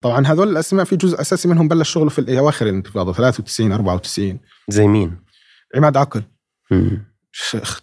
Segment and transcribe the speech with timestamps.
[0.00, 4.86] طبعا هذول الأسماء في جزء أساسي منهم بلش شغله في اواخر الانتفاضة 93 94 زي
[4.86, 5.16] مين؟
[5.76, 6.22] عماد عقل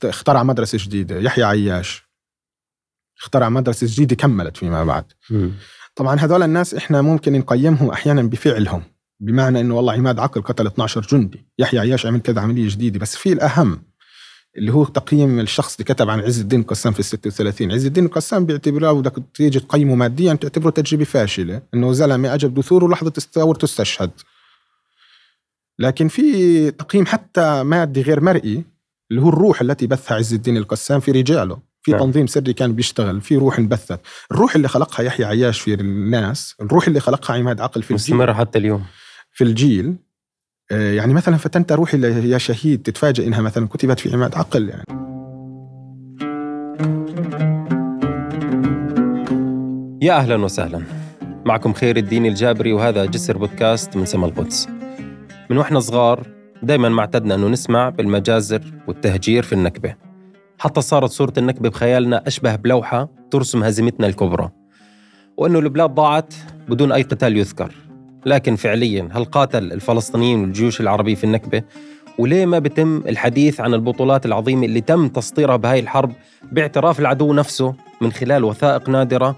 [0.03, 1.19] اخترع مدرسة جديدة.
[1.19, 2.05] يحيى عياش.
[3.21, 5.05] اخترع مدرسة جديدة كملت فيما بعد.
[5.29, 5.51] مم.
[5.95, 8.83] طبعا هذول الناس إحنا ممكن نقيمهم أحيانا بفعلهم
[9.19, 13.15] بمعنى إنه والله عماد عقل قتل 12 جندي يحيى عياش عمل كذا عملية جديدة بس
[13.15, 13.83] في الأهم
[14.57, 18.05] اللي هو تقييم الشخص اللي كتب عن عز الدين القسام في ال 36 عز الدين
[18.05, 23.65] القسام بيعتبره بدك تيجي تقيمه ماديا تعتبره تجربة فاشلة إنه زلمه اجى بدثور ولحظه ثورته
[23.65, 24.11] استشهد
[25.79, 28.63] لكن في تقييم حتى مادي غير مرئي
[29.11, 31.59] اللي هو الروح التي بثها عز الدين القسام في رجاله.
[31.81, 31.99] في نعم.
[31.99, 33.99] تنظيم سري كان بيشتغل في روح انبثت.
[34.31, 38.15] الروح اللي خلقها يحيى عياش في الناس الروح اللي خلقها عماد عقل في الجيل.
[38.15, 38.85] مستمرة حتى اليوم.
[39.31, 39.95] في الجيل.
[40.71, 44.83] يعني مثلا فتنت روحي يا شهيد تتفاجئ إنها مثلا كتبت في عماد عقل يعني.
[50.01, 50.81] يا أهلا وسهلا.
[51.45, 54.67] معكم خير الدين الجابري وهذا جسر بودكاست من سما القدس.
[55.49, 56.27] من وإحنا صغار
[56.63, 59.95] دايما ما اعتدنا أنه نسمع بالمجازر والتهجير في النكبة.
[60.59, 64.49] حتى صارت صورة النكبة بخيالنا أشبه بلوحة ترسم هزيمتنا الكبرى.
[65.37, 66.33] وأنه البلاد ضاعت
[66.69, 67.84] بدون أي قتال يذكر.
[68.25, 71.63] لكن فعليا هل قاتل الفلسطينيين والجيوش العربية في النكبة؟
[72.17, 76.11] وليه ما بتم الحديث عن البطولات العظيمة اللي تم تسطيرها بهاي الحرب
[76.51, 79.35] باعتراف العدو نفسه من خلال وثائق نادرة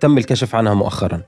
[0.00, 1.22] تم الكشف عنها مؤخرا؟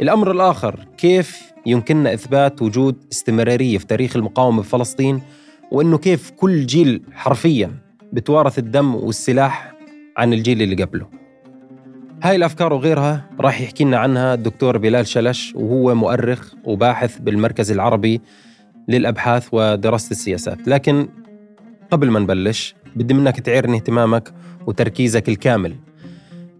[0.00, 5.22] الأمر الآخر كيف يمكننا إثبات وجود استمرارية في تاريخ المقاومة بفلسطين
[5.70, 7.70] وأنه كيف كل جيل حرفيا
[8.12, 9.72] بتوارث الدم والسلاح
[10.16, 11.21] عن الجيل اللي قبله؟
[12.22, 18.20] هاي الأفكار وغيرها راح يحكي لنا عنها الدكتور بلال شلش وهو مؤرخ وباحث بالمركز العربي
[18.88, 20.68] للأبحاث ودراسة السياسات.
[20.68, 21.08] لكن
[21.90, 24.34] قبل ما نبلش بدي منك تعيرني اهتمامك
[24.66, 25.76] وتركيزك الكامل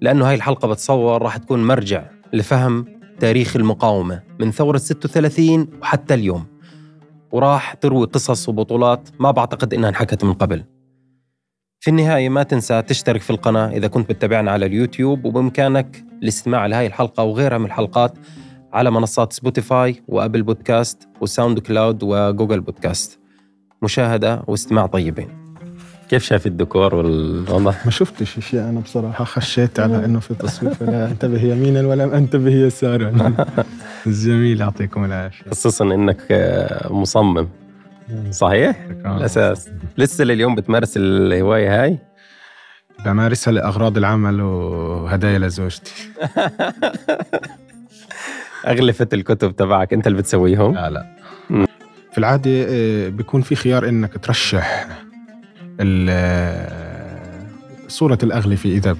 [0.00, 2.84] لأنه هاي الحلقة بتصور راح تكون مرجع لفهم
[3.20, 6.44] تاريخ المقاومة من ثورة 36 وحتى اليوم.
[7.32, 10.64] وراح تروي قصص وبطولات ما بعتقد إنها انحكت من قبل.
[11.82, 16.86] في النهاية ما تنسى تشترك في القناة إذا كنت بتتابعنا على اليوتيوب وبإمكانك الاستماع لهاي
[16.86, 18.14] الحلقة وغيرها من الحلقات
[18.72, 23.18] على منصات سبوتيفاي وأبل بودكاست وساوند كلاود وجوجل بودكاست
[23.82, 25.28] مشاهدة واستماع طيبين.
[26.08, 31.10] كيف شايف الديكور والوضع؟ ما شفتش أشياء أنا بصراحة خشيت على إنه في تصوير فلا
[31.10, 33.34] أنتبه يمينا ولم أنتبه يسارا.
[34.06, 35.50] جميل يعطيكم العافية.
[35.50, 37.48] خصوصا إنك آه، مصمم.
[38.30, 39.68] صحيح؟ الأساس
[39.98, 41.98] لسه لليوم بتمارس الهواية هاي؟
[43.04, 45.92] بمارسها لأغراض العمل وهدايا لزوجتي
[48.66, 51.06] اغلفه الكتب تبعك أنت اللي بتسويهم؟ لا لا.
[52.12, 54.88] في العادة آه، بيكون في خيار إنك ترشح
[55.80, 57.42] آه،
[57.88, 58.96] صورة الأغلفة إذا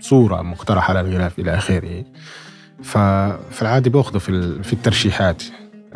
[0.00, 2.04] صورة مقترحة للغلاف إلى آخره
[2.82, 4.18] ففي العادة بأخذه
[4.62, 5.42] في الترشيحات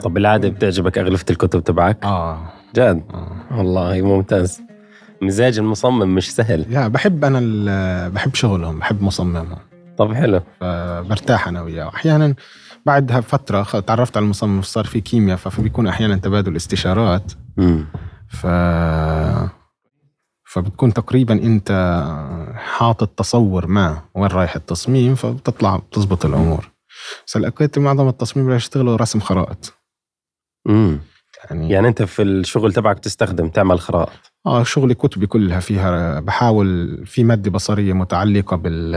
[0.02, 2.52] طب بالعادة بتعجبك أغلفة الكتب تبعك؟ آه.
[2.76, 3.36] جد؟ آه.
[3.58, 4.62] والله ممتاز.
[5.22, 6.66] مزاج المصمم مش سهل.
[6.70, 9.56] لا بحب أنا بحب شغلهم بحب مصممهم.
[9.98, 10.40] طب حلو.
[10.60, 11.88] فبرتاح أنا وياه.
[11.88, 12.34] أحيانا
[12.86, 17.32] بعدها فتره خ- تعرفت على المصمم صار في كيمياء فبيكون أحيانا تبادل استشارات.
[17.58, 17.86] امم
[18.28, 18.46] ف
[20.46, 21.70] فبتكون تقريبا أنت
[22.54, 26.70] حاطط تصور ما وين رايح التصميم فبتطلع بتزبط الأمور.
[27.26, 29.74] بس لقيت معظم التصميم اللي يشتغلوا رسم خرائط.
[30.68, 31.00] امم
[31.50, 36.20] يعني, يعني انت في الشغل تبعك تستخدم تعمل خرائط آه شغلي كتبي كلها فيها.
[36.20, 38.94] بحاول في مادة بصرية متعلقة بال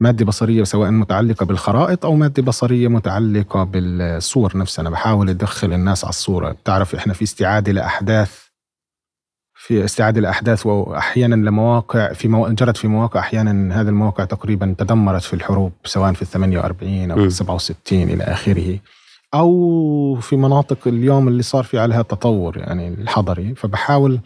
[0.00, 4.82] مادة بصرية سواء متعلقة بالخرائط أو مادة بصرية متعلقة بالصور نفسها.
[4.82, 6.52] أنا بحاول أدخل الناس على الصورة.
[6.52, 8.45] بتعرف إحنا في استعادة لأحداث
[9.66, 12.48] في استعادة لاحداث وأحيانا لمواقع في مو...
[12.48, 17.16] جرت في مواقع أحيانا هذه المواقع تقريبا تدمرت في الحروب سواء في ال 48 أو
[17.16, 17.20] م.
[17.20, 18.78] في ال 67 إلى آخره
[19.34, 24.20] أو في مناطق اليوم اللي صار في عليها تطور يعني الحضري فبحاول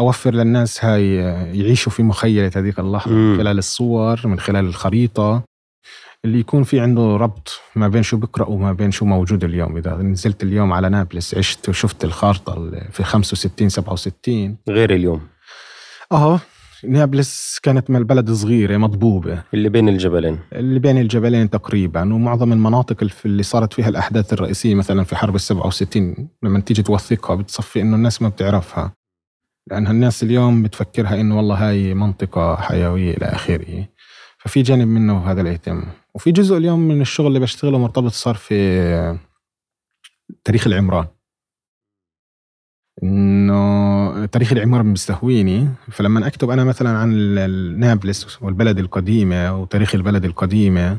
[0.00, 1.14] أوفر للناس هاي
[1.58, 3.32] يعيشوا في مخيلة هذيك اللحظة مم.
[3.32, 5.42] من خلال الصور من خلال الخريطة
[6.24, 9.76] اللي يكون في عنده ربط ما بين شو بقرا وما بين شو موجود اليوم.
[9.76, 15.20] إذا نزلت اليوم على نابلس عشت وشفت الخارطة اللي في 65 67 غير اليوم.
[16.12, 16.40] آه
[16.84, 20.38] نابلس كانت من البلد صغيره مضبوبه اللي بين الجبلين.
[20.52, 22.14] اللي بين الجبلين تقريبا.
[22.14, 27.36] ومعظم المناطق اللي صارت فيها الأحداث الرئيسية مثلا في حرب ال 67 لما تيجي توثقها
[27.36, 28.92] بتصفي إنه الناس ما بتعرفها.
[29.70, 33.88] لانها الناس اليوم بتفكرها إنه والله هاي منطقة حيوية إلى آخره.
[34.38, 35.86] ففي جانب منه هذا الاهتمام
[36.18, 39.18] وفي جزء اليوم من الشغل اللي بشتغله مرتبط صار في
[40.44, 41.06] تاريخ العمران.
[43.02, 47.10] إنه تاريخ العمارة بيستهويني فلما أكتب أنا مثلا عن
[47.80, 50.98] نابلس والبلد القديمة وتاريخ البلد القديمة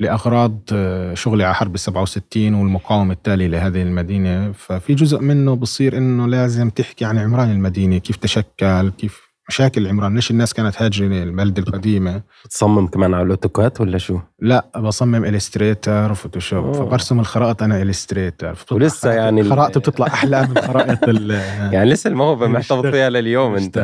[0.00, 6.26] لأغراض آه، شغلي على حرب 67 والمقاومة التالية لهذه المدينة ففي جزء منه بصير إنه
[6.26, 10.14] لازم تحكي عن عمران المدينة كيف تشكل كيف مشاكل عمران.
[10.14, 15.24] ليش الناس كانت هاجرة البلدة القديمة؟ بتصمم كمان على الـ AutoCAD ولا شو؟ لا بصمم
[15.24, 16.72] Illustrator و Photoshop.
[16.72, 18.58] فبرسم الخرائط أنا إلستريتر.
[18.70, 20.98] ولسه يعني الخرائط بتطلع أحلى من خرائط
[21.74, 23.78] يعني لسه الموهبة محتفظ فيها لليوم أنت.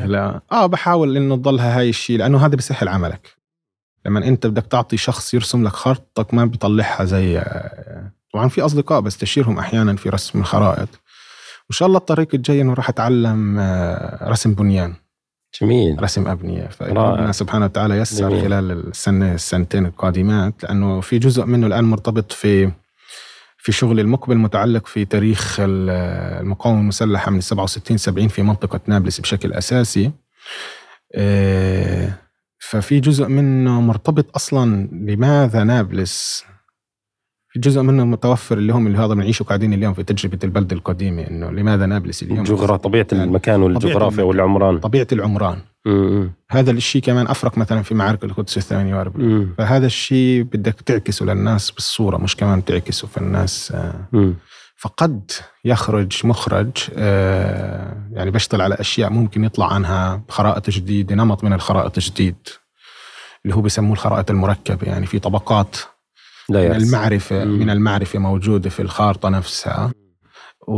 [0.52, 3.36] آه بحاول إنه تضلها هاي الشيء لأنه هذا بيسهل عملك.
[4.06, 7.42] لما أنت بدك تعطي شخص يرسم لك خرطك ما بيطلعها زي
[8.32, 10.88] طبعا في أصدقاء بستشيرهم أحيانا في رسم الخرائط.
[11.64, 14.94] وإن شاء الله الطريق الجاي إنه راح أتعلم آه، رسم بنيان.
[15.60, 16.02] جميل.
[16.02, 16.66] رسم أبنية.
[16.66, 18.42] فربنا سبحانه وتعالى يسر جميل.
[18.42, 22.70] خلال السنة السنتين القادمات لأنه في جزء منه الآن مرتبط في
[23.58, 29.52] في شغل المقبل متعلق في تاريخ المقاومة المسلحة من 67 70 في منطقة نابلس بشكل
[29.52, 30.12] أساسي.
[31.14, 32.12] آه،
[32.58, 36.44] ففي جزء منه مرتبط أصلا لماذا نابلس؟
[37.56, 41.50] جزء منه متوفر اللي هم اللي هذا بنعيشه قاعدين اليوم في تجربة البلد القديمة إنه
[41.50, 44.78] لماذا نابلس اليوم؟ جغرافيا طبيعة يعني المكان والجغرافيا والعمران.
[44.78, 45.58] طبيعة العمران.
[45.86, 46.30] م-م.
[46.50, 51.70] هذا الشيء كمان أفرق مثلا في معارك القدس الثانية واربعين فهذا الشيء بدك تعكسه للناس
[51.70, 54.32] بالصورة مش كمان تعكسه في الناس آه.
[54.76, 55.30] فقد
[55.64, 61.98] يخرج مخرج آه يعني بشتغل على أشياء ممكن يطلع عنها خرائط جديدة نمط من الخرائط
[61.98, 62.36] الجديد
[63.44, 64.86] اللي هو بسموه الخرائط المركبة.
[64.86, 65.76] يعني في طبقات
[66.48, 67.44] لا من المعرفة.
[67.44, 69.92] من المعرفة موجودة في الخارطة نفسها.
[70.68, 70.74] و...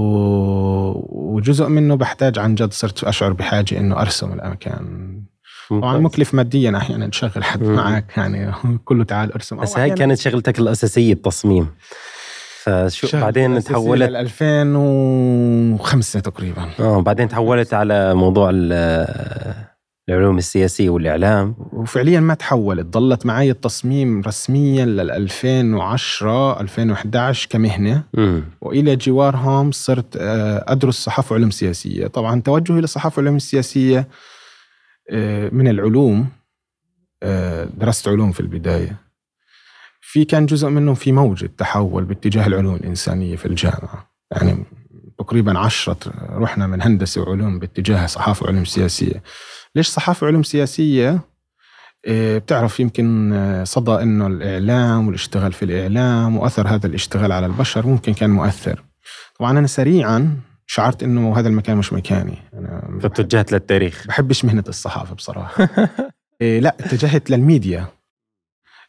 [1.37, 5.07] وجزء منه بحتاج عن جد صرت أشعر بحاجة إنه أرسم الأماكن
[5.71, 7.77] طبعا مكلف ماديا أحيانا تشغل حد مم.
[7.77, 8.53] معك يعني
[8.85, 9.57] كله تعال أرسم.
[9.57, 11.69] بس هاي كانت شغلتك الأساسية التصميم.
[12.63, 16.69] فشو بعدين تحولت 2005 تقريبا.
[16.81, 18.51] آه بعدين تحولت على موضوع
[20.09, 21.55] العلوم السياسية والإعلام.
[21.73, 28.03] وفعليا ما تحولت ضلت معي التصميم رسميا لل 2010 2011 كمهنة.
[28.15, 28.41] م.
[28.61, 32.07] وإلى جوارهم صرت آه، أدرس صحافة وعلوم سياسية.
[32.07, 34.09] طبعا توجهي للصحافة والعلوم السياسية
[35.11, 36.27] آه، من العلوم
[37.23, 38.97] آه، درست علوم في البداية.
[40.01, 44.11] في كان جزء منه في موجة تحول باتجاه العلوم الإنسانية في الجامعة.
[44.31, 44.65] يعني
[45.19, 45.97] تقريبا عشرة
[46.31, 49.23] رحنا من هندسة وعلوم باتجاه صحافة وعلوم سياسية.
[49.77, 51.21] ليش صحافة علوم سياسية؟
[52.07, 57.87] آه، بتعرف يمكن آه، صدى إنه الإعلام والاشتغال في الإعلام وأثر هذا الاشتغال على البشر
[57.87, 58.85] ممكن كان مؤثر.
[59.39, 60.37] طبعا أنا سريعا
[60.67, 62.39] شعرت إنه هذا المكان مش مكاني.
[62.55, 64.07] أنا فاتجهت للتاريخ.
[64.07, 65.69] بحبش مهنة الصحافة بصراحة.
[66.41, 67.87] إيه لا اتجهت للميديا.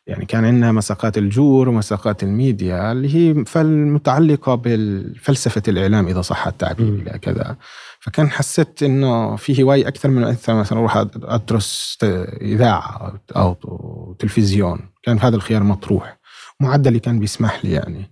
[0.07, 6.87] يعني كان عندنا مساقات الجور ومساقات الميديا اللي هي متعلقة بفلسفة الإعلام إذا صح التعبير
[6.87, 7.55] إلى كذا.
[7.99, 11.97] فكان حسيت إنه في هواية أكثر من أنثى مثلا أروح أدرس
[12.41, 14.89] إذاعة أو تلفزيون.
[15.03, 16.17] كان هذا الخيار مطروح.
[16.59, 18.11] معدلي كان بيسمح لي يعني.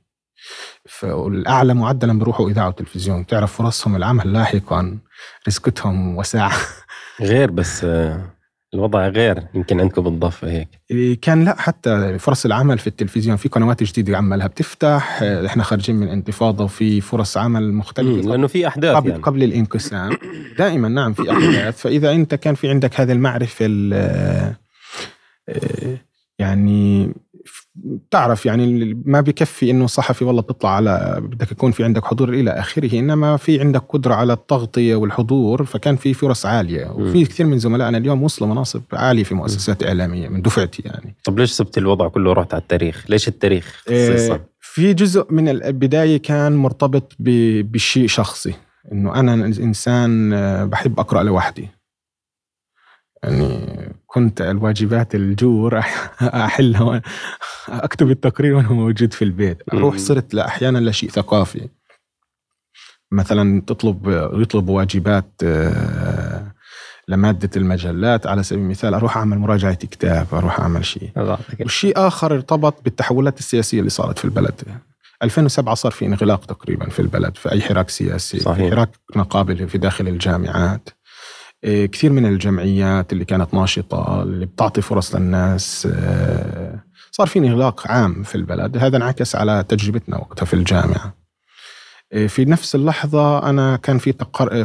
[0.90, 3.26] فالأعلى معدلا بروحوا إذاعة وتلفزيون.
[3.26, 4.98] تعرف فرصهم العمل لاحقا
[5.48, 6.58] رزقتهم وساعة.
[7.22, 7.86] غير بس
[8.74, 10.68] الوضع غير يمكن عندكم بالضفة هيك.
[10.92, 15.96] إيه، كان لا حتى فرص العمل في التلفزيون في قنوات جديدة عمالها بتفتح إحنا خارجين
[15.96, 18.30] من انتفاضة وفي فرص عمل مختلفة.
[18.30, 19.22] لأنه في أحداث قبل, يعني.
[19.22, 20.18] قبل الانقسام.
[20.60, 21.82] دائما نعم في أحداث.
[21.82, 23.66] فإذا أنت كان في عندك هذه المعرفة
[25.50, 26.06] إيه،
[26.40, 27.14] يعني
[28.12, 32.52] تعرف يعني ما بكفي إنه صحفي والله بتطلع على بدك يكون في عندك حضور إلى
[32.52, 37.60] آخره إنما في عندك قدرة على التغطية والحضور فكان في فرص عالية وفي كثير من
[37.60, 42.08] زملائنا اليوم وصلوا مناصب عالية في مؤسسات إعلامية من دفعتي يعني طب ليش سبت الوضع
[42.08, 48.08] كله ورحت على التاريخ؟ ليش التاريخ خصيصا؟ إيه في جزء من البداية كان مرتبط بشيء
[48.08, 48.54] شخصي
[48.92, 51.70] إنه أنا إنسان آه، بحب أقرأ لوحدي
[53.24, 55.80] يعني كنت الواجبات الجور
[56.22, 57.02] أحلها
[57.70, 59.58] أكتب التقرير وأنا موجود في البيت.
[59.74, 61.68] أروح صرت أحيانا لشيء ثقافي.
[63.12, 66.52] مثلا تطلب يطلب واجبات آه،
[67.08, 71.10] لمادة المجلات على سبيل المثال أروح أعمل مراجعة كتاب أروح أعمل شيء.
[71.66, 74.62] وشيء آخر ارتبط بالتحولات السياسية اللي صارت في البلد.
[75.24, 78.58] 2007 صار في انغلاق تقريبا في البلد في أي حراك سياسي صحيح.
[78.58, 80.90] في حراك مقابل في داخل الجامعات.
[81.66, 88.24] كثير من الجمعيات اللي كانت ناشطة اللي بتعطي فرص للناس إيه، صار في إغلاق عام
[88.24, 88.78] في البلد.
[88.78, 91.16] هذا انعكس على تجربتنا وقتها في الجامعة.
[92.14, 94.12] إيه، في نفس اللحظة أنا كان في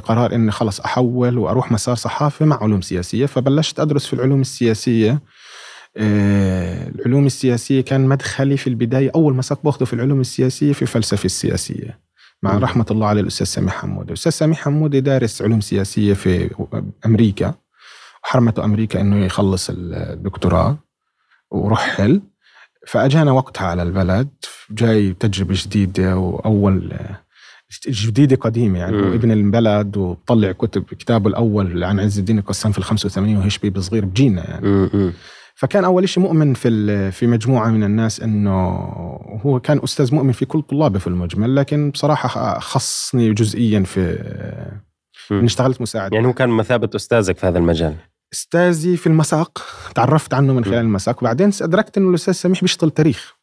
[0.05, 5.23] قرار إني خلص أحول وأروح مسار صحافة مع علوم سياسية فبلشت أدرس في العلوم السياسية.
[5.97, 12.10] العلوم السياسية كان مدخلي في البداية أول مساق باخذه في العلوم السياسية في الفلسفة السياسية.
[12.43, 14.09] مع رحمة الله على الأستاذ سامي حمودة.
[14.09, 16.51] الأستاذ سامي حمودة دارس علوم سياسية في
[17.07, 17.55] أمريكا
[18.25, 20.79] وحرمته أمريكا أنه يخلص الدكتوراه
[21.51, 22.21] ورحل
[22.87, 24.29] فأجانا وقتها على البلد
[24.71, 26.93] جاي تجربة جديدة وأول
[27.89, 28.97] جديدة قديمة يعني.
[28.97, 29.13] مم.
[29.13, 33.81] ابن البلد وطلع كتب كتابه الأول عن عز الدين القسام في ال 85 وهي شبيب
[33.81, 34.67] صغير بجينا يعني.
[34.69, 35.13] م- م.
[35.61, 38.69] فكان أول شيء مؤمن في في مجموعة من الناس إنه
[39.47, 44.01] هو كان أستاذ مؤمن في كل طلابه في المجمل لكن بصراحة خصني جزئيا في.
[45.31, 47.97] إني اشتغلت مساعد يعني هو كان مثابة أستاذك في هذا المجال.
[48.33, 49.63] أستاذي في المساق
[49.95, 51.23] تعرفت عنه من خلال المساق.
[51.23, 53.37] وبعدين أدركت إنه الأستاذ سميح بيشتغل تاريخ.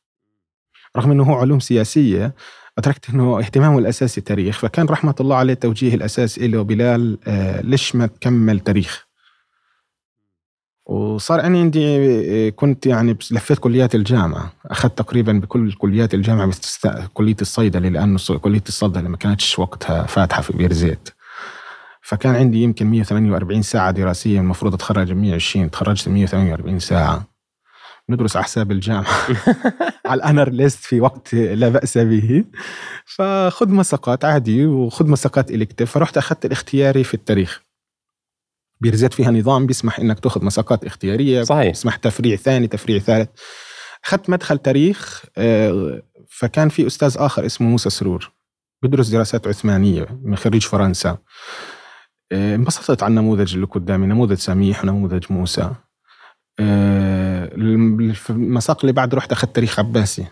[0.98, 2.36] رغم إنه هو علوم سياسية
[2.78, 4.60] أدركت إنه اهتمامه الأساسي تاريخ.
[4.60, 9.07] فكان رحمة الله عليه التوجيه الاساسي له بلال آه ليش ما تكمل تاريخ؟
[10.90, 11.86] وصار أنا عندي
[12.48, 14.54] آه، كنت يعني بس- لفيت كليات الجامعة.
[14.66, 20.04] أخذت تقريبا بكل كليات الجامعة باستثناء كلية الصيدلة لأنه ص- كلية الصيدلة ما كانتش وقتها
[20.04, 21.10] فاتحة في بير زيت.
[22.02, 27.28] فكان عندي يمكن 148 ساعة دراسية المفروض أتخرج 120 تخرجت 148 ساعة.
[28.10, 29.06] ندرس على حساب الجامعة.
[30.06, 32.44] على الأنر ليست في وقت لا بأس به.
[33.06, 35.92] فخذ مساقات عادي وخذ مساقات إلكتيف.
[35.92, 37.62] فرحت أخذت الاختياري في التاريخ.
[38.80, 43.30] بيرزيت فيها نظام بيسمح انك تاخذ مساقات اختياريه صحيح بيسمح تفريع ثاني تفريع ثالث
[44.06, 48.32] اخذت مدخل تاريخ آه، فكان في أستاذ اخر اسمه موسى سرور
[48.84, 51.18] بدرس دراسات عثمانيه من خريج فرنسا
[52.32, 55.72] آه، انبسطت على النموذج اللي قدامي نموذج سميح ونموذج موسى
[56.60, 57.50] آه،
[58.30, 60.28] المساق اللي بعد رحت اخذت تاريخ عباسي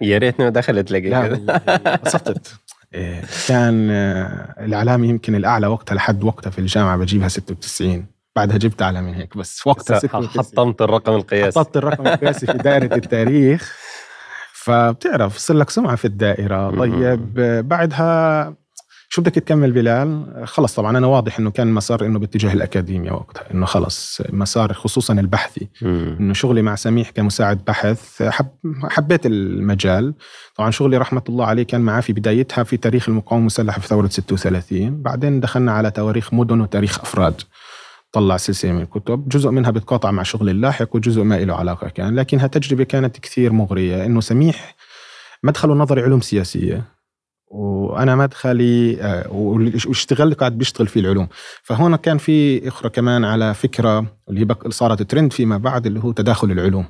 [0.00, 2.79] يا ريتني ما دخلت والله انبسطت إيه،
[3.48, 8.06] كان آه، الإعلامي يمكن الأعلى وقتها لحد وقتها في الجامعة بجيبها 96
[8.36, 11.58] بعدها جبت أعلى من هيك بس وقتها 96 حطمت الرقم القياسي.
[11.58, 13.76] حطيت الرقم القياسي في دائرة التاريخ.
[14.52, 16.70] فبتعرف صار لك سمعة في الدائرة.
[16.70, 16.78] مم.
[16.78, 17.34] طيب
[17.68, 18.54] بعدها
[19.12, 23.44] شو بدك تكمل بلال؟ خلص طبعا أنا واضح إنه كان مسار إنه باتجاه الأكاديمية وقتها
[23.54, 25.68] إنه خلص مسار خصوصا البحثي.
[25.82, 28.46] إنه شغلي مع سميح كمساعد بحث حب
[28.90, 30.14] حبيت المجال.
[30.56, 34.06] طبعا شغلي رحمة الله عليه كان معاه في بدايتها في تاريخ المقاومة المسلحة في ثورة
[34.08, 37.42] 36 بعدين دخلنا على تواريخ مدن وتاريخ أفراد.
[38.12, 42.14] طلع سلسلة من الكتب جزء منها بتقاطع مع شغل اللاحق وجزء ما له علاقة كان.
[42.14, 44.74] لكنها تجربة كانت كثير مغرية إنه سميح
[45.42, 46.99] مدخله نظري علوم سياسية.
[47.50, 49.28] وأنا مدخلي آه،
[49.86, 51.28] واشتغل قاعد بيشتغل في العلوم.
[51.62, 56.12] فهون كان في إخرى كمان على فكرة اللي هي صارت ترند فيما بعد اللي هو
[56.12, 56.86] تداخل العلوم.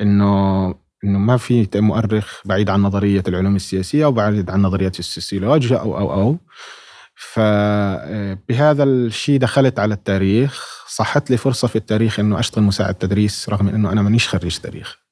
[0.00, 0.74] إنه
[1.04, 5.98] إنه ما في مؤرخ بعيد عن نظرية العلوم السياسية أو بعيد عن نظرية السوسيولوجيا أو
[5.98, 6.36] أو أو.
[7.16, 13.68] فبهذا الشيء دخلت على التاريخ صحت لي فرصة في التاريخ إنه أشتغل مساعد تدريس رغم
[13.68, 15.03] إنه أنا مانيش خريج تاريخ.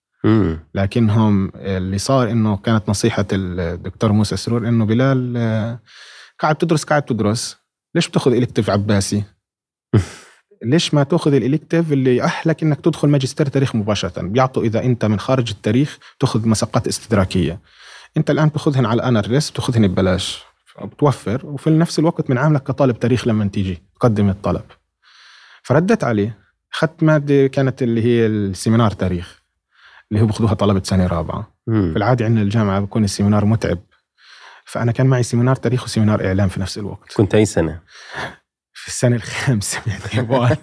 [0.75, 5.81] لكنهم اللي صار إنه كانت نصيحة الدكتور موسى سرور إنه بلال آه،
[6.41, 7.57] قاعد تدرس قاعد تدرس.
[7.95, 9.25] ليش بتاخذ إلكتيف عباسي؟
[10.63, 15.21] ليش ما تاخذ الإلكتيف اللي يأهلك انك تدخل ماجستير تاريخ مباشرة؟ بيعطوا إذا أنت من
[15.21, 17.61] خارج التاريخ تاخذ مساقات استدراكية.
[18.17, 20.45] أنت الآن تاخذهن على الـ honor ليست بتاخذهن ببلاش.
[20.83, 24.65] بتوفر وفي نفس الوقت بنعاملك كطالب تاريخ لما تيجي تقدم الطلب.
[25.63, 26.39] فردت عليه
[26.75, 29.42] أخذت مادة كانت اللي هي الـ seminar تاريخ.
[30.13, 31.55] اللي هو بياخذوها طلبة سنة رابعة.
[31.67, 33.79] في العادة عندنا الجامعة بكون الـ seminar متعب.
[34.65, 37.13] فأنا كان معي seminar تاريخ و seminar إعلام في نفس الوقت.
[37.17, 37.81] كنت أي سنة؟
[38.73, 40.57] في السنة الخامسة باعتبار.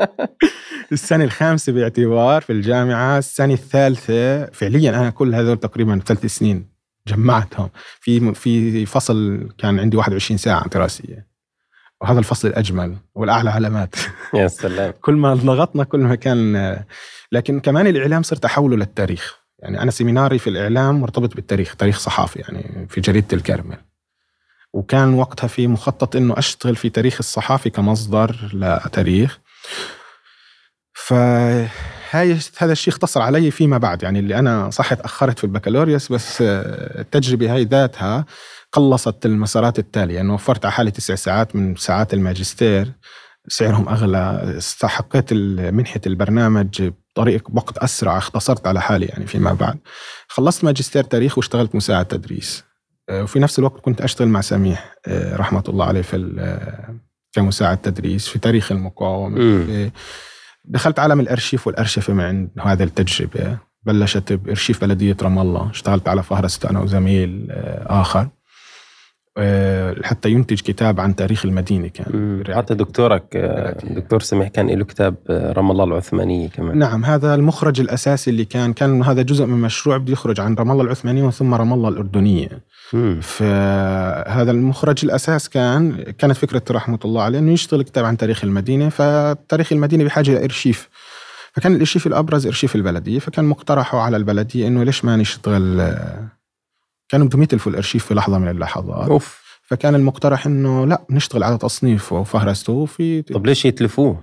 [0.92, 6.68] السنة الخامسة باعتبار في الجامعة السنة الثالثة فعليا أنا كل هذول تقريبا ثلاث سنين
[7.06, 7.70] جمعتهم.
[8.00, 11.26] في في فصل كان عندي 21 ساعة دراسية.
[12.00, 13.94] وهذا الفصل الأجمل والأعلى علامات
[14.34, 14.92] يا سلام.
[15.04, 16.56] كل ما ضغطنا كل ما كان
[17.32, 19.36] لكن كمان الإعلام صرت احوله للتاريخ.
[19.58, 23.78] يعني أنا سيميناري في الإعلام مرتبط بالتاريخ تاريخ صحافي يعني في جريدة الكرمل
[24.72, 29.38] وكان وقتها في مخطط إنه أشتغل في تاريخ الصحافي كمصدر لتاريخ.
[30.92, 34.02] فهاي هذا الشيء اختصر علي فيما بعد.
[34.02, 38.24] يعني اللي أنا صح تأخرت في البكالوريوس بس التجربة هاي ذاتها
[38.72, 40.20] قلصت المسارات التالية.
[40.20, 42.92] انه وفرت على حالي تسع ساعات من ساعات الماجستير
[43.48, 49.78] سعرهم أغلى استحقيت منحة البرنامج بطريقه وقت أسرع اختصرت على حالي يعني فيما بعد.
[50.28, 52.64] خلصت ماجستير تاريخ واشتغلت مساعد تدريس.
[53.08, 56.96] آه، وفي نفس الوقت كنت أشتغل مع سميح آه، رحمة الله عليه في آه،
[57.32, 59.90] كمساعد تدريس في تاريخ المقاومة.
[60.64, 63.58] دخلت عالم الأرشيف والأرشفة من عند هذه التجربة.
[63.82, 65.70] بلشت بإرشيف بلدية رام الله.
[65.70, 67.46] اشتغلت على فهرسة أنا وزميل
[67.86, 68.28] آخر.
[70.04, 72.42] حتى ينتج كتاب عن تاريخ المدينة كان.
[72.48, 76.78] حتى دكتورك آه، دكتور سميح كان له كتاب آه، رام الله العثمانية كمان.
[76.78, 80.70] نعم هذا المخرج الأساسي اللي كان كان هذا جزء من مشروع بده يخرج عن رام
[80.70, 82.48] الله العثمانية وثم رام الله الأردنية.
[82.92, 83.20] م.
[83.20, 88.88] فهذا المخرج الأساس كان كانت فكرة رحمة الله عليه إنه يشتغل كتاب عن تاريخ المدينة.
[88.88, 90.88] فتاريخ المدينة بحاجة لارشيف
[91.52, 93.18] فكان الإرشيف الأبرز إرشيف البلدية.
[93.18, 95.94] فكان مقترحه على البلدية إنه ليش ما نشتغل
[97.08, 99.08] كانوا بدهم يتلفوا الارشيف في لحظة من اللحظات.
[99.08, 99.46] أوف.
[99.62, 104.22] فكان المقترح إنه لا نشتغل على تصنيفه وفهرسته وفي طب ليش يتلفوه؟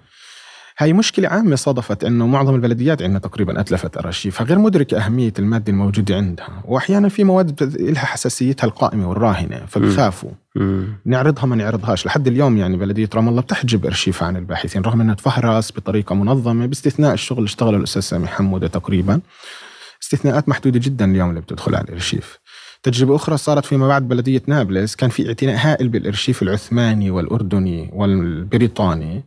[0.78, 5.72] هاي مشكلة عامة صادفت إنه معظم البلديات عندنا تقريبا أتلفت أرشيف فغير مدركة أهمية المادة
[5.72, 10.32] الموجودة عندها واحيانا في مواد لها حساسيتها القائمة والراهنة فبخافوا.
[11.06, 12.06] نعرضها ما نعرضهاش.
[12.06, 16.66] لحد اليوم يعني بلدية رام الله بتحجب أرشيف عن الباحثين رغم إنها تفهرس بطريقة منظمة
[16.66, 19.20] باستثناء الشغل اللي اشتغله الأستاذ سامي حمودة تقريبا.
[20.04, 22.40] استثناءات محدودة جدا اليوم اللي بتدخل على الأرشيف.
[22.84, 24.96] تجربة أخرى صارت فيما بعد بلدية نابلس.
[24.96, 29.24] كان في اعتناء هائل بالإرشيف العثماني والأردني والبريطاني.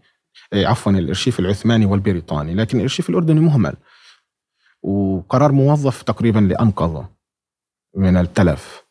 [0.53, 2.55] إيه، عفوا الإرشيف العثماني والبريطاني.
[2.55, 3.75] لكن الإرشيف الأردني مهمل.
[4.83, 7.09] وقرار موظف تقريبا لانقذه
[7.97, 8.83] من التلف.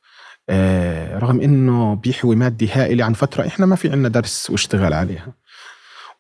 [0.50, 5.34] إيه، رغم إنه بيحوي ماده هائله عن فترة إحنا ما في عندنا درس واشتغال عليها.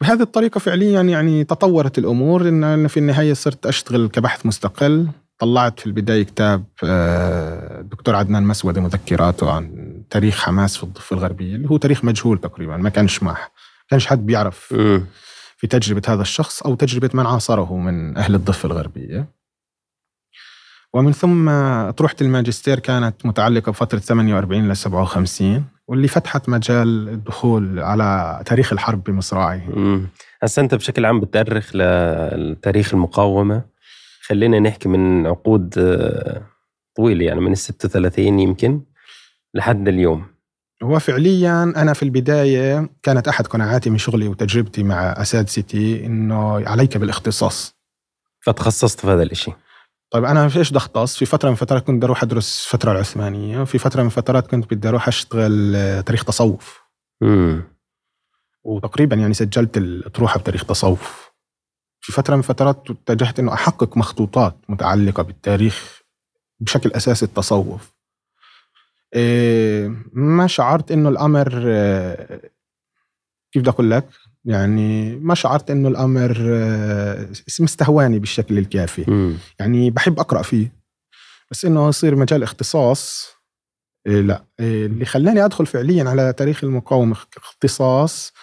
[0.01, 5.07] بهذه الطريقة فعليا يعني تطورت الأمور إن في النهاية صرت أشتغل كبحث مستقل.
[5.39, 11.55] طلعت في البداية كتاب الدكتور إيه، عدنان مسودة مذكراته عن تاريخ حماس في الضفة الغربية
[11.55, 13.51] اللي هو تاريخ مجهول تقريبا ما كانش معه
[13.89, 14.73] كانش حد بيعرف
[15.57, 19.27] في تجربة هذا الشخص أو تجربة من عاصره من أهل الضفة الغربية.
[20.93, 21.49] ومن ثم
[21.91, 29.03] طروحة الماجستير كانت متعلقة بفترة 48 ل 57 واللي فتحت مجال الدخول على تاريخ الحرب
[29.03, 29.69] بمصراعيه.
[30.43, 33.74] هسا أنت بشكل عام بتأرخ لتاريخ المقاومة؟
[34.27, 36.41] خلينا نحكي من عقود آه،
[36.95, 38.81] طويلة يعني من ال 36 يمكن
[39.53, 40.25] لحد اليوم.
[40.83, 46.97] هو فعليا أنا في البداية كانت أحد قناعاتي من شغلي وتجربتي مع اساتذتي إنه عليك
[46.97, 47.75] بالاختصاص.
[48.45, 49.53] فتخصصت في هذا الشيء
[50.11, 52.91] طيب أنا في إيش بدي أختص؟ في فترة من فترات كنت بدي أروح أدرس الفترة
[52.91, 56.81] العثمانية وفي فترة من فترات كنت بدي أروح أشتغل تاريخ تصوف.
[57.23, 57.63] امم
[58.63, 61.24] وتقريبا يعني سجلت الاطروحه بتاريخ تصوف.
[62.05, 66.01] في فترة من فترات اتجهت إنه أحقق مخطوطات متعلقة بالتاريخ
[66.59, 67.93] بشكل أساسي التصوف.
[69.13, 72.41] آه، ما شعرت إنه الأمر آه،
[73.51, 74.09] كيف بدي أقول لك؟
[74.45, 79.11] يعني ما شعرت إنه الأمر آه، مستهواني بالشكل الكافي.
[79.11, 79.37] م.
[79.59, 80.75] يعني بحب أقرأ فيه.
[81.51, 83.35] بس إنه يصير مجال اختصاص
[84.05, 84.45] لا.
[84.59, 88.33] اللي خلاني أدخل فعليا على تاريخ المقاومة اختصاص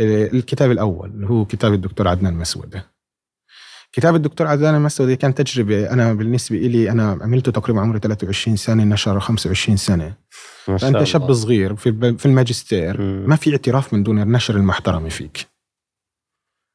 [0.00, 2.94] الكتاب الأول اللي هو كتاب الدكتور عدنان مسوده
[3.94, 8.84] كتاب الدكتور عدنان المسودي كان تجربة أنا بالنسبة إلي أنا عملته تقريبا عمري 23 سنة
[8.84, 10.14] نشر 25 سنة.
[10.64, 13.28] فأنت شاب صغير في في الماجستير م.
[13.28, 15.46] ما في اعتراف من دون النشر المحترمة فيك.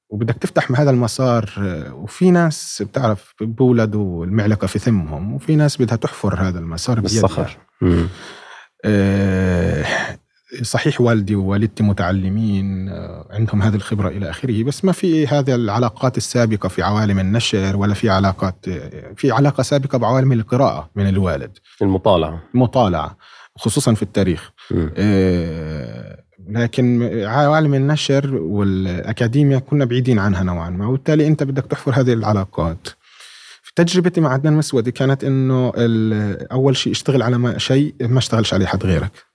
[0.10, 1.50] وبدك تفتح هذا المسار
[1.94, 7.58] وفي ناس بتعرف بولدوا المعلقة في ثمهم وفي ناس بدها تحفر هذا المسار بالصخر.
[8.86, 9.86] آه
[10.62, 16.18] صحيح والدي ووالدتي متعلمين آه، عندهم هذه الخبرة إلى آخره بس ما في هذه العلاقات
[16.18, 21.58] السابقة في عوالم النشر ولا في علاقات آه، في علاقة سابقة بعوالم القراءة من الوالد.
[21.82, 22.44] المطالعة.
[22.56, 23.18] المطالعة
[23.56, 24.52] خصوصا في التاريخ.
[24.98, 32.14] آه لكن عوالم النشر والأكاديمية كنا بعيدين عنها نوعا ما وبالتالي أنت بدك تحفر هذه
[32.14, 32.88] العلاقات.
[33.64, 35.72] في تجربتي مع عدنان مسودي كانت إنه
[36.52, 39.29] أول شيء اشتغل على شيء ما اشتغلش عليه حد غيرك.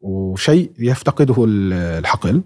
[0.00, 2.42] وشيء يفتقده الحقل.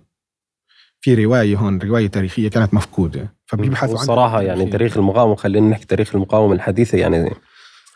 [1.00, 3.34] في رواية هون رواية تاريخية كانت مفقودة.
[3.46, 7.30] فبيبحثوا عن صراحة يعني تاريخ المقاومة خلينا نحكي تاريخ المقاومة الحديثة يعني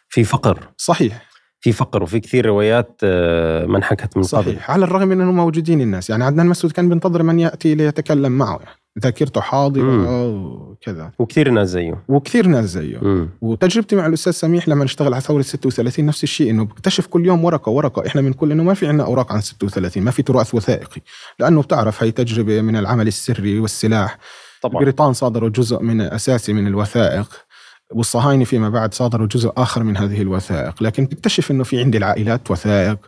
[0.08, 0.68] في فقر.
[0.76, 1.27] صحيح.
[1.60, 4.46] في فقر وفي كثير روايات آه، ما انحكت من صحيح.
[4.46, 6.10] قبل على الرغم من انه موجودين الناس.
[6.10, 8.58] يعني عدنان مسعود كان بينتظر من يأتي ليتكلم معه.
[8.64, 8.78] يعني.
[9.02, 11.10] ذاكرته حاضرة وكذا.
[11.18, 12.04] وكثير ناس زيه.
[12.08, 12.98] وكثير ناس زيه.
[13.02, 13.28] مم.
[13.40, 17.44] وتجربتي مع الأستاذ سميح لما نشتغل على ثورة 36 نفس الشيء إنه بكتشف كل يوم
[17.44, 18.06] ورقة ورقة.
[18.06, 21.00] إحنا بنقول إنه ما في عندنا أوراق عن 36 ما في تراث وثائقي.
[21.38, 24.18] لأنه بتعرف هي تجربة من العمل السري والسلاح.
[24.62, 24.74] طبعا.
[24.74, 27.47] البريطان صادروا جزء من أساسي من الوثائق.
[27.94, 32.50] والصهاينة فيما بعد صادروا جزء آخر من هذه الوثائق، لكن بتكتشف إنه في عندي العائلات
[32.50, 32.98] وثائق،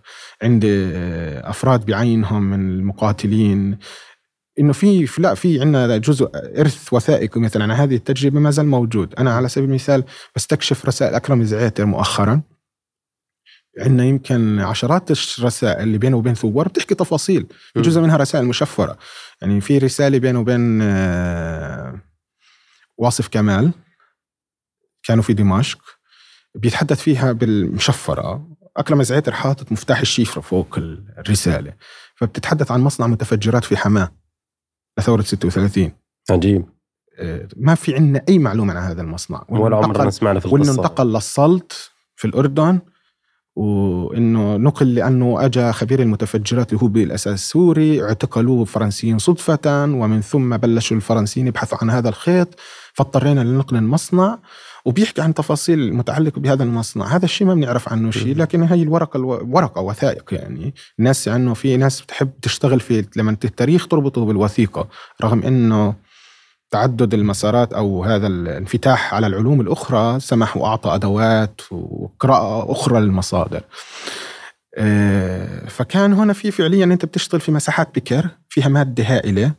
[0.42, 0.88] عندي
[1.38, 3.78] أفراد بعينهم من المقاتلين،
[4.58, 9.14] إنه في لا في عندنا جزء إرث وثائقي مثلا عن هذه التجربة ما زال موجود،
[9.14, 10.04] أنا على سبيل المثال
[10.36, 12.42] بستكشف رسائل أكرم زعيتر مؤخرا.
[13.78, 18.98] عندنا يمكن عشرات الرسائل اللي بينه وبين ثوار بتحكي تفاصيل جزء منها رسائل مشفرة.
[19.42, 22.00] يعني في رسالة بينه وبين آه،
[22.98, 23.72] واصف كمال.
[25.02, 25.78] كانوا في دمشق.
[26.54, 28.48] بيتحدث فيها بالمشفرة.
[28.76, 30.78] أكرم زعيتر حاطط مفتاح الشفره فوق
[31.18, 31.74] الرسالة.
[32.14, 34.12] فبتتحدث عن مصنع متفجرات في حماة
[34.98, 35.92] لثورة 36
[36.30, 36.64] عجيب.
[37.18, 39.44] آه، ما في عندنا أي معلومة عن هذا المصنع.
[39.48, 40.60] ولا عمرنا سمعنا في القصة.
[40.60, 42.80] وانه انتقل للسلط في الأردن
[43.56, 50.56] وإنه نقل لأنه اجى خبير المتفجرات اللي هو بالاساس سوري اعتقلوه الفرنسيين صدفة ومن ثم
[50.56, 52.48] بلشوا الفرنسيين يبحثوا عن هذا الخيط
[52.94, 54.38] فاضطرينا لنقل المصنع.
[54.84, 57.06] وبيحكي عن تفاصيل متعلقة بهذا المصنع.
[57.06, 59.28] هذا الشيء ما بنعرف عنه شيء لكن هي الورقة ألو...
[59.50, 60.74] ورقة وثائق يعني.
[60.98, 64.88] الناس عنه في ناس بتحب تشتغل في لما التاريخ تربطه بالوثيقة
[65.22, 65.94] رغم إنه
[66.70, 73.62] تعدد المسارات أو هذا الانفتاح على العلوم الأخرى سمح وأعطى أدوات وقراءة أخرى للمصادر.
[74.78, 79.52] آه، فكان هنا في فعليا أنت بتشتغل في مساحات بكر فيها مادة هائلة.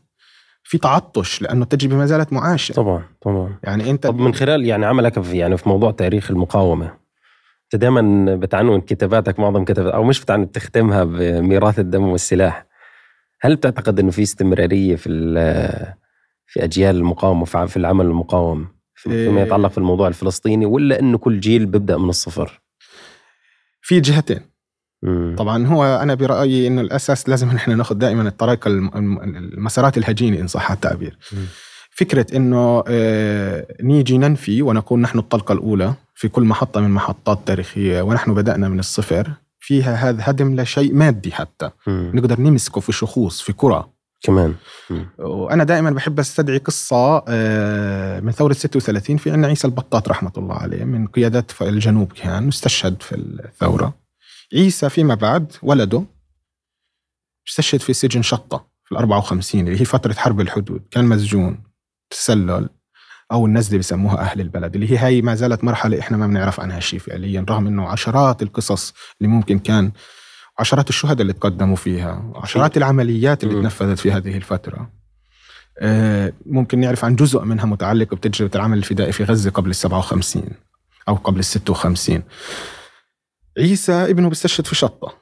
[0.64, 4.86] في تعطش لأنه التجربه ما زالت معاشه طبعا طبعا يعني أنت طب من خلال يعني
[4.86, 6.86] عملك في يعني في موضوع تاريخ المقاومة
[7.64, 12.66] أنت دائما بتعنون كتاباتك معظم كتابات أو مش بتعنون بتختمها بميراث الدم والسلاح
[13.42, 15.10] هل بتعتقد إنه في استمرارية في
[16.46, 19.46] في أجيال المقاومة في العمل المقاوم فيما إيه.
[19.46, 22.62] يتعلق في الموضوع الفلسطيني ولا إنه كل جيل بيبدأ من الصفر؟
[23.82, 24.51] في جهتين
[25.04, 25.36] مم.
[25.38, 30.72] طبعا هو أنا برأيي إنه الأساس لازم نحن ناخذ دائما الطريقة المسارات الهجينة إن صح
[30.72, 31.46] التعبير مم.
[31.92, 38.02] فكرة إنه آه، نيجي ننفي ونقول نحن الطلقة الأولى في كل محطة من محطات تاريخية
[38.02, 42.12] ونحن بدأنا من الصفر فيها هذا هدم لشيء مادي حتى مم.
[42.14, 43.90] نقدر نمسكه في شخوص في كرة
[44.22, 44.56] كمان
[45.20, 50.56] وأنا دائما بحب أستدعي قصة آه، من ثورة 36 في عندنا عيسى البطاط رحمة الله
[50.56, 54.01] عليه من قيادات الجنوب كان استشهد في الثورة
[54.54, 56.04] عيسى فيما بعد ولده
[57.48, 60.84] استشهد في سجن شطه في ال 54 اللي هي فترة حرب الحدود.
[60.92, 61.64] كان مسجون
[62.10, 62.70] تسلل
[63.32, 66.80] أو النزله بسموها أهل البلد اللي هي هاي ما زالت مرحلة إحنا ما بنعرف عنها
[66.80, 69.92] شيء فعليا رغم إنه عشرات القصص اللي ممكن كان
[70.60, 74.90] عشرات الشهداء اللي تقدموا فيها عشرات العمليات اللي تنفذت في هذه الفترة.
[75.80, 80.44] آه، ممكن نعرف عن جزء منها متعلق بتجربة العمل الفدائي في غزة قبل ال 57
[81.08, 82.24] أو قبل ال 56
[83.58, 85.22] عيسى ابنه بيستشهد في شطة.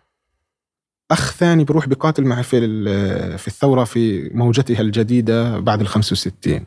[1.12, 2.60] أخ ثاني بروح بقاتل معه في
[3.38, 6.66] في الثورة في موجتها الجديدة بعد ال 65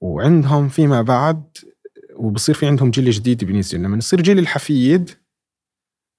[0.00, 1.42] وعندهم فيما بعد
[2.16, 5.10] وبصير في عندهم جيل جديد بنيزي لما يصير جيل الحفيد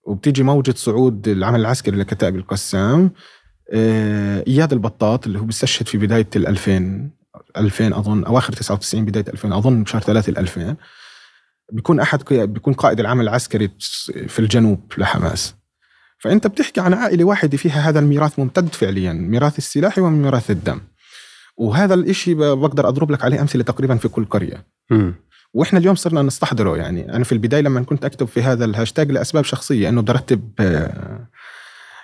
[0.03, 3.11] وبتيجي موجة صعود العمل العسكري لكتائب القسام
[3.71, 7.09] آه، إياد البطاط اللي هو بيستشهد في بداية ال 2000
[7.57, 10.75] 2000 أظن أواخر 99 بداية 2000 أظن بشهر 3 ال 2000
[11.71, 13.71] بيكون أحد بيكون قائد العمل العسكري
[14.27, 15.55] في الجنوب لحماس.
[16.19, 20.81] فأنت بتحكي عن عائلة واحدة فيها هذا الميراث ممتد فعليا ميراث السلاح وميراث الدم.
[21.57, 24.65] وهذا الإشي بقدر أضرب لك عليه أمثلة تقريبا في كل قرية.
[24.91, 25.11] م.
[25.53, 27.15] وإحنا اليوم صرنا نستحضره يعني.
[27.15, 30.51] أنا في البداية لما كنت أكتب في هذا الهاشتاج لأسباب شخصية إنه بدي أرتب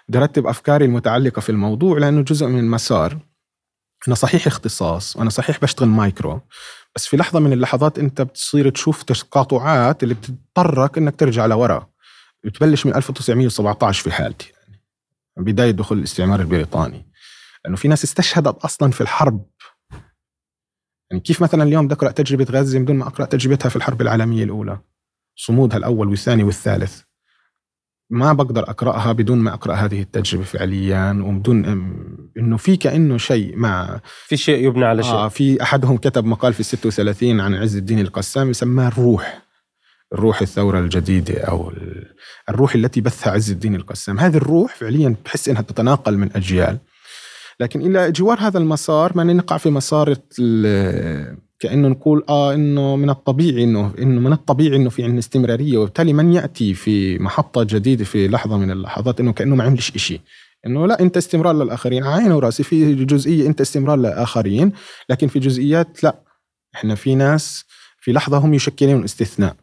[0.09, 3.17] أرتب أفكاري المتعلقة في الموضوع لأنه جزء من المسار
[4.07, 6.41] أنا صحيح اختصاص وأنا صحيح بشتغل مايكرو.
[6.95, 11.89] بس في لحظة من اللحظات أنت بتصير تشوف تقاطعات اللي بتضطرك إنك ترجع لورا.
[12.43, 14.53] بتبلش من 1917 في حالتي
[15.37, 17.05] يعني بداية دخول الاستعمار البريطاني.
[17.65, 19.45] لأنه في ناس استشهدت أصلا في الحرب.
[21.11, 24.43] يعني كيف مثلا اليوم بدي اقرا تجربة غزة بدون ما أقرأ تجربتها في الحرب العالمية
[24.43, 24.79] الأولى؟
[25.35, 27.01] صمودها الأول والثاني والثالث.
[28.09, 31.65] ما بقدر أقرأها بدون ما أقرأ هذه التجربة فعليا وبدون
[32.37, 35.13] إنه في كأنه شيء مع في شيء يبنى على شيء.
[35.13, 39.41] آه في أحدهم كتب مقال في 36 عن عز الدين القسام يسماه الروح.
[40.13, 41.71] الروح الثورة الجديدة أو
[42.49, 46.77] الروح التي بثها عز الدين القسام هذه الروح فعليا بحس إنها تتناقل من أجيال.
[47.59, 50.15] لكن إلى جوار هذا المسار ما نقع في مسار
[51.59, 56.13] كأنه نقول آه إنه من الطبيعي إنه إنه من الطبيعي إنه في عندنا استمرارية وبالتالي
[56.13, 60.21] من يأتي في محطة جديدة في لحظة من اللحظات إنه كأنه ما عملش شيء
[60.65, 62.03] إنه لا أنت استمرار للآخرين.
[62.03, 64.71] عيني وراسي في جزئية أنت استمرار للآخرين
[65.09, 66.23] لكن في جزئيات لا.
[66.75, 67.65] إحنا في ناس
[68.01, 69.55] في لحظة هم يشكلون استثناء.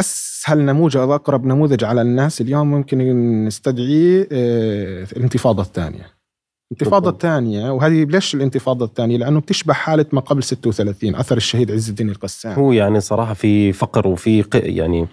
[0.00, 2.98] أسهل نموذج أقرب نموذج على الناس اليوم ممكن
[3.44, 6.15] نستدعيه آه، الانتفاضة الثانية.
[6.72, 11.88] الانتفاضة الثانية وهذه ليش الانتفاضة الثانية؟ لأنه بتشبه حالة ما قبل 36 أثر الشهيد عز
[11.88, 12.52] الدين القسام.
[12.52, 15.08] هو يعني صراحة في فقر وفي يعني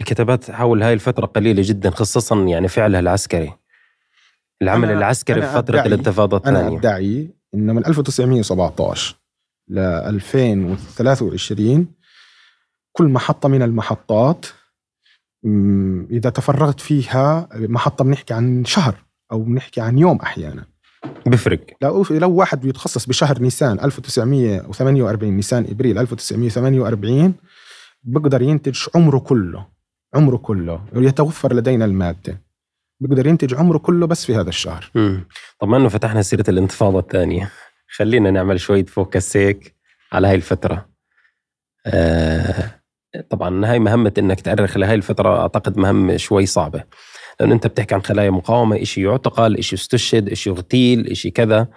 [0.00, 3.52] الكتابات حول هاي الفترة قليلة جدا خصوصا يعني فعلها العسكري.
[4.62, 6.60] العمل أنا العسكري أنا في فترة الانتفاضة الثانية.
[6.60, 9.16] أنا أدعي أنه من 1917
[9.68, 11.86] ل 2023
[12.92, 14.46] كل محطة من المحطات
[16.10, 20.69] إذا تفرغت فيها محطة بنحكي عن شهر أو بنحكي عن يوم أحيانا.
[21.26, 21.60] بفرق.
[21.82, 27.34] لو لو واحد بيتخصص بشهر نيسان 1948 نيسان إبريل 1948
[28.02, 29.66] بيقدر ينتج عمره كله
[30.14, 32.42] عمره كله يتوفر لدينا المادة.
[33.00, 34.90] بيقدر ينتج عمره كله بس في هذا الشهر.
[34.96, 35.26] امم
[35.58, 37.50] طب ما إنه فتحنا سيرة الانتفاضة الثانية.
[37.96, 39.74] خلينا نعمل شوية focus هيك
[40.12, 40.88] على هاي الفترة.
[41.86, 42.80] آه
[43.30, 46.84] طبعا هاي مهمة إنك تأرخ لهي الفترة أعتقد مهمة شوي صعبة.
[47.40, 51.68] لأنه أنت بتحكي عن خلايا مقاومة شيء يعتقل شيء استشهد شيء اغتيل شيء كذا.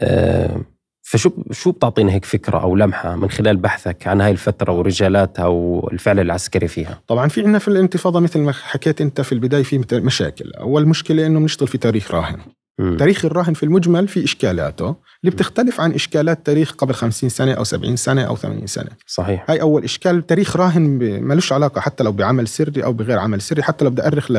[0.00, 0.60] آه،
[1.02, 6.20] فشو شو بتعطينا هيك فكرة أو لمحة من خلال بحثك عن هاي الفترة ورجالاتها والفعل
[6.20, 10.52] العسكري فيها؟ طبعا في عندنا في الانتفاضة مثل ما حكيت أنت في البداية في مشاكل.
[10.52, 12.38] أول مشكلة إنه بنشتغل في تاريخ راهن.
[12.80, 12.96] م.
[12.96, 17.64] تاريخ الراهن في المجمل في إشكالاته اللي بتختلف عن إشكالات تاريخ قبل 50 سنة أو
[17.64, 18.90] 70 سنة أو 80 سنة.
[19.06, 19.44] صحيح.
[19.48, 20.26] هاي أول إشكال.
[20.26, 20.82] تاريخ راهن
[21.22, 24.32] ملوش علاقة حتى لو بعمل سري أو بغير عمل سري حتى لو بدي أرخ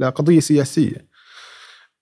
[0.00, 1.14] لقضية سياسية.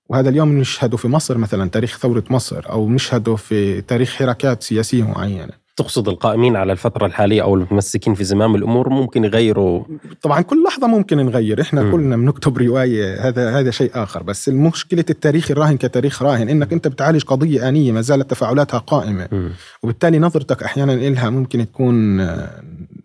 [0.08, 5.02] وهذا اليوم نشهده في مصر مثلا تاريخ ثورة مصر أو نشهده في تاريخ حركات سياسية
[5.02, 5.61] معينة.
[5.76, 9.84] تقصد القائمين على الفترة الحالية أو المتمسكين في زمام الأمور ممكن يغيروا؟
[10.22, 11.60] طبعا كل لحظة ممكن نغير.
[11.60, 11.92] إحنا م.
[11.92, 13.28] كلنا بنكتب رواية.
[13.28, 14.22] هذا هذا شيء آخر.
[14.22, 19.28] بس المشكلة التاريخ الراهن كتاريخ راهن إنك أنت بتعالج قضية آنية ما زالت تفاعلاتها قائمة.
[19.32, 19.48] م.
[19.82, 22.20] وبالتالي نظرتك أحيانا إلها ممكن تكون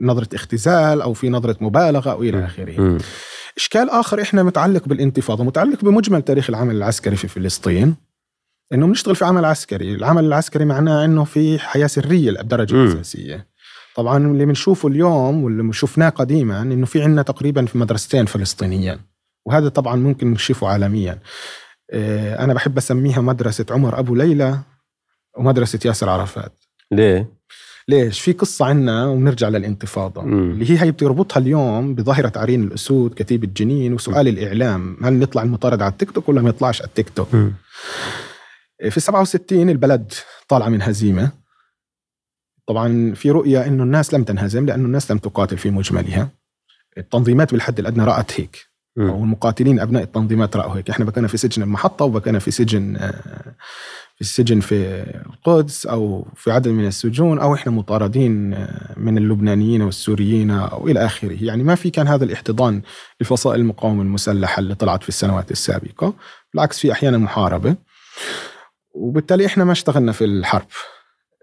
[0.02, 2.98] نظرة اختزال أو في نظرة مبالغة أو إلى آخره.
[3.58, 7.96] إشكال آخر إحنا متعلق بالانتفاضة متعلق بمجمل تاريخ العمل العسكري في فلسطين.
[8.74, 13.48] إنه بنشتغل في عمل عسكري، العمل العسكري معناه إنه في حياة سرية بالدرجه الاساسيه.
[13.96, 19.00] طبعا اللي بنشوفه اليوم واللي شفناه قديما إنه في عندنا تقريبا في مدرستين فلسطينيين
[19.46, 21.20] وهذا طبعا ممكن نشوفه عالميا.
[21.92, 24.60] آه، أنا بحب أسميها مدرسة عمر أبو ليلى
[25.38, 26.52] ومدرسة ياسر عرفات.
[26.92, 27.38] ليه؟
[27.88, 30.52] ليش؟ في قصة عنا وبنرجع للانتفاضة مم.
[30.52, 35.82] اللي هي هي بتربطها اليوم بظاهرة عرين الأسود كتيبة جنين وسؤال الإعلام هل نطلع المطارد
[35.82, 37.52] على التيك توك ولا ما يطلعش على التيك توك؟ مم.
[38.90, 40.14] في 67 البلد
[40.48, 41.32] طالعة من هزيمة.
[42.68, 46.30] طبعا في رؤية أنه الناس لم تنهزم لأنه الناس لم تقاتل في مجملها.
[46.98, 48.68] التنظيمات بالحد الأدنى رأت هيك.
[48.98, 50.90] أو المقاتلين أبناء التنظيمات رأوا هيك.
[50.90, 52.98] إحنا بكنا في سجن المحطة وبكنا في سجن
[54.16, 58.50] في السجن في القدس أو في عدد من السجون أو إحنا مطاردين
[58.98, 61.38] من اللبنانيين والسوريين أو إلى آخره.
[61.42, 62.82] يعني ما في كان هذا الاحتضان
[63.22, 66.14] لفصائل المقاومة المسلحة اللي طلعت في السنوات السابقة.
[66.54, 67.76] بالعكس في أحيانا محاربة.
[68.98, 70.68] وبالتالي إحنا ما اشتغلنا في الحرب.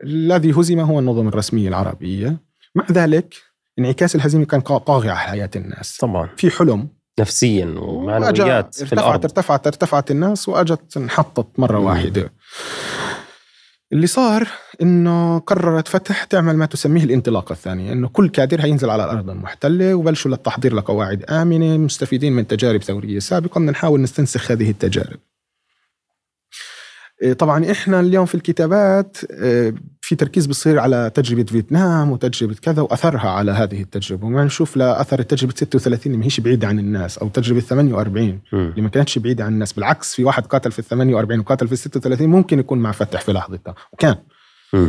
[0.04, 2.36] الذي هزم هو النظم الرسمية العربية.
[2.74, 3.34] مع ذلك
[3.78, 5.96] انعكاس الهزيمة كان طاغي على حياة الناس.
[5.96, 6.28] طبعا.
[6.36, 6.88] في حلم.
[7.20, 9.24] نفسيا ومعنويات في الأرض.
[9.24, 11.84] ارتفعت ارتفعت الناس وأجت انحطت مرة مم.
[11.84, 12.32] واحدة.
[13.92, 14.48] اللي صار
[14.82, 19.94] إنه قررت فتح تعمل ما تسميه الانطلاقة الثانية إنه كل كادر هينزل على الأرض المحتلة
[19.94, 25.18] وبلشوا للتحضير لقواعد آمنة مستفيدين من تجارب ثورية سابقة بدنا نحاول نستنسخ هذه التجارب.
[27.38, 33.30] طبعا إحنا اليوم في الكتابات إيه، في تركيز بصير على تجربة فيتنام وتجربة كذا وأثرها
[33.30, 34.26] على هذه التجربة.
[34.26, 38.82] وما نشوف لاثر تجربة 36 اللي ما هيش بعيدة عن الناس أو تجربة 48 اللي
[38.82, 39.72] ما كانتش بعيدة عن الناس.
[39.72, 43.20] بالعكس في واحد قاتل في ال 48 وقاتل في ال 36 ممكن يكون مع فتح
[43.20, 44.16] في لحظتها وكان.
[44.72, 44.88] م.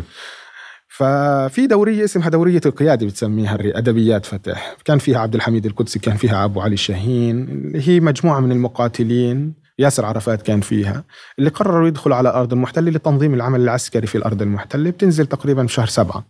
[0.87, 4.77] ففي دورية اسمها دورية القيادة بتسميها أدبيات فتح.
[4.85, 9.64] كان فيها عبد الحميد القدسي كان فيها أبو علي الشاهين هي مجموعة من المقاتلين.
[9.79, 11.03] ياسر عرفات كان فيها
[11.39, 15.73] اللي قرروا يدخلوا على الأرض المحتلة لتنظيم العمل العسكري في الأرض المحتلة بتنزل تقريبا في
[15.73, 16.25] شهر سبعة.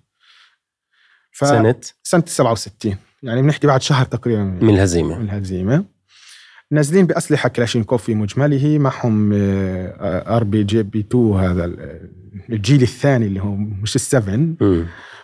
[1.32, 1.46] ف...
[1.48, 5.86] سنة؟ سنة 67 يعني بنحكي بعد شهر تقريبا من الهزيمة من الهزيمة
[6.72, 11.66] نازلين بأسلحة كلاشينكوف في مجمله معهم RPG بي 2 هذا
[12.50, 14.56] الجيل الثاني اللي هو مش الـ seven.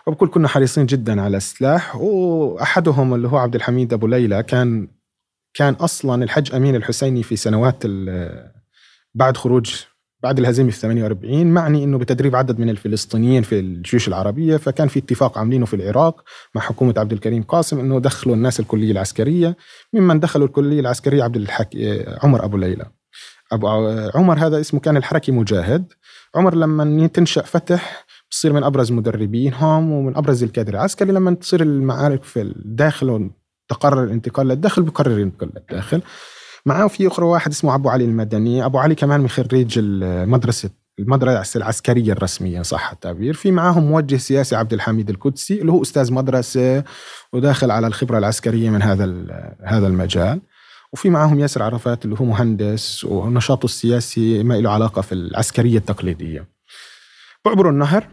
[0.08, 4.88] وبكل كنا حريصين جدا على السلاح وأحدهم اللي هو عبد الحميد أبو ليلى كان
[5.54, 7.84] كان أصلا الحج أمين الحسيني في سنوات
[9.16, 9.76] بعد خروج
[10.24, 15.00] بعد الهزيمة في 48 معني إنه بتدريب عدد من الفلسطينيين في الجيوش العربية فكان في
[15.00, 16.24] اتفاق عاملينه في العراق
[16.56, 19.58] مع حكومة عبد الكريم قاسم إنه دخلوا الناس الكلية العسكرية
[19.94, 21.78] ممن دخلوا الكلية العسكرية عبد الحك...
[22.24, 22.86] عمر أبو ليلى.
[23.52, 23.68] أبو
[24.16, 25.94] عمر هذا اسمه كان الحركي مجاهد.
[26.36, 32.24] عمر لما تنشأ فتح بصير من أبرز مدربينهم ومن أبرز الكادر العسكري لما تصير المعارك
[32.24, 33.30] في الداخل
[33.72, 36.02] تقرر الانتقال للداخل بقرر ينتقل للداخل.
[36.66, 38.66] معاه في اخر واحد اسمه أبو علي المدني.
[38.66, 43.34] أبو علي كمان من خريج المدرسة المدرسة العسكرية الرسمية صح التعبير.
[43.34, 46.84] في معاهم موجه سياسي عبد الحميد القدسي اللي هو أستاذ مدرسة
[47.34, 49.06] وداخل على الخبرة العسكرية من هذا
[49.64, 50.42] هذا المجال.
[50.94, 56.48] وفي معاهم ياسر عرفات اللي هو مهندس ونشاطه السياسي ما له علاقة في العسكرية التقليدية.
[57.46, 58.08] بعبروا النهر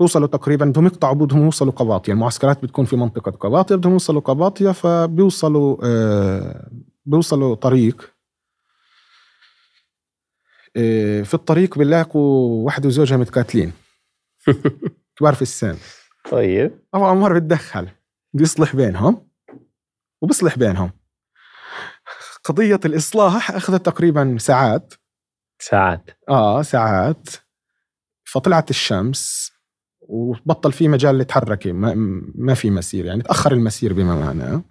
[0.00, 2.14] بيوصلوا تقريبا بدهم يقطعوا بدهم يوصلوا قباطيا.
[2.14, 6.70] المعسكرات بتكون في منطقة قباطيا بدهم يوصلوا قباطيا فبيوصلوا آه
[7.06, 8.14] بيوصلوا طريق
[10.76, 13.72] آه في الطريق بنلاقوا واحد وزوجها متقاتلين.
[15.16, 15.76] كبار في السن.
[16.30, 16.80] طيب.
[16.94, 17.88] أبو عمر بتدخل
[18.32, 19.28] بيصلح بينهم
[20.22, 20.90] وبيصلح بينهم.
[22.44, 24.94] قضية الإصلاح أخذت تقريبا ساعات.
[25.58, 26.10] ساعات.
[26.28, 27.28] آه ساعات.
[28.24, 29.49] فطلعت الشمس
[30.10, 31.94] وبطل في مجال لتحركي ما,
[32.34, 33.22] ما في مسير يعني.
[33.22, 34.62] تأخر المسير بما معناه.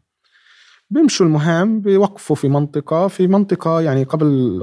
[0.89, 3.07] بيمشوا المهام بيوقفوا في منطقة.
[3.07, 4.59] في منطقة يعني قبل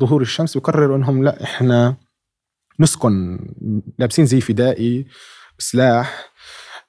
[0.00, 1.96] ظهور الشمس بيقرروا إنهم لا إحنا
[2.80, 3.38] نسكن
[3.98, 5.06] لابسين زي فدائي
[5.58, 6.34] سلاح.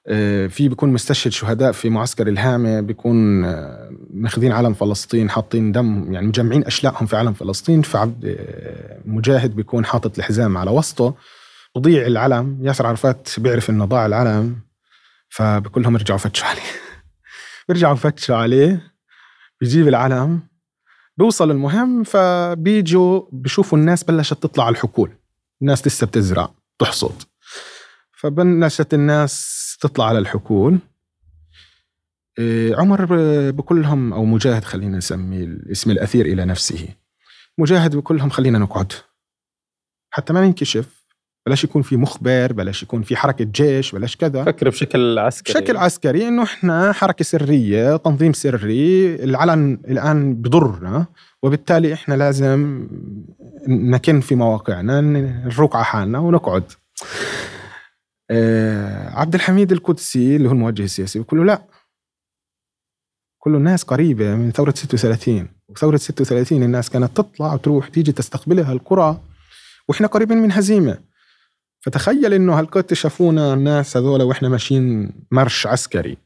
[0.07, 2.81] آه، في بيكون مستشهد شهداء في معسكر الهامة.
[2.81, 7.81] بيكون آه، ماخذين علم فلسطين حاطين دم يعني مجمعين أشلاءهم في علم فلسطين.
[7.81, 11.15] فعبد آه، مجاهد بيكون حاطط الحزام على وسطه.
[11.75, 12.59] بضيع العلم.
[12.61, 14.59] ياسر عرفات بيعرف إنه ضاع العلم
[15.29, 16.61] فبقول لهم ارجعوا فتشوا عليه.
[17.67, 18.93] بيرجعوا فتشوا عليه
[19.61, 20.41] بيجيب العلم
[21.17, 25.11] بيوصل المهم فبيجوا بشوفوا الناس بلشت تطلع على الحقول.
[25.61, 27.23] الناس لسه بتزرع تحصد
[28.11, 30.79] فبلشت الناس تطلع على الحقول.
[32.39, 33.05] إيه، عمر
[33.51, 36.87] بكلهم أو مجاهد خلينا نسميه الاسم الأثير إلى نفسه.
[37.57, 38.93] مجاهد بكلهم خلينا نقعد.
[40.11, 41.04] حتى ما ننكشف
[41.45, 44.43] بلاش يكون في مخبر بلاش يكون في حركة جيش بلاش كذا.
[44.43, 45.53] فكر بشكل عسكري.
[45.61, 51.05] بشكل عسكري إنه إحنا حركة سرية تنظيم سري العلن الآن بضرنا
[51.43, 52.87] وبالتالي إحنا لازم
[53.67, 56.63] نكن في مواقعنا نروق على حالنا ونقعد.
[58.31, 61.61] آه عبد الحميد القدسي اللي هو الموجه السياسي بيقول له لا.
[63.39, 69.19] كل الناس قريبة من ثورة 36 وثورة 36 الناس كانت تطلع وتروح تيجي تستقبلها القرى
[69.87, 70.97] وإحنا قريبين من هزيمة.
[71.85, 76.17] فتخيل إنه هالقد شافونا الناس هذول وإحنا ماشيين مرش عسكري.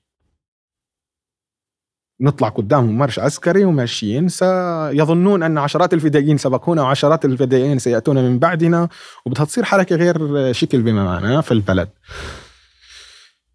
[2.21, 8.89] نطلع قدامهم مرش عسكري وماشيين سيظنون أن عشرات الفدائيين سبقونا وعشرات الفدائيين سيأتون من بعدنا
[9.25, 11.89] وبدها تصير حركة غير شكل بما معنى في البلد.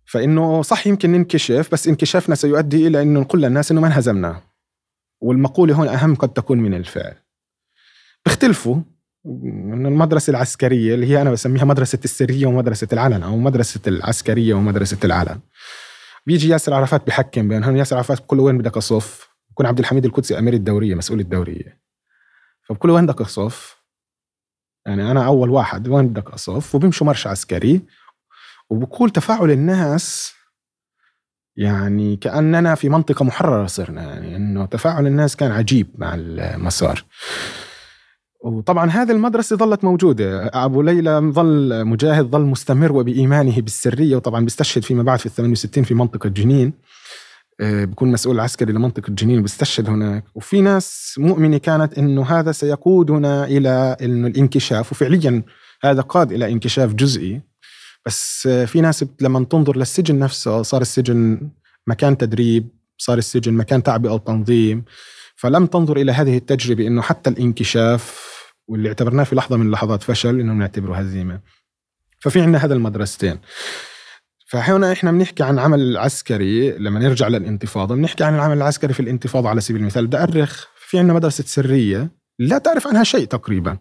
[0.05, 4.41] فإنه صح يمكن ننكشف بس انكشافنا سيؤدي إلى أنه نقول للناس أنه ما انهزمنا.
[5.21, 7.15] والمقولة هون أهم قد تكون من الفعل.
[8.25, 8.77] بيختلفوا
[9.25, 14.99] من المدرسة العسكرية اللي هي أنا بسميها مدرسة السرية ومدرسة العلن أو مدرسة العسكرية ومدرسة
[15.05, 15.41] العلن.
[16.27, 20.39] بيجي ياسر عرفات بحكم بينهم ياسر عرفات له وين بدك اصف بكون عبد الحميد القدسي
[20.39, 21.81] أمير الدورية مسؤول الدورية.
[22.63, 23.77] فبقول وين بدك اصف
[24.87, 27.83] يعني أنا أول واحد وين بدك اصف وبيمشوا مرش عسكري.
[28.71, 30.35] وبقول تفاعل الناس
[31.57, 37.05] يعني كأننا في منطقة محررة صرنا يعني إنه تفاعل الناس كان عجيب مع المسار.
[38.45, 40.51] وطبعا هذه المدرسة ظلت موجودة.
[40.55, 45.85] أبو ليلى ظل مجاهد ظل مستمر وبإيمانه بالسرية وطبعا بيستشهد فيما بعد في ال 68
[45.85, 46.73] في منطقة جنين.
[47.61, 50.25] آه، بكون مسؤول عسكري لمنطقة جنين بيستشهد هناك.
[50.35, 55.43] وفي ناس مؤمنة كانت أنه هذا سيقودنا إلى إنه الانكشاف وفعليا
[55.83, 57.41] هذا قاد إلى انكشاف جزئي.
[58.07, 61.49] بس آه، في ناس لما تنظر للسجن نفسه صار السجن
[61.87, 64.85] مكان تدريب صار السجن مكان تعبئة وتنظيم.
[65.37, 68.34] فلم تنظر إلى هذه التجربة أنه حتى الانكشاف
[68.69, 71.41] واللي اعتبرناه في لحظة من اللحظات فشل انه نعتبره هزيمة.
[72.21, 73.39] ففي عندنا هذا المدرستين.
[74.47, 79.49] فهنا إحنا بنحكي عن عمل عسكري لما نرجع للانتفاضة بنحكي عن العمل العسكري في الانتفاضة
[79.49, 80.07] على سبيل المثال.
[80.07, 83.79] بدي أرخ في عندنا مدرسة سرية لا تعرف عنها شيء تقريبا.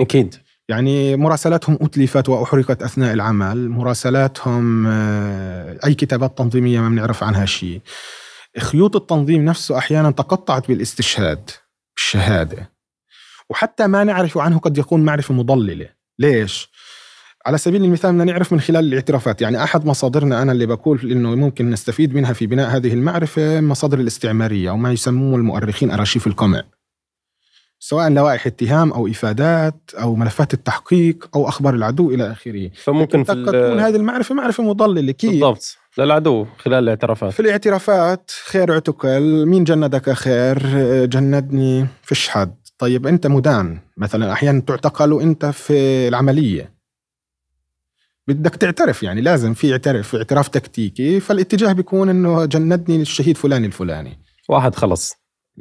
[0.00, 0.34] أكيد.
[0.68, 3.68] يعني مراسلاتهم أتلفت وأحرقت أثناء العمل.
[3.68, 7.80] مراسلاتهم آه، أي كتابات تنظيمية ما بنعرف عنها شيء.
[8.58, 11.50] خيوط التنظيم نفسه أحيانا تقطعت بالاستشهاد
[11.96, 12.72] بالشهادة.
[13.50, 15.88] وحتى ما نعرف عنه قد يكون معرفة مضللة.
[16.18, 16.70] ليش؟
[17.46, 19.42] على سبيل المثال بدنا نعرف من خلال الاعترافات.
[19.42, 23.98] يعني أحد مصادرنا أنا اللي بقول إنه ممكن نستفيد منها في بناء هذه المعرفة مصادر
[23.98, 26.62] الاستعمارية أو ما يسموه المؤرخين أرشيف القمع.
[27.82, 32.70] سواء لوائح اتهام أو إفادات أو ملفات التحقيق أو أخبار العدو إلى آخره.
[32.74, 35.12] فممكن في تكون هذه المعرفة معرفة مضللة.
[35.12, 35.76] كيف بالضبط.
[35.98, 37.32] للعدو خلال الاعترافات.
[37.32, 40.58] في الاعترافات خير اعتقل مين جندك خير؟
[41.06, 42.59] جندني فيش حد.
[42.80, 43.78] طيب أنت مدان.
[43.96, 46.74] مثلا أحيانا تعتقل وانت في العملية.
[48.28, 53.64] بدك تعترف يعني لازم في اعترف في اعتراف تكتيكي فالاتجاه بيكون إنه جندني الشهيد فلان
[53.64, 54.18] الفلاني.
[54.48, 55.14] واحد خلص.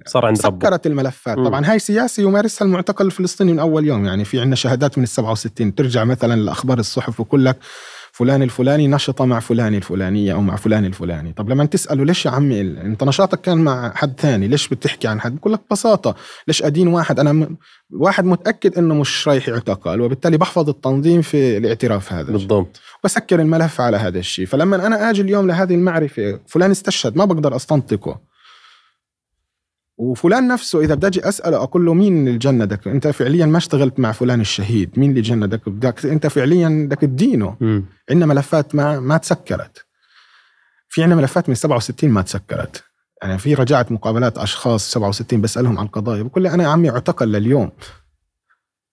[0.06, 0.60] صار عند ربه.
[0.60, 1.38] سكرت الملفات.
[1.38, 1.46] م.
[1.46, 4.06] طبعا هاي سياسه يمارسها المعتقل الفلسطيني من أول يوم.
[4.06, 7.58] يعني في عندنا شهادات من ال 67 ترجع مثلا لأخبار الصحف وكل لك
[8.20, 11.34] فلان الفلاني نشط مع فلان الفلانية أو مع فلان الفلاني.
[11.34, 15.22] طب لما تسأله ليش يا عمي أنت نشاطك كان مع حد ثاني ليش بتحكي عن
[15.22, 16.16] حد؟ بقول لك ببساطة
[16.48, 17.58] ليش أدين واحد؟ أنا م...
[17.94, 22.80] واحد متأكد أنه مش رايح يعتقل وبالتالي بحفظ التنظيم في الاعتراف هذا بالضبط.
[23.04, 24.46] بسكر الملف على هذا الشيء.
[24.46, 28.20] فلما أنا أجي اليوم لهذه المعرفة فلان استشهد ما بقدر أستنطقه.
[30.00, 34.00] وفلان نفسه إذا بدي أجي أسأله أقول له مين اللي جندك أنت فعليا ما اشتغلت
[34.00, 37.56] مع فلان الشهيد مين اللي جندك بدك أنت فعليا بدك تدينه.
[38.10, 39.86] عندنا ملفات ما ما تسكرت.
[40.90, 42.84] في عندنا ملفات من 67 ما تسكرت.
[43.22, 47.72] يعني في رجعت مقابلات أشخاص 67 بسألهم عن القضايا بقول لي أنا عمي اعتقل لليوم.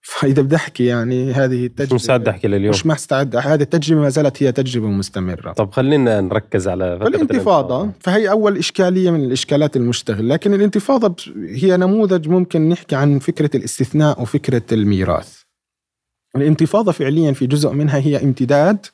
[0.09, 3.37] فاذا بدي احكي يعني هذه التجربه مش مستعد أحكي لليوم؟ مش مستعد.
[3.37, 5.53] هذه التجربة ما زالت هي تجربة مستمرة.
[5.53, 10.35] طب خلينا نركز على الانتفاضة فهي أول إشكالية من الإشكالات المشتغلة.
[10.35, 11.17] لكن الانتفاضة
[11.49, 15.41] هي نموذج ممكن نحكي عن فكرة الاستثناء وفكرة الميراث.
[16.37, 18.87] الانتفاضة فعليا في جزء منها هي امتداد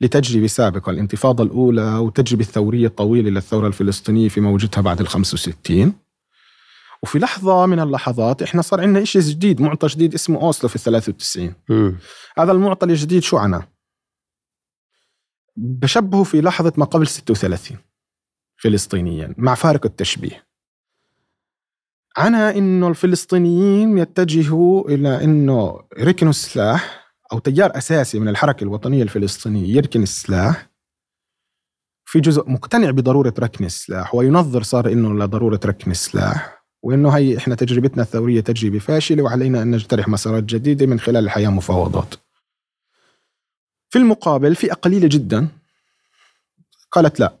[0.00, 6.03] لتجربة سابقة الانتفاضة الأولى والتجربة الثورية الطويلة للثورة الفلسطينية في موجتها بعد ال 65
[7.04, 10.80] وفي لحظة من اللحظات إحنا صار عندنا شيء جديد معطى جديد اسمه أوسلو في ال
[10.80, 11.98] 93 مم.
[12.38, 13.68] هذا المعطى الجديد شو عنا؟
[15.56, 17.78] بشبهه في لحظة ما قبل 36
[18.56, 20.46] فلسطينيا مع فارق التشبيه
[22.16, 29.76] عنا إنه الفلسطينيين يتجهوا إلى إنه ركنوا السلاح أو تيار أساسي من الحركة الوطنية الفلسطينية
[29.76, 30.70] يركن السلاح
[32.04, 36.53] في جزء مقتنع بضرورة ركن السلاح وينظر صار إنه لضرورة ركن السلاح
[36.84, 41.48] وإنه هي إحنا تجربتنا الثورية تجربة فاشلة وعلينا أن نجترح مسارات جديدة من خلال الحياة
[41.48, 42.14] مفاوضات.
[43.90, 45.48] في المقابل فئة قليلة جدا
[46.92, 47.34] قالت لا.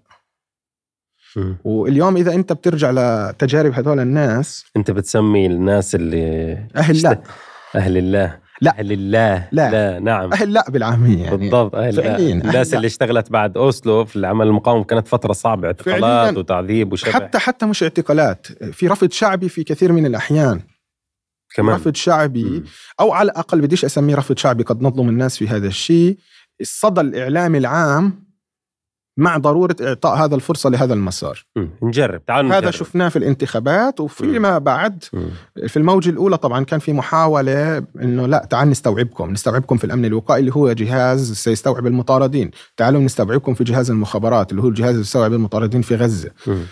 [1.64, 7.22] واليوم إذا أنت بترجع لتجارب هذول الناس أنت بتسمي الناس اللي أهل لا
[7.74, 8.78] أهل الله لا.
[8.78, 9.70] أهل الله لا.
[9.70, 12.14] لا نعم أهل لا بالعامية يعني بالضبط فعلياً،.
[12.14, 12.76] أهل الناس لا.
[12.76, 16.36] اللي اشتغلت بعد أوسلو في العمل المقاوم كانت فترة صعبة اعتقالات.
[16.36, 20.60] وتعذيب وشبع حتى حتى مش اعتقالات في رفض شعبي في كثير من الأحيان
[21.54, 22.64] كمان رفض شعبي مم.
[23.00, 26.18] أو على الأقل بديش أسميه رفض شعبي قد نظلم الناس في هذا الشيء
[26.60, 28.23] الصدى الإعلامي العام
[29.16, 31.68] مع ضرورة إعطاء هذا الفرصة لهذا المسار مم.
[31.82, 32.72] نجرب تعالوا هذا نجرب.
[32.72, 34.00] شفناه في الانتخابات.
[34.00, 35.28] وفيما بعد مم.
[35.68, 40.40] في الموجة الأولى طبعا كان في محاولة إنه لا تعال نستوعبكم نستوعبكم في الأمن الوقائي
[40.40, 45.32] اللي هو جهاز سيستوعب المطاردين تعالوا نستوعبكم في جهاز المخابرات اللي هو الجهاز اللي يستوعب
[45.32, 46.62] المطاردين في غزة مم.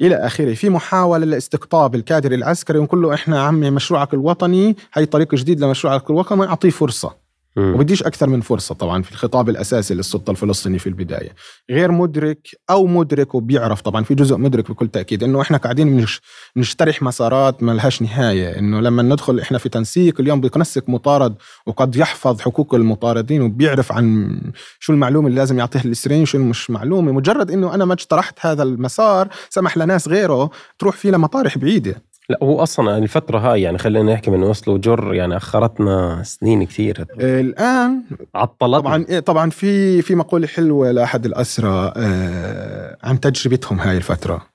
[0.00, 5.34] إلى آخره في محاولة لاستقطاب الكادر العسكري ونقول له إحنا عمي مشروعك الوطني هي طريق
[5.34, 7.14] جديد لمشروعك الوطني أعطيه فرصة مم.
[7.58, 11.34] وبديش أكثر من فرصة طبعا في الخطاب الأساسي للسلطة الفلسطينية في البداية.
[11.70, 16.20] غير مدرك أو مدرك وبيعرف طبعا في جزء مدرك بكل تأكيد إنه إحنا قاعدين نش-
[16.56, 21.34] نجترح مسارات ما لهاش نهاية إنه لما ندخل إحنا في تنسيق اليوم بيتنسق مطارد
[21.66, 24.38] وقد يحفظ حقوق المطاردين وبيعرف عن
[24.80, 27.12] شو المعلومة اللي لازم يعطيها الإسرائيليين شو مش معلومة.
[27.12, 32.02] مجرد إنه أنا ما اجترحت هذا المسار سمح لناس غيره تروح فيه لمطارح بعيدة.
[32.30, 37.06] لا هو أصلا الفترة هاي يعني خلينا نحكي من أوسلو جر يعني أخرتنا سنين كثير
[37.20, 38.02] الآن
[38.34, 38.78] عطلتنا.
[38.78, 44.46] طبعا إيه، طبعا في في مقولة حلوة لأحد الأسرى آه، عن تجربتهم هاي الفترة.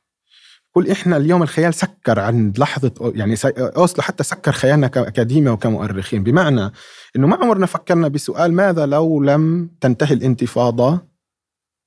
[0.76, 6.24] قل إحنا اليوم الخيال سكر عند لحظة يعني أوسلو حتى سكر خيالنا كاكاديميا وكمؤرخين.
[6.24, 6.72] بمعنى
[7.16, 11.13] إنه ما عمرنا فكرنا بسؤال ماذا لو لم تنتهي الانتفاضة؟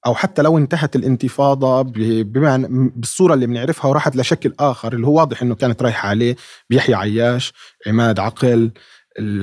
[0.07, 5.19] أو حتى لو انتهت الانتفاضة ب- بمعنى بالصورة اللي بنعرفها وراحت لشكل آخر اللي هو
[5.19, 6.37] واضح إنه كانت رايحة عليه
[6.71, 7.53] بيحيى عياش
[7.87, 8.71] عماد عقل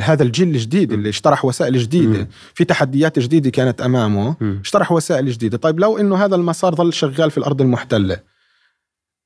[0.02, 2.28] هذا الجيل الجديد اللي اشترح وسائل جديدة مم.
[2.56, 4.36] في تحديات جديدة كانت أمامه.
[4.62, 8.18] اشترح وسائل جديدة طيب لو إنه هذا المسار ظل شغال في الأرض المحتلة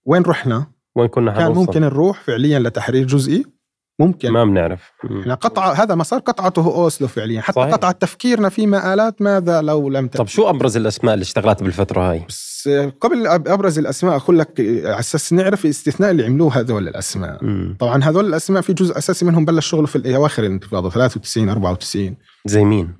[0.05, 3.45] وين رحنا وين كنا كان؟ ممكن نروح فعليا لتحرير جزئي
[3.99, 4.91] ممكن ما بنعرف.
[5.21, 7.73] إحنا قطع هذا مسار قطعته قطعته فعليا حتى صحيح.
[7.73, 12.25] قطع تفكيرنا في مآلات ماذا لو لم طب شو أبرز الأسماء اللي اشتغلت بالفترة هاي؟
[12.29, 12.69] بس
[13.01, 17.75] قبل أبرز الأسماء أقول لك على أساس نعرف الاستثناء اللي عملوه هذول الأسماء مم.
[17.79, 22.63] طبعا هذول الأسماء في جزء أساسي منهم بلش شغله في اواخر الانتفاضه 93 94 زي
[22.63, 22.93] مين؟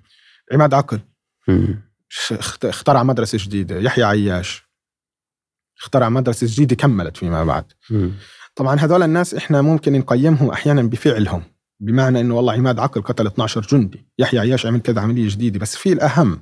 [0.54, 1.00] عماد عقل
[1.48, 1.82] مم.
[2.64, 4.68] اخترع مدرسة جديدة يحيى عياش
[5.82, 8.12] اخترع مدرسة جديدة كملت فيما بعد مم.
[8.58, 11.44] طبعا هذول الناس إحنا ممكن نقيمهم أحيانا بفعلهم
[11.80, 15.76] بمعنى إنه والله عماد عقل قتل 12 جندي يحيى عياش عمل كذا عملية جديدة بس
[15.76, 16.42] في الأهم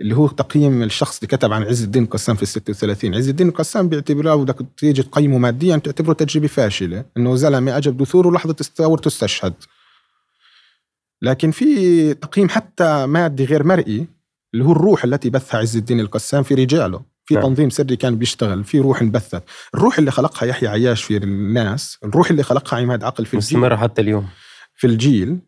[0.00, 3.48] اللي هو تقييم الشخص اللي كتب عن عز الدين القسام في ال 36 عز الدين
[3.48, 9.08] القسام بيعتبره بدك تيجي تقيمه ماديا تعتبره تجربة فاشلة إنه زلمة اجى بدثور ولحظه ثورته
[9.08, 9.54] استشهد
[11.22, 14.06] لكن في تقييم حتى مادي غير مرئي
[14.54, 17.02] اللي هو الروح التي بثها عز الدين القسام في رجاله.
[17.30, 17.42] في نعم.
[17.44, 19.42] تنظيم سري كان بيشتغل في روح انبثت.
[19.74, 23.58] الروح اللي خلقها يحيى عياش في الناس الروح اللي خلقها عماد عقل في الجيل.
[23.58, 24.26] مستمرة حتى اليوم.
[24.76, 25.38] في الجيل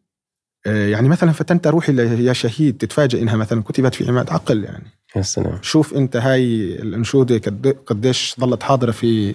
[0.66, 1.92] آه، يعني مثلا فتنت روحي
[2.24, 4.86] يا شهيد تتفاجئ إنها مثلا كتبت في عماد عقل يعني.
[5.16, 5.58] يا سلام.
[5.62, 6.44] شوف أنت هاي
[6.82, 9.34] الأنشودة قد- قديش ظلت حاضرة في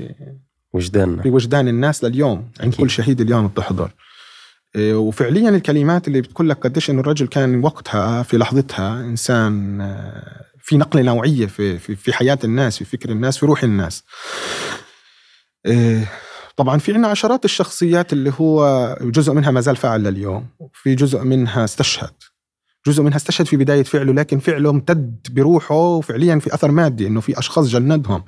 [0.74, 1.22] وجداننا.
[1.24, 2.76] في وجدان الناس لليوم عند أكيد.
[2.86, 3.92] كل شهيد اليوم بتحضر.
[4.76, 10.46] إيه، وفعليا الكلمات اللي بتقول لك قديش إنه الرجل كان وقتها في لحظتها إنسان آه،
[10.68, 14.04] في نقلة نوعية في في في حياة الناس في فكر الناس في روح الناس.
[15.66, 16.12] إيه،
[16.56, 21.24] طبعا في عنا عشرات الشخصيات اللي هو جزء منها ما زال فاعل لليوم في جزء
[21.24, 22.14] منها استشهد.
[22.88, 27.22] جزء منها استشهد في بداية فعله لكن فعله امتد بروحه وفعليا في أثر مادي إنه
[27.22, 28.24] في أشخاص جندهم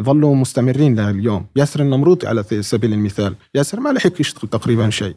[0.00, 1.46] ظلوا مستمرين لليوم.
[1.56, 3.34] ياسر النمروطي على سبيل المثال.
[3.54, 5.16] ياسر ما لحق يشتغل تقريبا شيء.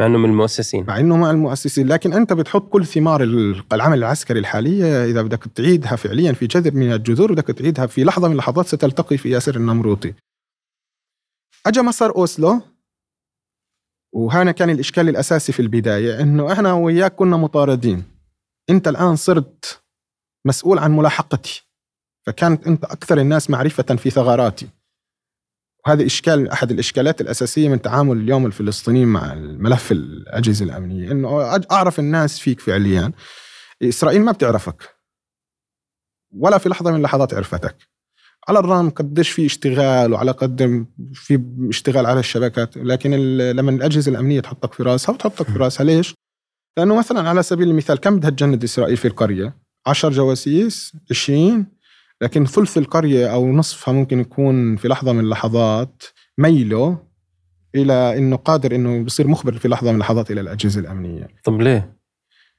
[0.00, 0.84] مع انه من المؤسسين.
[0.86, 1.88] مع انه مع المؤسسين.
[1.88, 3.22] لكن أنت بتحط كل ثمار
[3.72, 8.26] العمل العسكري الحالية إذا بدك تعيدها فعليا في جذر من الجذور بدك تعيدها في لحظة
[8.28, 10.14] من اللحظات ستلتقي في ياسر النمروطي
[11.66, 12.62] اجى مسار أوسلو
[14.12, 18.04] وهنا كان الإشكال الأساسي في البداية إنه إحنا وياك كنا مطاردين.
[18.70, 19.82] أنت الآن صرت
[20.46, 21.64] مسؤول عن ملاحقتي
[22.26, 24.68] فكانت أنت أكثر الناس معرفة في ثغراتي.
[25.86, 31.98] وهذا إشكال أحد الإشكالات الأساسية من تعامل اليوم الفلسطينيين مع الملف الأجهزة الأمنية إنه أعرف
[31.98, 33.12] الناس فيك فعليا
[33.82, 34.94] إسرائيل ما بتعرفك
[36.32, 37.76] ولا في لحظة من اللحظات عرفتك
[38.48, 44.40] على الرغم قديش في اشتغال وعلى قد في اشتغال على الشبكات لكن لما الأجهزة الأمنية
[44.40, 46.14] تحطك في راسها وتحطك في راسها ليش؟
[46.78, 49.56] لأنه مثلا على سبيل المثال كم بدها تجند إسرائيل في القرية؟
[49.86, 51.66] 10 جواسيس 20
[52.24, 56.02] لكن ثلث القرية أو نصفها ممكن يكون في لحظة من اللحظات
[56.38, 56.98] ميله
[57.74, 61.28] إلى إنه قادر إنه بصير مخبر في لحظة من اللحظات إلى الأجهزة الأمنية.
[61.44, 61.96] طب ليه؟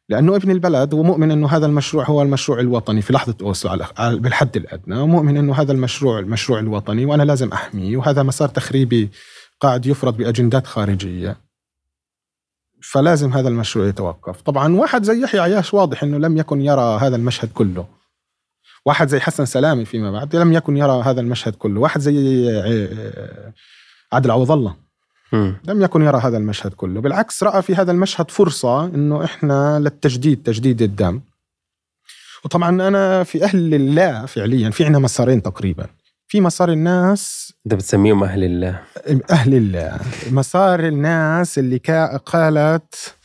[0.10, 5.00] لأنه ابن البلد ومؤمن إنه هذا المشروع هو المشروع الوطني في لحظة اوسلو بالحد الأدنى
[5.00, 9.10] ومؤمن إنه هذا المشروع المشروع الوطني وأنا لازم احميه وهذا مسار تخريبي
[9.60, 11.38] قاعد يفرض بأجندات خارجية
[12.82, 17.16] فلازم هذا المشروع يتوقف طبعا واحد زي يحيى عياش واضح إنه لم يكن يرى هذا
[17.16, 17.95] المشهد كله
[18.86, 21.82] واحد زي حسن سلامي فيما بعد لم يكن يرى هذا المشهد كله.
[21.82, 23.54] واحد زي آه،
[24.14, 24.76] عادل عوض الله.
[25.66, 27.02] لم يكن يرى هذا المشهد كله.
[27.02, 31.22] بالعكس رأى في هذا المشهد فرصة أنه إحنا للتجديد تجديد الدم.
[32.46, 35.88] وطبعا أنا في أهل الله فعليا في عنا مسارين تقريبا.
[36.28, 38.82] في مسار الناس انت بتسميهم أهل الله.
[39.32, 40.00] أهل الله.
[40.32, 41.78] مسار الناس اللي
[42.26, 43.16] قالت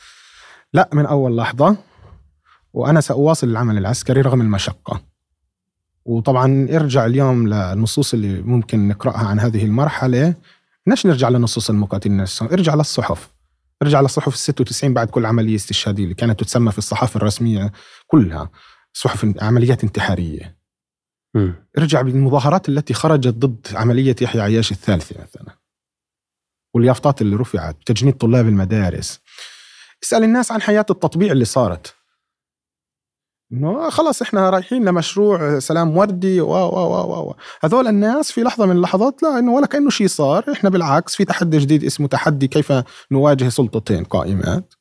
[0.73, 1.77] لا من أول لحظة
[2.73, 5.10] وأنا سأواصل العمل العسكري رغم المشقة.
[6.05, 10.35] وطبعا ارجع اليوم للنصوص اللي ممكن نقرأها عن هذه المرحلة.
[10.87, 13.29] ليش نرجع لنصوص المقاتلين نفسهم ارجع للصحف.
[13.81, 17.71] ارجع للصحف ال 96 بعد كل عملية استشهادية اللي كانت تسمى في الصحافة الرسمية
[18.07, 18.49] كلها.
[18.93, 20.57] صحف عمليات انتحارية.
[21.35, 21.51] م.
[21.77, 25.57] ارجع بالمظاهرات التي خرجت ضد عملية يحيى عياش الثالثة مثلا.
[26.73, 29.19] واليافطات اللي رفعت تجنيد طلاب المدارس.
[30.03, 31.95] اسأل الناس عن حياة التطبيع اللي صارت.
[33.53, 38.65] إنه خلاص إحنا رايحين لمشروع سلام وردي و و و و هذول الناس في لحظة
[38.65, 40.45] من اللحظات لا إنه ولا كأنه شيء صار.
[40.51, 42.73] إحنا بالعكس في تحدي جديد اسمه تحدي كيف
[43.11, 44.73] نواجه سلطتين قائمات.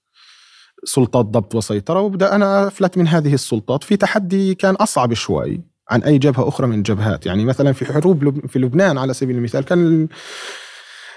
[0.84, 3.84] سلطات ضبط وسيطرة وبدأ أنا أفلت من هذه السلطات.
[3.84, 5.60] في تحدي كان أصعب شوي
[5.90, 9.64] عن أي جبهة أخرى من الجبهات يعني مثلا في حروب في لبنان على سبيل المثال
[9.64, 10.08] كان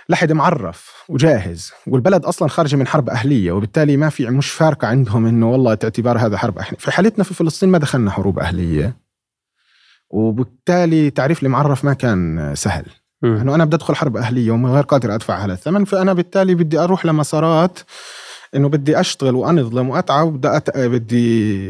[0.09, 5.25] لحد معرف وجاهز والبلد أصلا خارجة من حرب أهلية وبالتالي ما في مش فارقة عندهم
[5.25, 6.77] إنه والله اعتبار هذا حرب أهلية.
[6.77, 8.97] في حالتنا في فلسطين ما دخلنا حروب أهلية.
[10.09, 12.85] وبالتالي تعريف المعرف ما كان سهل.
[13.23, 16.79] إنه أنا بدي أدخل حرب أهلية ومن غير قادر أدفع هذا الثمن فأنا بالتالي بدي
[16.79, 17.79] أروح لمسارات
[18.55, 20.77] إنه بدي أشتغل وانظلم وأتعب بدي أت...
[20.77, 21.69] بدي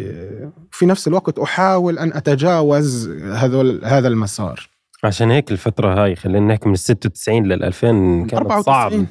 [0.72, 4.70] في نفس الوقت أحاول أن أتجاوز هذول هذا المسار.
[5.04, 9.06] عشان هيك الفترة هاي خلينا نحكي من ال 96 لل 2000 كانت صعب.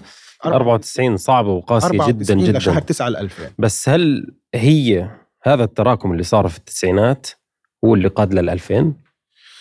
[0.45, 5.11] 94 صعبة وقاسية جدا جدا لشهر 9 ل 2000 بس هل هي
[5.43, 7.27] هذا التراكم اللي صار في التسعينات
[7.85, 8.93] هو اللي قاد لل 2000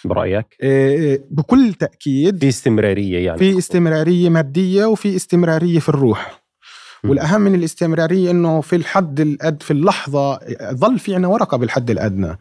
[0.05, 3.37] برأيك؟ إيه بكل تأكيد في استمرارية يعني.
[3.37, 6.41] في استمرارية مادية وفي استمرارية في الروح.
[7.03, 10.39] والأهم من الاستمرارية إنه في الحد الأد في اللحظة
[10.71, 12.37] ظل في عنا ورقة بالحد الأدنى.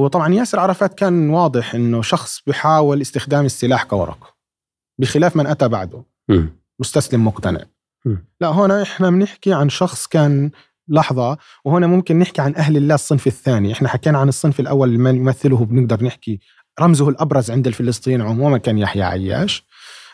[0.00, 4.34] وطبعا ياسر عرفات كان واضح إنه شخص بيحاول استخدام السلاح كورق
[5.00, 6.46] بخلاف من أتى بعده م.
[6.80, 7.60] مستسلم مقتنع
[8.04, 8.16] م.
[8.40, 10.50] لا هنا إحنا بنحكي عن شخص كان
[10.88, 15.10] لحظة وهنا ممكن نحكي عن أهل الله الصنف الثاني إحنا حكينا عن الصنف الأول اللي
[15.10, 16.40] يمثله بنقدر نحكي
[16.80, 19.64] رمزه الأبرز عند الفلسطينيين عموما كان يحيى عياش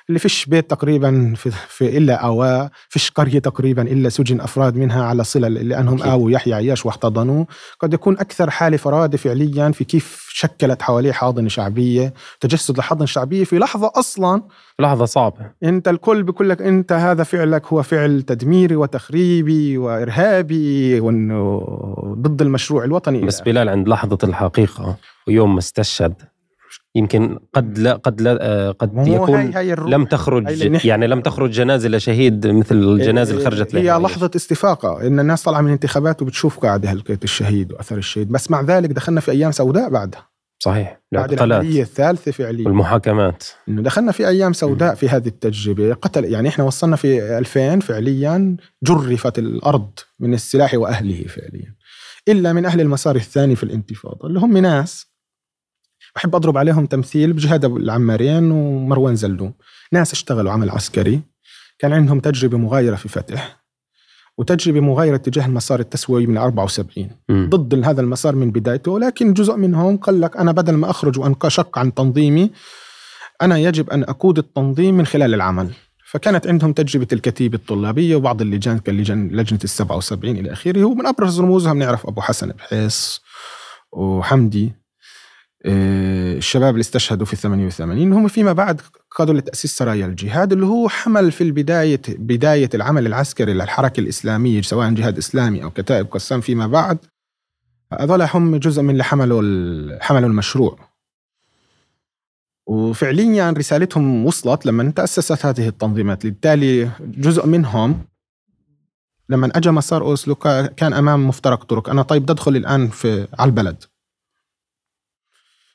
[0.09, 5.05] اللي فيش بيت تقريبا في, في إلا اواء فيش قرية تقريبا إلا سجن أفراد منها
[5.05, 7.47] على صلة لأنهم آووا يحيى عياش واحتضنوه.
[7.81, 13.45] قد يكون أكثر حالة فرادة فعليا في كيف شكلت حواليه حاضنة شعبية تجسد الحاضنه الشعبيه
[13.45, 14.43] في لحظة أصلا.
[14.79, 15.51] لحظة صعبة.
[15.63, 21.61] أنت الكل بيقول لك أنت هذا فعلك هو فعل تدميري وتخريبي وإرهابي وانه
[22.19, 23.21] ضد المشروع الوطني.
[23.21, 24.97] بس بلال عند لحظة الحقيقة
[25.29, 26.15] ويوم ما استشهد
[26.97, 31.51] يمكن قد لا قد لا آه، قد يكون هاي هاي لم تخرج يعني لم تخرج
[31.51, 36.59] جنازة لشهيد مثل الجنازة اللي خرجت هي لحظة استفاقة إن الناس طالعة من الانتخابات وبتشوف
[36.59, 38.29] قاعدة هلقيت الشهيد وأثر الشهيد.
[38.29, 40.29] بس مع ذلك دخلنا في أيام سوداء بعدها.
[40.59, 42.67] صحيح بعد العملية الثالثة فعليا.
[42.67, 43.45] والمحاكمات.
[43.69, 45.95] إنه دخلنا في أيام سوداء في هذه التجربة.
[45.95, 49.91] قتل يعني إحنا وصلنا في 2000 فعليا جرفت الأرض
[50.21, 51.75] من السلاح وأهله فعليا.
[52.29, 55.16] إلا من أهل المسار الثاني في الانتفاضة اللي هم ناس
[56.17, 59.53] بحب أضرب عليهم تمثيل بجهاد العمارين ومروان زلوم
[59.93, 61.21] ناس اشتغلوا عمل عسكري.
[61.79, 63.67] كان عندهم تجربة مغايرة في فتح.
[64.39, 67.49] وتجربة مغايرة تجاه المسار التسويقي من 74 م.
[67.49, 71.79] ضد هذا المسار من بدايته ولكن جزء منهم قال لك أنا بدل ما أخرج وانشق
[71.79, 72.51] عن تنظيمي
[73.43, 75.71] أنا يجب أن أقود التنظيم من خلال العمل.
[76.11, 80.85] فكانت عندهم تجربة الكتيبة الطلابية وبعض اللجان كاللجان لجنة السبعة وسبعين إلى آخره.
[80.85, 83.23] ومن أبرز رموزها بنعرف أبو حسن بحيص
[83.93, 84.86] وحمدي.
[85.67, 88.81] الشباب اللي استشهدوا في 88 هم فيما بعد
[89.17, 94.91] قادوا لتأسيس سرايا الجهاد اللي هو حمل في البداية بداية العمل العسكري للحركة الإسلامية سواء
[94.91, 96.99] جهاد إسلامي أو كتائب قسام فيما بعد.
[97.93, 99.43] هذول هم جزء من اللي حملوا
[100.01, 100.79] حملوا المشروع.
[102.67, 106.27] وفعليا رسالتهم وصلت لما تأسست هذه التنظيمات.
[106.27, 108.05] بالتالي جزء منهم
[109.29, 110.35] لما اجى مسار أوسلو
[110.77, 113.85] كان أمام مفترق طرق أنا طيب بدي ادخل الآن في على البلد.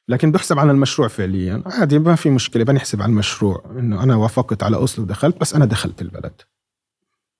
[0.07, 1.63] لكن بحسب على المشروع فعليا.
[1.65, 5.65] عادي ما في مشكلة بنحسب على المشروع إنه أنا وافقت على اوسلو ودخلت بس أنا
[5.65, 6.41] دخلت البلد.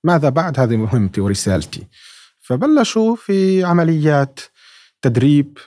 [0.04, 1.86] ماذا بعد؟ هذه مهمتي ورسالتي.
[2.40, 4.40] فبلشوا في عمليات
[5.02, 5.58] تدريب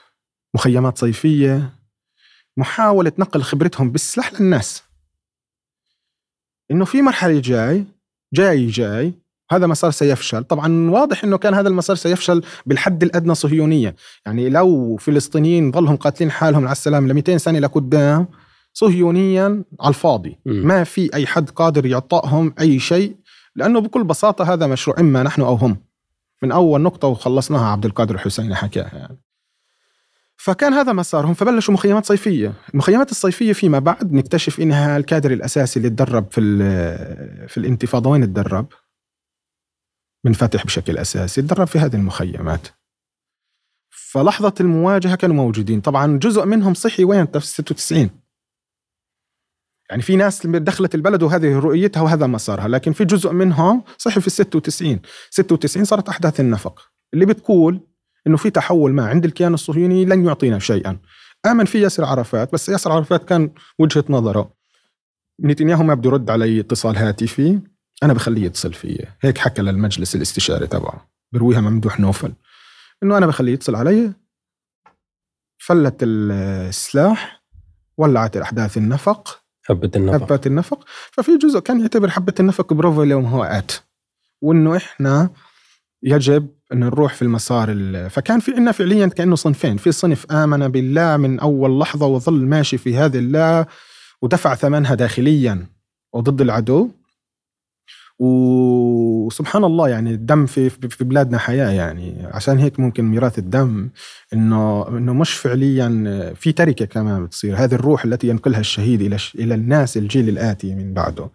[0.54, 1.74] مخيمات صيفية
[2.58, 4.84] محاولة نقل خبرتهم بالسلاح للناس.
[6.72, 7.86] إنه في مرحلة جاي
[8.34, 9.14] جاي جاي
[9.52, 10.44] هذا مسار سيفشل.
[10.44, 13.96] طبعا واضح إنه كان هذا المسار سيفشل بالحد الأدنى صهيونيا.
[14.26, 18.28] يعني لو فلسطينيين ظلهم قاتلين حالهم على السلام ل 200 سنة لقدام
[18.74, 20.40] صهيونيا على الفاضي.
[20.46, 20.68] م.
[20.68, 23.16] ما في أي حد قادر يعطائهم أي شيء
[23.56, 25.78] لأنه بكل بساطة هذا مشروع إما نحن أو هم.
[26.44, 29.22] من أول نقطة وخلصناها عبد القادر الحسيني حكاها يعني.
[30.38, 35.90] فكان هذا مسارهم فبلشوا مخيمات صيفية، المخيمات الصيفية فيما بعد نكتشف إنها الكادر الأساسي اللي
[35.90, 36.42] تدرب في
[37.48, 38.10] في الانتفاضة.
[38.10, 38.68] وين تدرب؟
[40.26, 42.68] منفتح بشكل أساسي، تدرب في هذه المخيمات.
[43.90, 48.10] فلحظة المواجهة كانوا موجودين، طبعا جزء منهم صحي وين؟ في 96
[49.90, 54.30] يعني في ناس دخلت البلد وهذه رؤيتها وهذا مسارها لكن في جزء منهم صحي في
[54.30, 55.00] 96
[55.30, 56.82] 96 صارت أحداث النفق.
[57.14, 57.80] اللي بتقول
[58.28, 60.98] إنه في تحول ما عند الكيان الصهيوني لن يعطينا شيئا.
[61.46, 64.54] آمن فيه ياسر عرفات بس ياسر عرفات كان وجهة نظره.
[65.44, 67.60] نتنياهو ما بده يرد علي اتصال هاتفي.
[68.04, 69.06] أنا بخليه يتصل فيي.
[69.22, 71.10] هيك حكى للمجلس الاستشاري تبعه.
[71.32, 72.34] برويها ممدوح نوفل.
[73.04, 74.14] إنه أنا بخليه يتصل علي.
[75.58, 77.44] فلت السلاح.
[77.98, 79.42] ولعت الاحداث النفق.
[79.64, 80.26] حبة النفق.
[80.26, 80.86] حبة النفق.
[81.12, 83.72] ففي جزء كان يعتبر حبة النفق بروفا اليوم هو آت.
[84.42, 85.30] وإنه إحنا
[86.04, 87.68] يجب أن نروح في المسار
[88.10, 89.78] فكان في عندنا فعليا كأنه صنفين.
[89.78, 93.66] في صنف آمن بالله من أول لحظة وظل ماشي في هذه الله
[94.22, 95.68] ودفع ثمنها داخليا.
[96.14, 96.92] وضد العدو.
[98.20, 102.28] وسبحان الله يعني الدم في في بلادنا حياة يعني.
[102.32, 103.90] عشان هيك ممكن ميراث الدم
[104.34, 107.56] إنه إنه مش فعليا في تركة كمان بتصير.
[107.56, 111.30] هذه الروح التي ينقلها الشهيد إلى إلى الناس الجيل الآتي من بعده.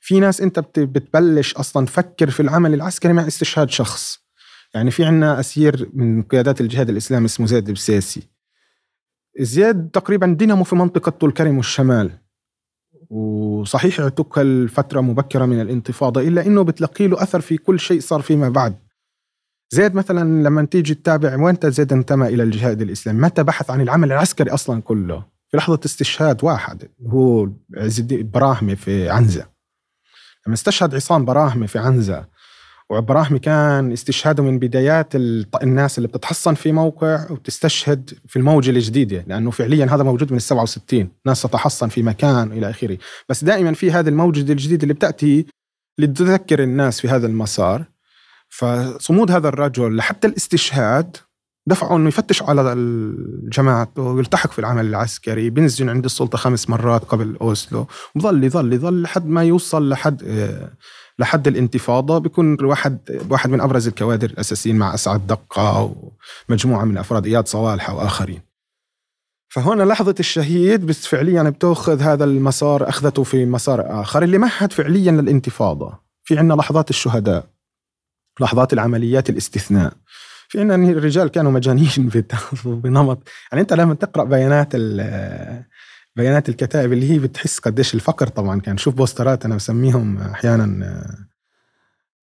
[0.00, 4.24] في ناس أنت بتبلش أصلا تفكر في العمل العسكري مع استشهاد شخص.
[4.74, 8.22] يعني في عنا أسير من قيادات الجهاد الإسلامي اسمه زيد البساسي
[9.40, 12.10] زياد تقريبا دينامو في منطقة طول كرم والشمال
[13.14, 18.22] وصحيح اعتقل فتره مبكرة من الانتفاضة إلا إنه بتلقي له أثر في كل شيء صار
[18.22, 18.76] فيما بعد.
[19.70, 24.12] زيد مثلا لما تيجي تتابع وين زيد انتمى إلى الجهاد الإسلامي؟ متى بحث عن العمل
[24.12, 29.46] العسكري أصلا كله؟ في لحظة استشهاد واحد هو عز الدين براهمي في عنزة.
[30.46, 32.26] لما استشهد عصام براهمي في عنزة
[32.90, 35.14] وإبراهيم كان استشهاده من بدايات
[35.62, 40.42] الناس اللي بتتحصن في موقع وتستشهد في الموجة الجديدة لأنه فعليا هذا موجود من ال
[40.42, 42.98] 67 ناس تتحصن في مكان إلى آخره.
[43.28, 45.46] بس دائما في هذه الموجة الجديدة اللي بتأتي
[45.98, 47.84] لتذكر الناس في هذا المسار.
[48.48, 51.16] فصمود هذا الرجل لحتى الاستشهاد
[51.66, 57.36] دفعوا إنه يفتش على الجماعة ويلتحق في العمل العسكري بينزل عند السلطة خمس مرات قبل
[57.40, 57.86] أوسلو.
[58.14, 60.72] وظل يظل يظل لحد ما يوصل لحد آه،
[61.18, 62.18] لحد الانتفاضة.
[62.18, 62.98] بيكون واحد
[63.30, 65.94] واحد من أبرز الكوادر الأساسيين مع أسعد دقة
[66.48, 68.40] ومجموعة من أفراد إياد صوالح وآخرين.
[69.48, 75.12] فهنا لحظة الشهيد بس فعليا بتأخذ هذا المسار أخذته في مسار آخر اللي مهد فعليا
[75.12, 75.98] للانتفاضة.
[76.24, 77.46] في عنا لحظات الشهداء
[78.40, 79.92] لحظات العمليات الاستثناء.
[80.54, 82.10] في عنا الرجال كانوا مجانين
[82.64, 84.76] بنمط يعني أنت لما تقرأ بيانات
[86.16, 88.76] بيانات الكتائب اللي هي بتحس قديش الفقر طبعا كان.
[88.76, 90.94] شوف بوسترات أنا بسميهم أحيانا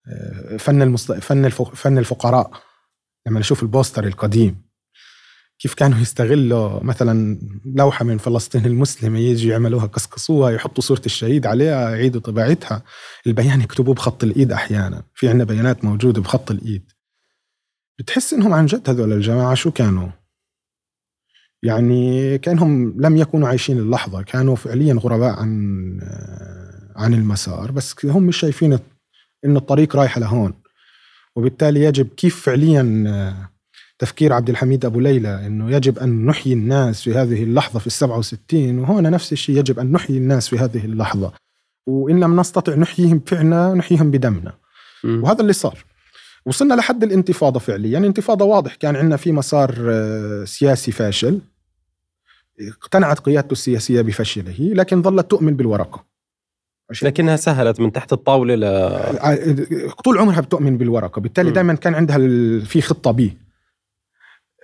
[0.08, 1.12] آه، فن المست...
[1.12, 1.74] فن الفق...
[1.74, 2.50] فن الفقراء.
[3.26, 4.62] لما نشوف البوستر القديم
[5.58, 7.38] كيف كانوا يستغلوا مثلا
[7.76, 12.82] لوحة من فلسطين المسلمة يجي يعملوها قصقصوها يحطوا صورة الشهيد عليها يعيدوا طباعتها
[13.26, 15.02] البيان يكتبوه بخط الإيد أحيانا.
[15.14, 16.91] في عندنا بيانات موجودة بخط الإيد.
[17.98, 20.08] بتحس إنهم عن جد هذول الجماعة شو كانوا؟
[21.62, 26.00] يعني كأنهم لم يكونوا عايشين اللحظة كانوا فعليا غرباء عن
[26.96, 28.78] عن المسار بس هم مش شايفين
[29.44, 30.54] إن الطريق رايحه لهون.
[31.36, 33.52] وبالتالي يجب كيف فعليا
[33.98, 37.92] تفكير عبد الحميد أبو ليلى إنه يجب أن نحيي الناس في هذه اللحظة في ال
[37.92, 41.32] 67 وهنا نفس الشيء يجب أن نحيي الناس في هذه اللحظة.
[41.86, 44.52] وإن لم نستطع نحييهم بفعلنا نحييهم بدمنا.
[45.04, 45.84] وهذا اللي صار.
[46.46, 47.90] وصلنا لحد الانتفاضة فعليا.
[47.90, 48.74] يعني انتفاضة واضح.
[48.74, 51.40] كان عندنا في مسار آه، سياسي فاشل.
[52.60, 56.04] اقتنعت قيادته السياسية بفشله لكن ظلت تؤمن بالورقة.
[57.02, 58.64] لكنها سهلت من تحت الطاولة ل
[59.20, 59.36] ع-
[60.04, 61.20] طول عمرها بتؤمن بالورقة.
[61.20, 61.50] بالتالي.
[61.50, 62.18] دائما كان عندها
[62.64, 63.36] في خطة بي.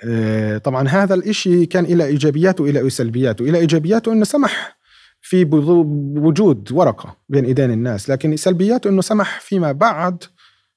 [0.05, 3.43] آه، طبعا هذا الإشي كان إلى إيجابياته وإلى سلبياته.
[3.43, 4.79] إلى إيجابياته أنه سمح
[5.20, 10.24] في بوجود ورقة بين إيدين الناس لكن سلبياته أنه سمح فيما بعد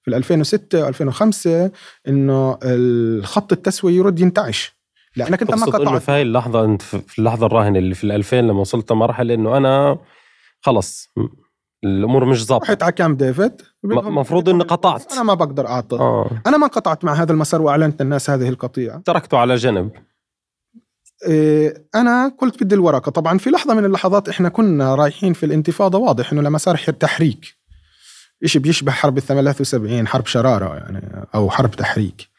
[0.04, 1.72] في 2006 2005
[2.08, 4.76] أنه الخط التسوية يرد ينتعش.
[5.16, 8.04] لأنك أنت ما تقصد إنه قطعت في هاي اللحظة أنت في اللحظة الراهنة اللي في
[8.04, 9.98] ال 2000 لما وصلت مرحلة إنه أنا
[10.62, 11.10] خلص
[11.84, 12.68] الأمور مش ظابطة.
[12.72, 13.62] رحت على كام ديفيد.
[13.84, 15.12] م- مفروض إني قطعت.
[15.14, 15.96] أنا ما بقدر أعطي.
[15.96, 16.30] آه.
[16.48, 19.02] أنا ما قطعت مع هذا المسار وأعلنت للناس هذه القطيعة.
[19.06, 19.92] تركته على جنب.
[21.28, 23.10] إيه، أنا قلت بدي الورقة.
[23.12, 27.61] طبعا في لحظة من اللحظات إحنا كنا رايحين في الانتفاضة واضح إنه لمسار حر- تحريك.
[28.44, 32.32] إشي بيشبه حرب ال 73 حرب شرارة يعني أو حرب تحريك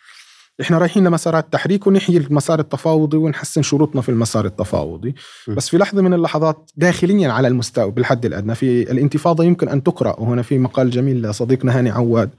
[0.61, 5.15] إحنا رايحين لمسارات تحريك ونحيي المسار التفاوضي ونحسن شروطنا في المسار التفاوضي
[5.49, 5.55] م.
[5.55, 10.21] بس في لحظة من اللحظات داخليا على المستوى بالحد الادنى في الانتفاضة يمكن أن تقرأ
[10.21, 12.31] وهنا في مقال جميل لصديقنا هاني عواد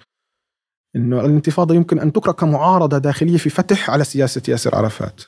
[0.95, 5.21] إنه الانتفاضة يمكن أن تقرأ كمعارضة داخلية في فتح على سياسة ياسر عرفات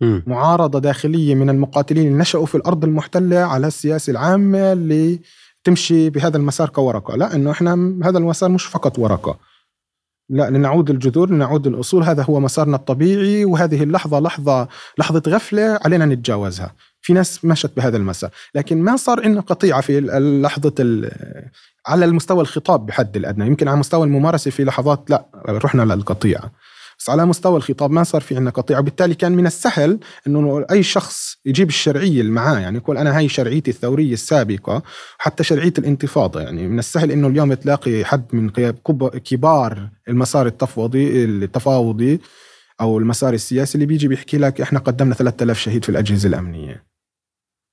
[0.00, 0.22] مم.
[0.26, 5.20] معارضة داخلية من المقاتلين اللي نشأوا في الأرض المحتلة على السياسة العامة اللي
[5.64, 7.16] تمشي بهذا المسار كورقة.
[7.16, 7.72] لا إنه إحنا
[8.04, 9.38] هذا المسار مش فقط ورقة.
[10.30, 12.02] لا لنعود الجذور لنعود الأصول.
[12.02, 16.74] هذا هو مسارنا الطبيعي وهذه اللحظة لحظة لحظة غفلة علينا نتجاوزها.
[17.00, 18.30] في ناس مشت بهذا المسار.
[18.54, 20.00] لكن ما صار عندنا قطيعة في
[20.42, 20.74] لحظة
[21.86, 23.46] على المستوى الخطاب بحد الأدنى.
[23.46, 26.52] يمكن على مستوى الممارسة في لحظات لا رحنا للقطيعة.
[26.98, 30.82] بس على مستوى الخطاب ما صار في عندنا قطيعة وبالتالي كان من السهل إنه أي
[30.82, 32.58] شخص يجيب الشرعية اللي معاه.
[32.58, 34.82] يعني يقول أنا هاي شرعيتي الثورية السابقة
[35.18, 36.40] حتى شرعية الانتفاضة.
[36.40, 38.50] يعني من السهل إنه اليوم تلاقي حد من
[39.18, 42.20] كبار المسار التفاوضي التفاوضي
[42.80, 46.84] أو المسار السياسي اللي بيجي بيحكي لك إحنا قدمنا 3000 شهيد في الأجهزة الأمنية.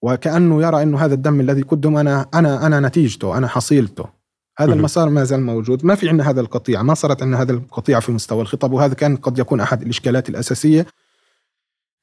[0.01, 4.18] وكأنه يرى إنه هذا الدم الذي قدم أنا أنا أنا نتيجته أنا حصيلته.
[4.59, 4.73] هذا.
[4.73, 5.85] المسار ما زال موجود.
[5.85, 6.83] ما في عندنا هذا القطيع.
[6.83, 10.85] ما صارت عندنا هذا القطيع في مستوى الخطاب وهذا كان قد يكون أحد الإشكالات الأساسية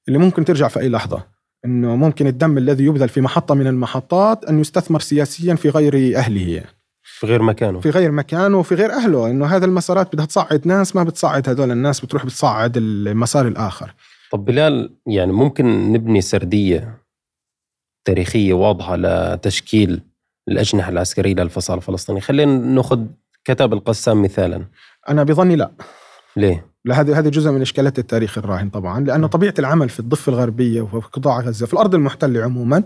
[0.09, 1.27] اللي ممكن ترجع في أي لحظة.
[1.65, 6.65] إنه ممكن الدم الذي يبذل في محطة من المحطات أن يستثمر سياسيا في غير أهله.
[7.03, 7.81] في غير مكانه.
[7.81, 9.31] في غير مكانه وفي غير أهله.
[9.31, 10.67] إنه هذا المسارات بدها تصعد.
[10.67, 11.49] ناس ما بتصعد.
[11.49, 13.95] هذول الناس بتروح بتصعد المسار الآخر.
[14.33, 16.99] طب بلال يعني ممكن نبني سردية
[18.05, 20.01] تاريخية واضحة لتشكيل
[20.49, 23.01] الأجنحة العسكرية للفصائل الفلسطيني خلينا نأخذ
[23.45, 24.65] كتاب القسام مثالا.
[25.09, 25.71] أنا بظني لا.
[26.37, 30.31] ليه؟ لا هذه هذه جزء من إشكالات التاريخ الراهن طبعا لأنه طبيعة العمل في الضفة
[30.33, 32.83] الغربية وفي قطاع غزة في الأرض المحتلة عموما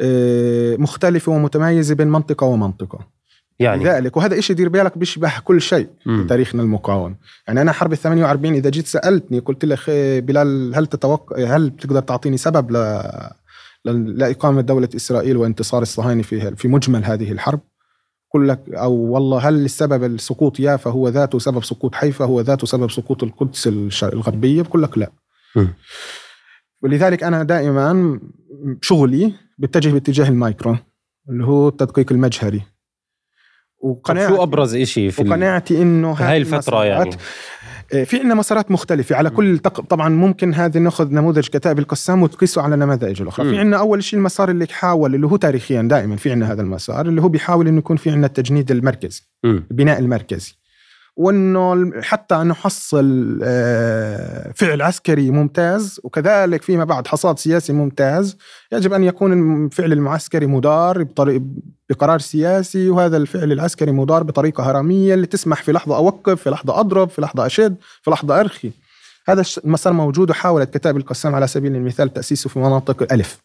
[0.00, 2.98] آه، مختلفة ومتميزة بين منطقة ومنطقة.
[3.58, 6.26] يعني؟ لذلك وهذا إشي دير بالك بيشبه كل شيء في.
[6.26, 7.16] تاريخنا المقاوم
[7.48, 11.70] يعني أنا حرب ال 48 إذا جيت سألتني قلت لك "إيه بلال هل تتوقع هل
[11.70, 13.02] بتقدر تعطيني سبب ل...
[13.84, 14.18] ل...
[14.18, 17.60] لاقامه دولة إسرائيل وانتصار الصهاينه في في مجمل هذه الحرب.
[18.34, 22.66] قل لك أو والله هل السبب السقوط يافا هو ذاته سبب سقوط حيفا هو ذاته
[22.66, 23.66] سبب سقوط القدس
[24.02, 25.12] الغربية؟ بقول لك لا.
[26.82, 28.20] ولذلك أنا دائما
[28.82, 30.76] شغلي بتجه باتجاه المايكرو
[31.28, 32.62] اللي هو التدقيق المجهري.
[33.78, 37.10] وقناعتي شو أبرز إشي في وقناعتي إنه هاي الفترة يعني؟
[37.92, 39.80] في عندنا مسارات مختلفة على كل تق...
[39.80, 43.50] طبعا ممكن هذه ناخذ نموذج كتائب القسام وتقيسه على النماذج الأخرى.
[43.50, 47.06] في عندنا أول شيء المسار اللي حاول اللي هو تاريخيا دائما في عندنا هذا المسار
[47.06, 49.22] اللي هو بيحاول إنه يكون في عندنا التجنيد المركزي.
[49.44, 50.54] البناء المركزي
[51.16, 58.36] وإنه حتى نحصل آه، فعل عسكري ممتاز وكذلك فيما بعد حصاد سياسي ممتاز
[58.72, 61.42] يجب أن يكون الفعل المعسكري مدار بطريق
[61.92, 66.80] بقرار سياسي وهذا الفعل العسكري مدار بطريقة هرمية اللي تسمح في لحظة أوقف في لحظة
[66.80, 68.70] أضرب في لحظة أشد في لحظة أرخي.
[69.28, 73.38] هذا المسار موجود وحاولت كتاب القسام على سبيل المثال تأسيسه في مناطق ألف.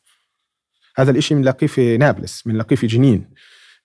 [0.97, 3.25] هذا الإشي بنلاقيه في نابلس بنلاقيه في جنين.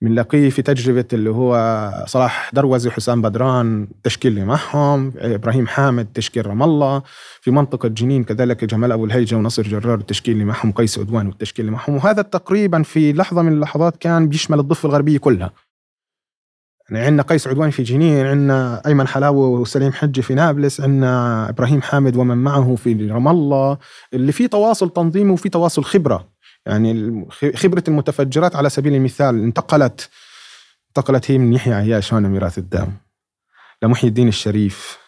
[0.02, 6.46] بنلاقيه في تجربة اللي هو صلاح دروزي وحسام بدران تشكيل اللي معهم إبراهيم حامد تشكيل
[6.46, 7.02] رام الله.
[7.40, 11.64] في منطقة جنين كذلك جمال أبو الهيجة ونصر جرار التشكيل اللي معهم قيس عدوان والتشكيل
[11.64, 11.94] اللي معهم.
[11.94, 15.50] وهذا تقريبا في لحظة من اللحظات كان بيشمل الضفة الغربية كلها.
[16.90, 21.82] يعني عندنا قيس عدوان في جنين عندنا أيمن حلاوة وسليم حجي في نابلس عندنا إبراهيم
[21.82, 23.78] حامد ومن معه في رام الله.
[24.14, 26.31] اللي فيه تواصل تنظيمي وفي تواصل خبرة.
[26.66, 30.10] يعني خبرة المتفجرات على سبيل المثال انتقلت
[30.88, 32.92] انتقلت هي من يحيى عياش هنا ميراث الدم
[33.82, 35.02] لمحي الدين الشريف.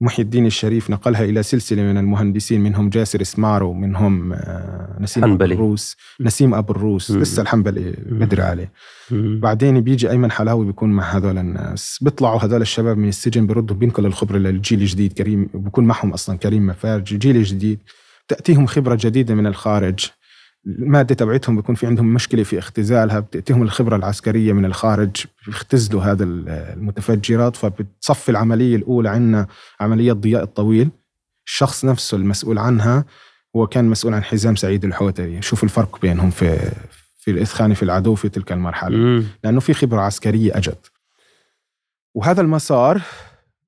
[0.00, 5.32] محي الدين الشريف نقلها إلى سلسلة من المهندسين منهم جاسر إسمارو منهم آه، نسيم أبو
[5.32, 5.54] حنبلي.
[5.54, 5.96] الروس.
[6.20, 7.10] نسيم أبو الروس.
[7.10, 7.20] مم.
[7.20, 7.94] لسه الحنبلي.
[8.06, 8.72] بدري عليه.
[9.10, 9.40] مم.
[9.40, 11.98] بعدين بيجي أيمن حلاوي بيكون مع هذول الناس.
[12.02, 15.12] بيطلعوا هذول الشباب من السجن بيردوا بينقلوا الخبرة للجيل الجديد.
[15.12, 17.78] كريم بيكون معهم أصلا كريم مفارج جيل جديد.
[18.28, 20.10] تأتيهم خبرة جديدة من الخارج.
[20.66, 26.24] المادة تبعتهم بيكون في عندهم مشكلة في اختزالها بتأتيهم الخبرة العسكرية من الخارج بيختزلوا هذا
[26.24, 29.46] المتفجرات فبتصفي العملية الأولى عندنا
[29.80, 30.90] عملية ضياء الطويل.
[31.46, 33.04] الشخص نفسه المسؤول عنها
[33.56, 35.42] هو كان مسؤول عن حزام سعيد الحوتري.
[35.42, 36.72] شوف الفرق بينهم في
[37.18, 38.96] في الإثخان في العدو في تلك المرحلة.
[38.96, 39.24] مم.
[39.44, 40.90] لأنه في خبرة عسكرية أجت.
[42.14, 43.02] وهذا المسار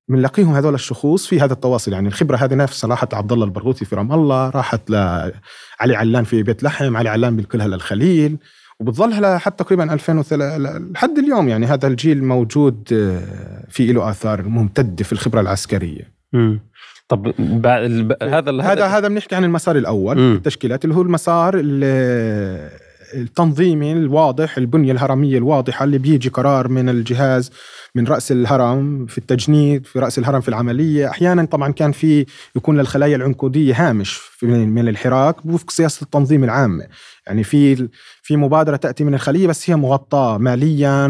[0.08, 3.96] بنلاقيهم هذول الشخوص في هذا التواصل يعني الخبرة هذه نفسها راحت لعبد الله البرغوثي في
[3.96, 8.36] رام الله راحت لعلي علان في بيت لحم علي علان بينقلها للخليل
[8.80, 10.58] وبتظلها لحد تقريبا 2003
[10.92, 16.60] لحد اليوم يعني هذا الجيل موجود آه، في له آثار ممتدة في الخبرة العسكرية مم.
[17.08, 17.26] طب
[17.66, 18.12] الب...
[18.22, 20.18] هذا هذا هذا بنحكي عن المسار الأول.
[20.18, 22.70] التشكيلات اللي هو المسار ال-
[23.14, 27.50] التنظيمي الواضح البنية الهرمية الواضحة اللي بيجي قرار من الجهاز
[27.94, 31.10] من رأس الهرم في التجنيد في رأس الهرم في العملية.
[31.10, 32.26] أحيانا طبعا كان في
[32.56, 36.86] يكون للخلايا العنقوديه هامش من الحراك وفق سياسة التنظيم العامه
[37.26, 37.88] يعني في
[38.22, 41.06] في مبادرة تأتي من الخلية بس هي مغطاة ماليا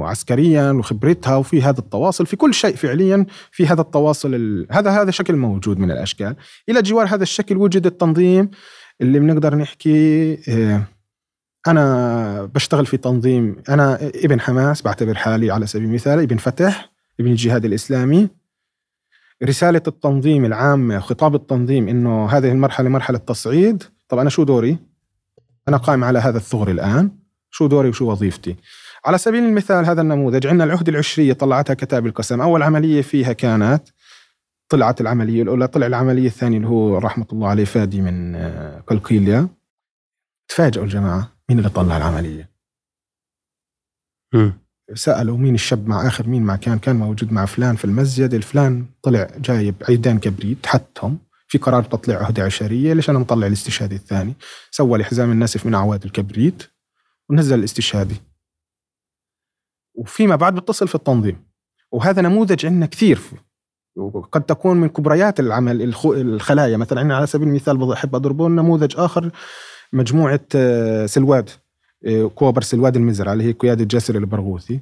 [0.00, 4.66] وعسكريا وخبرتها وفي هذا التواصل في كل شيء فعليا في هذا التواصل ال...
[4.70, 6.36] هذا هذا شكل موجود من الأشكال.
[6.68, 8.50] إلى جوار هذا الشكل وجد التنظيم
[9.00, 10.82] اللي بنقدر نحكي آه،
[11.68, 16.90] أنا بشتغل في تنظيم أنا ابن حماس بعتبر حالي على سبيل المثال ابن فتح
[17.20, 18.28] ابن الجهاد الإسلامي.
[19.44, 23.82] رسالة التنظيم العامة خطاب التنظيم إنه هذه المرحلة مرحلة تصعيد.
[24.08, 24.78] طب أنا شو دوري؟
[25.68, 27.10] أنا قائم على هذا الثغر الآن.
[27.50, 28.56] شو دوري وشو وظيفتي؟
[29.04, 32.40] على سبيل المثال هذا النموذج عندنا العهد العشرية طلعتها كتاب القسم.
[32.40, 33.82] أول عملية فيها كانت
[34.68, 39.48] طلعت العملية الأولى طلع العملية الثانية اللي هو رحمة الله عليه فادي من آه، قلقيليا
[40.48, 41.39] تفاجئوا الجماعة.
[41.50, 42.50] مين اللي طلع العملية؟
[44.34, 44.52] مم.
[44.94, 48.86] سألوا مين الشاب مع آخر مين مع كان كان موجود مع فلان في المسجد الفلان
[49.02, 54.34] طلع جايب عيدان كبريت حتهم في قرار تطلع عهدة عشرية ليش أنا مطلع الاستشهادي الثاني.
[54.70, 56.62] سوى الحزام الناسف من اعواد الكبريت
[57.30, 58.16] ونزل الاستشهادي.
[59.94, 61.44] وفيما بعد بتصل في التنظيم.
[61.92, 63.20] وهذا نموذج عندنا كثير.
[63.96, 66.76] وقد تكون من كبريات العمل الخ- الخلايا.
[66.76, 69.30] مثلا على سبيل المثال بحب أضربه نموذج آخر
[69.92, 71.50] مجموعة آه، سلواد
[72.06, 74.80] آه، كوبر سلواد المزرعة اللي هي قياده جاسر البرغوثي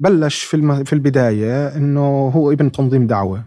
[0.00, 0.84] بلش في.
[0.84, 3.44] في البداية إنه هو ابن تنظيم دعوة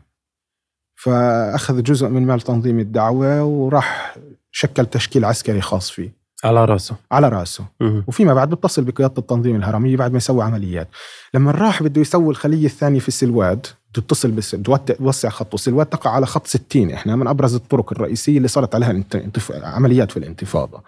[0.95, 4.17] فأخذ جزء من مال تنظيم الدعوة وراح
[4.51, 6.95] شكل تشكيل عسكري خاص فيه على راسه.
[7.11, 7.65] على راسه.
[7.79, 8.03] مم.
[8.07, 10.87] وفيما بعد بتصل بقيادة التنظيم الهرميه بعد ما يسوي عمليات.
[11.33, 13.65] لما راح بده يسوي الخلية الثانية في السلواد
[13.97, 14.55] يتصل بس
[14.99, 15.55] يوسع خطه.
[15.55, 19.51] السلواد تقع على خط 60 إحنا من أبرز الطرق الرئيسية اللي صارت عليها الانت- انتف...
[19.51, 20.83] عمليات في الانتفاضة.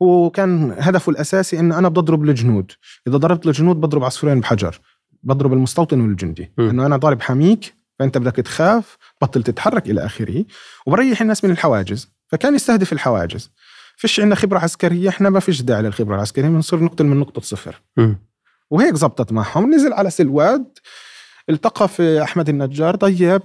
[0.00, 2.72] وكان هدفه الأساسي انه أنا بدي اضرب الجنود.
[3.08, 4.80] إذا ضربت الجنود بضرب عصفورين بحجر.
[5.22, 6.52] بضرب المستوطن والجندي.
[6.58, 6.62] م.
[6.68, 10.44] إنه أنا ضارب حميك فأنت بدك تخاف بطل تتحرك إلى آخره
[10.86, 12.08] وبريح الناس من الحواجز.
[12.28, 13.50] فكان يستهدف الحواجز.
[13.96, 17.82] فيش عندنا خبرة عسكرية إحنا ما فيش داعي للخبرة العسكرية بنصير نقتل من نقطة صفر.
[18.70, 19.74] وهيك زبطت معهم.
[19.74, 20.78] نزل على سلواد
[21.50, 23.42] التقى في أحمد النجار طيب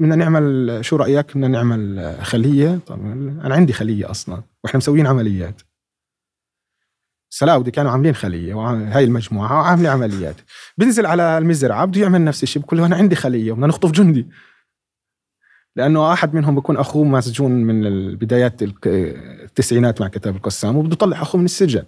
[0.00, 3.00] بدنا نعمل شو رأيك بدنا نعمل خلية؟ طب
[3.44, 5.62] أنا عندي خلية أصلا وإحنا مسويين عمليات.
[7.32, 10.36] السلاودي كانوا عاملين خلية وهاي المجموعة وعاملين عمليات.
[10.78, 14.26] بنزل على المزرعة بده يعمل نفس الشيء بقول له أنا عندي خلية وبدنا نخطف جندي.
[15.76, 18.86] لأنه أحد منهم بيكون أخوه مسجون من البدايات الك-
[19.44, 21.84] التسعينات مع كتاب القسام وبده يطلع أخوه من السجن.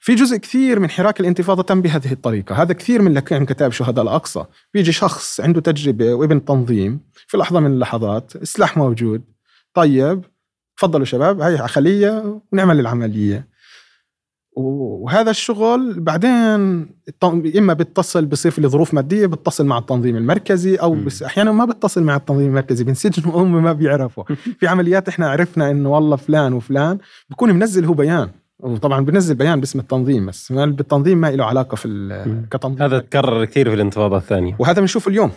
[0.00, 2.62] في جزء كثير من حراك الانتفاضة تم بهذه الطريقة.
[2.62, 4.44] هذا كثير من لكان كتاب شهداء الأقصى.
[4.74, 9.22] بيجي شخص عنده تجربة وابن تنظيم في لحظة من اللحظات السلاح موجود.
[9.74, 10.24] طيب
[10.76, 13.48] تفضلوا شباب هاي خلية ونعمل العملية.
[14.56, 16.30] وهذا الشغل بعدين
[17.58, 20.94] إما بتصل بصير في ظروف مادية بتصل مع التنظيم المركزي أو.
[20.94, 24.24] بس أحيانا ما بتصل مع التنظيم المركزي بنسجنوا وهم ما بيعرفوا
[24.58, 26.98] في عمليات إحنا عرفنا إنه والله فلان وفلان
[27.30, 28.28] بكون منزل هو بيان
[28.60, 32.46] وطبعا بنزل بيان باسم التنظيم بس بالتنظيم ما له علاقة في.
[32.50, 35.30] كتنظيم هذا تكرر كثير في الانتفاضه الثانية وهذا بنشوفه اليوم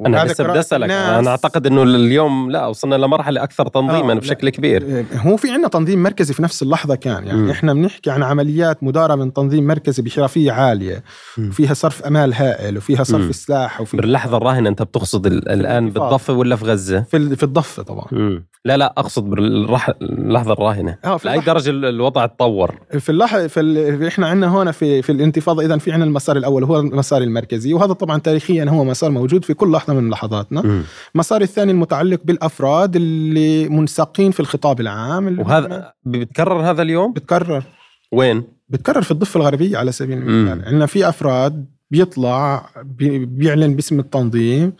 [0.00, 4.16] أنا لسه بدي أسألك أنا أعتقد إنه اليوم لا وصلنا لمرحلة أكثر تنظيما آه،.
[4.16, 7.50] بشكل كبير هو في عندنا تنظيم مركزي في نفس اللحظة كان يعني مم.
[7.50, 11.02] إحنا بنحكي عن عمليات مدارة من تنظيم مركزي بحرفية عالية
[11.38, 11.48] مم.
[11.48, 13.32] وفيها صرف أمال هائل وفيها صرف مم.
[13.32, 15.90] سلاح وفي باللحظة الراهنة أنت بتقصد ال- الآن.
[15.90, 18.46] بالضفة ولا في غزة؟ في في الضفة طبعا مم.
[18.64, 19.90] لا لا أقصد بالرح...
[20.02, 24.06] اللحظة الراهنة آه في لأي درجة ال- الوضع تطور في اللحظه في ال...
[24.06, 27.92] إحنا عندنا هون في في الانتفاضة اذا في عندنا المسار الأول هو المسار المركزي وهذا
[27.92, 30.82] طبعا تاريخيا هو مسار موجود في كل لحظة لحظه من لحظاتنا.
[31.14, 35.28] المسار الثاني المتعلق بالأفراد اللي منساقين في الخطاب العام.
[35.28, 37.64] اللي وهذا بيتكرر هذا اليوم؟ بتكرر.
[38.12, 40.18] وين؟ بتكرر في الضفة الغربية على سبيل.
[40.18, 40.64] المثال.
[40.64, 44.72] عندنا في أفراد بيطلع بي- بيعلن باسم التنظيم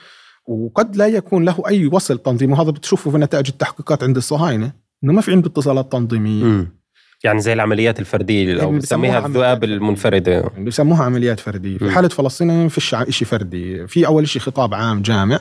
[0.49, 4.73] وقد لا يكون له أي وصل تنظيمي وهذا بتشوفه في نتائج التحقيقات عند الصهاينة.
[5.05, 6.76] إنه ما في عنده اتصالات تنظيمية.
[7.25, 9.65] يعني زي العمليات الفردية أو اللي بسميها الذئاب.
[9.65, 10.51] المنفردة.
[10.59, 11.79] بيسموها عمليات فردية.
[11.79, 11.91] في.
[11.91, 13.87] حالة فلسطين ما فيش شيء فردي.
[13.87, 15.41] في أول شيء خطاب عام جامع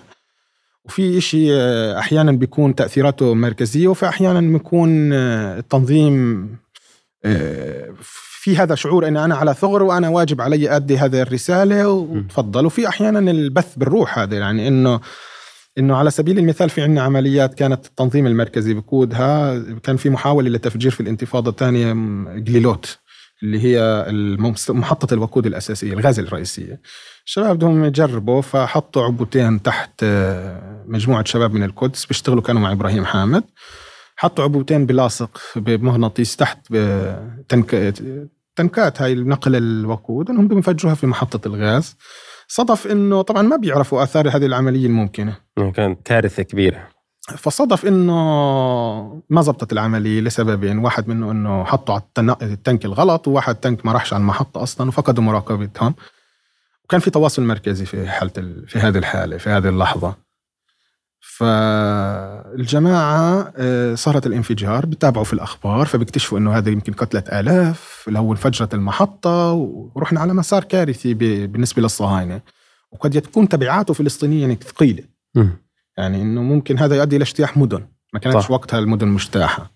[0.86, 6.50] وفي شيء آه، أحيانا بيكون تأثيراته مركزية وفي أحيانا بيكون آه، التنظيم
[7.26, 12.66] آه، في هذا شعور إن أنا على ثغر وأنا واجب علي أدي هذه الرسالة وتفضل.
[12.66, 15.00] وفي أحيانا البث بالروح هذا يعني إنه
[15.78, 20.92] إنه على سبيل المثال في عندنا عمليات كانت التنظيم المركزي بقودها كان في محاولة لتفجير
[20.92, 21.92] في الانتفاضة الثانية
[22.48, 23.00] قليلوت
[23.44, 24.06] اللي هي
[24.70, 26.82] محطة الوقود الأساسية الغاز الرئيسية.
[27.26, 33.06] الشباب بدهم يجربوا فحطوا عبوتين تحت آه، مجموعة شباب من القدس بيشتغلوا كانوا مع إبراهيم
[33.06, 33.44] حامد.
[34.16, 36.74] حطوا عبوتين بلاصق بمغناطيس تحت
[37.50, 37.94] تنك...
[38.56, 41.96] تنكات هاي نقل الوقود إنهم بدهم يفجروها في محطة الغاز.
[42.48, 45.36] صدف إنه طبعا ما بيعرفوا آثار هذه العملية الممكنة.
[45.74, 46.88] كانت كارثة كبيرة.
[47.38, 48.14] فصدف إنه
[49.30, 53.91] ما زبطت العملية لسببين واحد منه إنه حطوا على التن- التنك الغلط وواحد تنك ما
[53.91, 55.96] راحش على المحطة أصلا وفقدوا مراقبتهم.
[56.84, 60.16] وكان في تواصل مركزي في حالة ال- في هذه الحالة في هذه اللحظة.
[61.38, 63.24] فالجماعة
[63.58, 69.52] آه، صارت الانفجار بتابعوا في الأخبار فبيكتشفوا أنه هذا يمكن قتلة آلاف لو انفجرت المحطة
[69.96, 71.14] ورحنا على مسار كارثي
[71.48, 72.42] بالنسبة للصهاينة.
[72.92, 75.04] وقد تكون تبعاته فلسطينية يعني ثقيلة.
[75.98, 77.88] يعني إنه ممكن هذا يؤدي إلى اجتياح مدن.
[78.14, 78.50] ما كانتش.
[78.50, 79.72] وقتها المدن مجتاحة.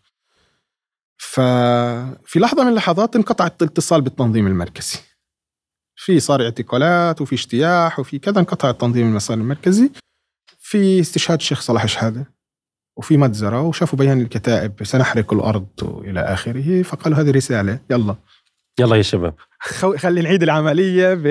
[1.18, 5.00] ففي لحظة من اللحظات انقطع الاتصال بالتنظيم المركزي.
[5.96, 9.92] في صار اعتقالات وفي اجتياح وفي كذا انقطع التنظيم المسار المركزي.
[10.70, 12.32] في استشهاد الشيخ صلاح شهاده
[12.98, 18.16] وفي مجزرة وشافوا بيان الكتائب سنحرق الأرض إلى آخره فقالوا هذه رسالة يلا
[18.80, 19.34] يلا يا شباب
[19.98, 21.28] خلي نعيد العملية ب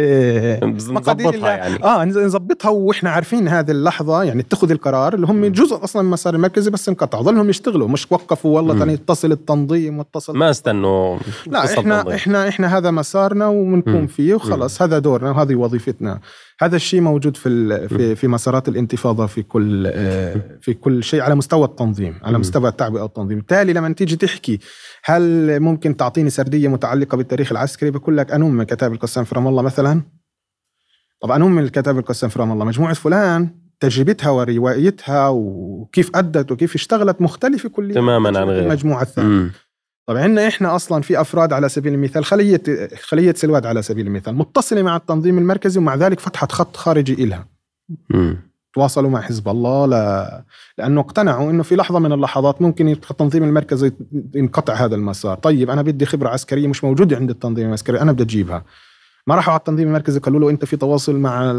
[0.88, 1.48] مقادير نظبطها الله.
[1.48, 6.08] يعني آه نظبطها وإحنا عارفين هذه اللحظة يعني اتخذ القرار اللي هم جزء أصلا من
[6.08, 8.80] المسار المركزي بس انقطع ظلهم يشتغلوا مش وقفوا والله مم.
[8.80, 12.14] تاني يتصل التنظيم واتصل ما استنوا لا إحنا تنظيم.
[12.14, 14.06] إحنا إحنا هذا مسارنا وبنقوم مم.
[14.06, 16.20] فيه وخلص هذا دورنا وهذه وظيفتنا
[16.60, 21.34] هذا الشيء موجود في في في مسارات الانتفاضة في كل آه، في كل شيء على
[21.34, 22.38] مستوى التنظيم على.
[22.38, 24.58] مستوى التعبئه والتنظيم بالتالي لما تيجي تحكي
[25.04, 29.46] هل ممكن تعطيني سردية متعلقة بالتاريخ العسكري بقول لك انوم من كتاب القسام في رام
[29.46, 30.02] الله مثلا
[31.20, 33.48] طب انوم من الكتاب القسام في رام الله مجموعة فلان
[33.80, 38.64] تجربتها وروايتها وكيف أدت وكيف اشتغلت مختلفة كليا تماماً عن غيرها.
[38.64, 39.50] المجموعه الثانية.
[40.08, 42.62] طب عندنا إحنا أصلا في أفراد على سبيل المثال خلية
[43.08, 47.46] خلية سلواد على سبيل المثال متصلة مع التنظيم المركزي ومع ذلك فتحت خط خارجي إلها.
[48.74, 50.44] تواصلوا مع حزب الله لا
[50.78, 53.92] لأنه اقتنعوا إنه في لحظة من اللحظات ممكن التنظيم المركزي
[54.34, 58.22] ينقطع هذا المسار طيب أنا بدي خبرة عسكرية مش موجودة عند التنظيم العسكري أنا بدي
[58.22, 58.64] أجيبها
[59.26, 61.52] ما راحوا على التنظيم المركزي قالوا له أنت في تواصل مع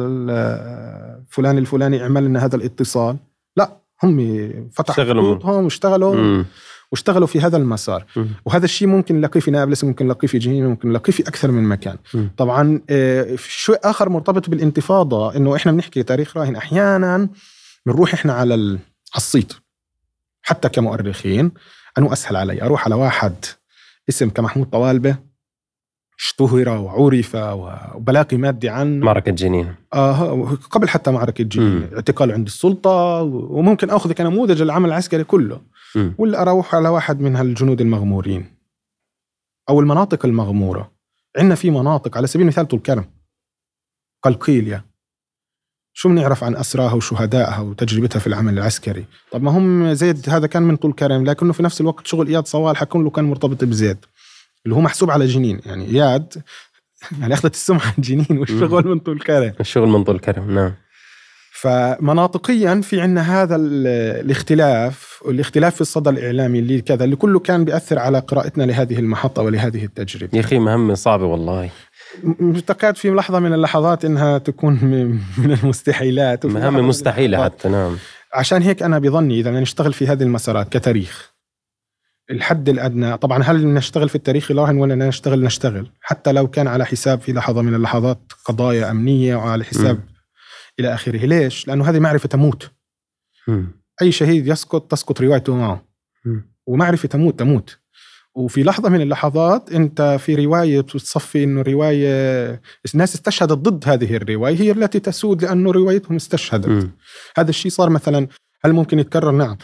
[1.29, 3.17] فلان الفلاني اعمل لنا هذا الاتصال
[3.57, 3.71] لا
[4.03, 4.19] هم
[4.73, 4.95] فتحوا.
[5.35, 6.43] خطوطهم واشتغلوا.
[6.91, 8.05] واشتغلوا في هذا المسار.
[8.45, 11.63] وهذا الشيء ممكن نلاقيه في نابلس ممكن نلاقيه في جنين ممكن نلاقيه في أكثر من
[11.63, 11.97] مكان.
[12.13, 12.29] مم.
[12.37, 17.29] طبعا آه، شيء آخر مرتبط بالانتفاضة إنه إحنا بنحكي تاريخ راهن أحيانا
[17.85, 18.79] بنروح إحنا على على
[19.17, 19.53] الصيت
[20.41, 21.51] حتى كمؤرخين
[21.97, 23.33] انه أسهل علي؟ أروح على واحد
[24.09, 25.15] اسم كمحمود طوالبة
[26.19, 29.75] اشتهر وعرف وبلاقي مادي عنه معركة جنين.
[29.93, 31.43] آه قبل حتى معركة.
[31.43, 31.89] جنين.
[31.93, 35.61] اعتقاله عند السلطة وممكن أخذ كنموذج العمل العسكري كله.
[36.17, 38.55] ولا أروح على واحد من هالجنود المغمورين.
[39.69, 40.91] أو المناطق المغمورة.
[41.37, 43.05] عندنا في مناطق على سبيل المثال طول كرم
[44.23, 44.83] قلقيليا.
[45.93, 50.63] شو بنعرف عن أسراها وشهدائها وتجربتها في العمل العسكري؟ طب ما هم زيد هذا كان
[50.63, 53.97] من طول كرم لكنه في نفس الوقت شغل إياد صوالح كله كان مرتبط بزيد.
[54.65, 55.61] اللي هو محسوب على جنين.
[55.65, 56.43] يعني إياد
[57.19, 60.73] يعني أخذت السمعة جنين والشغل من طول كرم الشغل من طول كرم نعم.
[61.51, 63.87] فمناطقيا في عندنا هذا ال-
[64.25, 69.41] الاختلاف والاختلاف في الصدى الإعلامي اللي كذا اللي كله كان بيأثر على قراءتنا لهذه المحطة
[69.41, 70.29] ولهذه التجربة.
[70.37, 71.69] يا أخي مهمة صعبة والله.
[72.23, 76.45] م- تكاد في لحظة من اللحظات إنها تكون م- من المستحيلات.
[76.45, 77.97] مستحيلة اللحظات- حتى نعم.
[78.33, 81.31] عشان هيك أنا بظني إذا بدنا نشتغل في هذه المسارات كتاريخ
[82.31, 85.91] الحد الأدنى طبعا هل نشتغل في التاريخ راهن ولا نشتغل؟ نشتغل.
[86.01, 90.18] حتى لو كان على حساب في لحظة من اللحظات قضايا أمنية وعلى حساب مم.
[90.79, 91.25] إلى آخره.
[91.25, 92.71] ليش؟ لأنه هذه معرفة تموت.
[93.47, 93.71] مم.
[94.01, 95.85] أي شهيد يسقط تسقط روايته معه.
[96.25, 96.51] مم.
[96.65, 97.79] ومعرفة تموت تموت.
[98.35, 102.61] وفي لحظة من اللحظات أنت في رواية بتصفي أنه رواية
[102.93, 106.67] الناس استشهدت ضد هذه الرواية هي التي تسود لأنه روايتهم استشهدت.
[106.67, 106.91] مم.
[107.37, 108.27] هذا الشيء صار مثلا
[108.65, 109.57] هل ممكن يتكرر؟ نعم.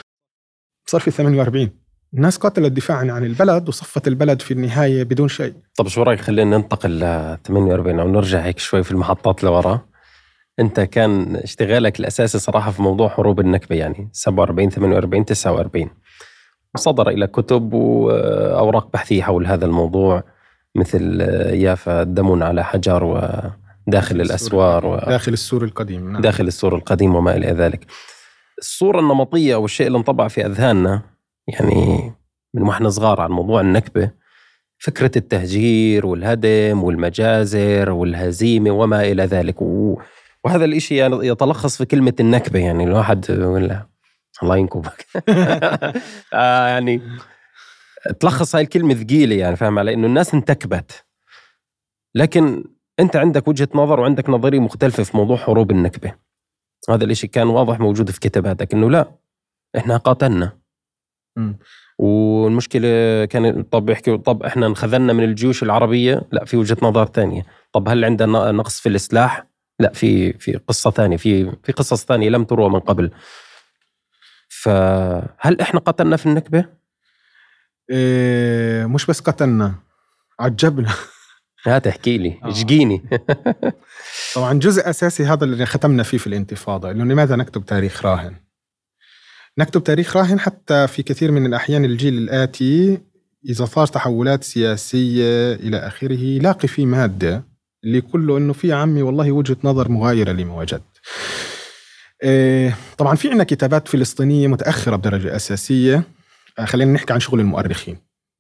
[0.85, 1.69] صار في 48
[2.13, 5.53] الناس قاتلت دفاعا عن البلد وصفت البلد في النهاية بدون شيء.
[5.75, 9.81] طب شو رأيك؟ خلينا ننتقل ل 48 أو نرجع هيك شوي في المحطات لورا.
[10.59, 15.89] أنت كان اشتغالك الأساسي صراحة في موضوع حروب النكبة يعني 47 48 49
[16.75, 20.23] وصدر إلى كتب وأوراق بحثية حول هذا الموضوع
[20.75, 21.21] مثل
[21.53, 24.95] يافا دم على حجر وداخل الأسوار و...
[24.95, 26.21] داخل السور القديم نعم.
[26.21, 27.85] داخل السور القديم وما إلى ذلك.
[28.59, 31.01] الصورة النمطية أو الشيء اللي انطبع في أذهاننا
[31.47, 32.13] يعني
[32.53, 34.11] من وإحنا صغار عن موضوع النكبة
[34.77, 39.61] فكرة التهجير والهدم والمجازر والهزيمة وما إلى ذلك.
[39.61, 39.99] و...
[40.45, 43.79] وهذا الإشي يعني يتلخص في كلمة النكبة يعني الواحد يقول
[44.43, 45.05] الله ينكبك.
[46.33, 47.01] آه يعني
[48.19, 51.05] تلخص هاي الكلمة ثقيلة يعني فاهم علي؟ إنه الناس انتكبت.
[52.15, 52.63] لكن
[52.99, 56.13] أنت عندك وجهة نظر وعندك نظرية مختلفة في موضوع حروب النكبة.
[56.89, 59.11] هذا الإشي كان واضح موجود في كتاباتك إنه لا
[59.77, 60.57] إحنا قاتلنا.
[61.37, 61.53] م.
[61.99, 67.45] والمشكلة كان طب يحكي طب إحنا انخذلنا من الجيوش العربية؟ لا في وجهة نظر ثانية
[67.71, 72.29] طب هل عندنا نقص في السلاح لا في في قصة ثانية في في قصص ثانية
[72.29, 73.11] لم تروى من قبل
[74.49, 76.65] فهل إحنا قتلنا في النكبة؟
[77.89, 79.75] إيه مش بس قتلنا
[80.39, 80.93] عجبنا
[81.65, 82.49] لا تحكي لي آه.
[82.49, 83.01] اشجيني
[84.35, 88.35] طبعا جزء أساسي هذا اللي ختمنا فيه في الانتفاضة انه لماذا نكتب تاريخ راهن؟
[89.57, 93.01] نكتب تاريخ راهن حتى في كثير من الأحيان الجيل الآتي
[93.49, 97.43] إذا صار تحولات سياسية إلى آخره يلاقي في مادة
[97.85, 101.01] اللي كله إنه في عمي والله وجهة نظر مغايرة لما وجدت.
[102.23, 106.03] إيه طبعا في عندنا كتابات فلسطينية متأخرة بدرجة أساسية.
[106.59, 107.97] آه، خلينا نحكي عن شغل المؤرخين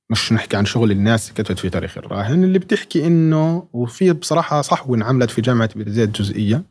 [0.09, 4.97] مش نحكي عن شغل الناس كتبت في تاريخ الراهن اللي بتحكي إنه وفي بصراحة صحوه
[4.97, 6.63] انعملت في جامعة بير زيت جزئية.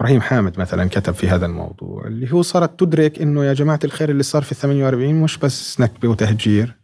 [0.00, 4.10] إبراهيم حامد مثلا كتب في هذا الموضوع اللي هو صارت تدرك إنه يا جماعة الخير
[4.10, 6.74] اللي صار في 48 مش بس نكبة وتهجير.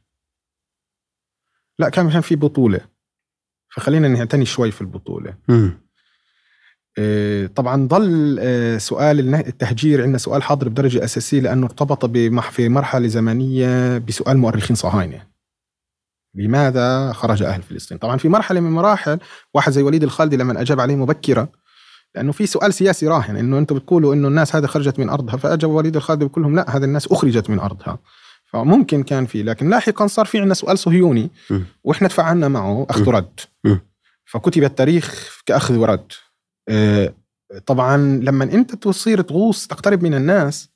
[1.78, 2.97] لا كان في بطولة.
[3.78, 5.34] فخلينا نعتني شوي في البطولة.
[6.98, 12.06] إيه، طبعا ظل إيه، سؤال التهجير عندنا سؤال حاضر بدرجة أساسية لأنه ارتبط
[12.50, 15.26] في مرحلة زمنية بسؤال مؤرخين صهاينة
[16.34, 19.18] لماذا خرج أهل فلسطين؟ طبعا في مرحلة من مراحل
[19.54, 21.48] واحد زي وليد الخالدي لما أجاب عليه مبكرة
[22.14, 25.70] لأنه في سؤال سياسي راهن إنه أنتم بتقولوا إنه الناس هذه خرجت من أرضها فأجاب
[25.70, 27.98] وليد الخالدي بيقول لهم لا هذه الناس أخرجت من أرضها.
[28.52, 31.30] فممكن كان في لكن لاحقا صار في عندنا سؤال صهيوني
[31.84, 33.40] وإحنا تفاعلنا معه أخذ ورد
[34.28, 36.12] فكتب التاريخ كأخذ ورد.
[36.68, 37.14] آه،
[37.66, 40.68] طبعا لما أنت تصير تغوص تقترب من الناس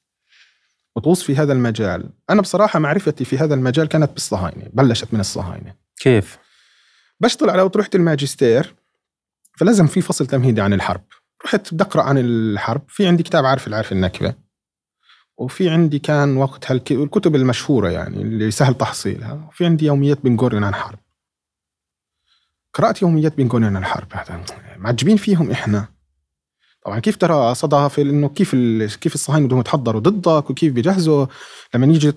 [0.97, 2.11] وتغوص في هذا المجال.
[2.31, 5.75] أنا بصراحة معرفتي في هذا المجال كانت بالصهاينة بلشت من الصهاينة.
[5.97, 6.39] كيف؟
[7.21, 8.75] بشتغل على رحت الماجستير
[9.59, 11.05] فلازم في فصل تمهيدي عن الحرب.
[11.45, 14.35] رحت بدي اقرا عن الحرب في عندي كتاب عارف العارف النكبة.
[15.37, 20.65] وفي عندي كان وقتها الكتب المشهورة يعني اللي سهل تحصيلها وفي عندي يوميات بن عن
[20.65, 20.99] الحرب
[22.75, 24.45] قرأت يوميات بن عن الحرب هذا
[24.77, 25.89] معجبين فيهم إحنا.
[26.85, 28.55] طبعا كيف ترى صدى في إنه كيف
[29.01, 31.27] كيف الصهاينة بدهم يتحضروا ضدك وكيف بيجهزوا
[31.75, 32.13] لما يجي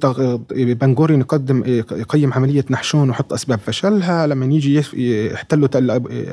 [0.51, 4.83] بن جوريون يقدم يقيم عملية نحشون ويحط أسباب فشلها لما يجي
[5.33, 5.69] يحتلوا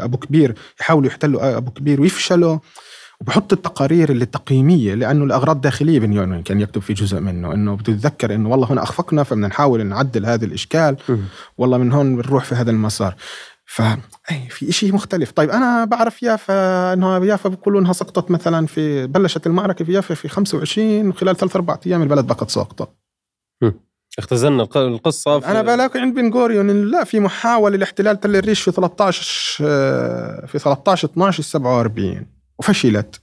[0.05, 2.59] أبو كبير يحاولوا يحتلوا أبو كبير ويفشلوا.
[3.23, 7.77] وبحط التقارير اللي التقييمية لأنه الأغراض داخلية بن يونين كان يكتب في جزء منه إنه
[7.77, 10.97] بتتذكر إنه والله هنا أخفقنا فبدنا نحاول نعدل هذا الإشكال.
[11.59, 13.15] والله من هون بنروح في هذا المسار.
[13.67, 13.83] ف
[14.31, 15.31] اي في شيء مختلف.
[15.31, 20.15] طيب أنا بعرف يافا انها يافا بيقولوا إنها سقطت مثلا في بلشت المعركة في يافا
[20.15, 22.89] في 25 وخلال ثلاث أربع أيام البلد بقت ساقطة.
[24.19, 28.71] اختزلنا القصة في أنا بلاقي عند بن غوريون لا في محاولة لاحتلال تل الريش في
[28.71, 33.23] 13 آه، في 13 12 47 وفشلت.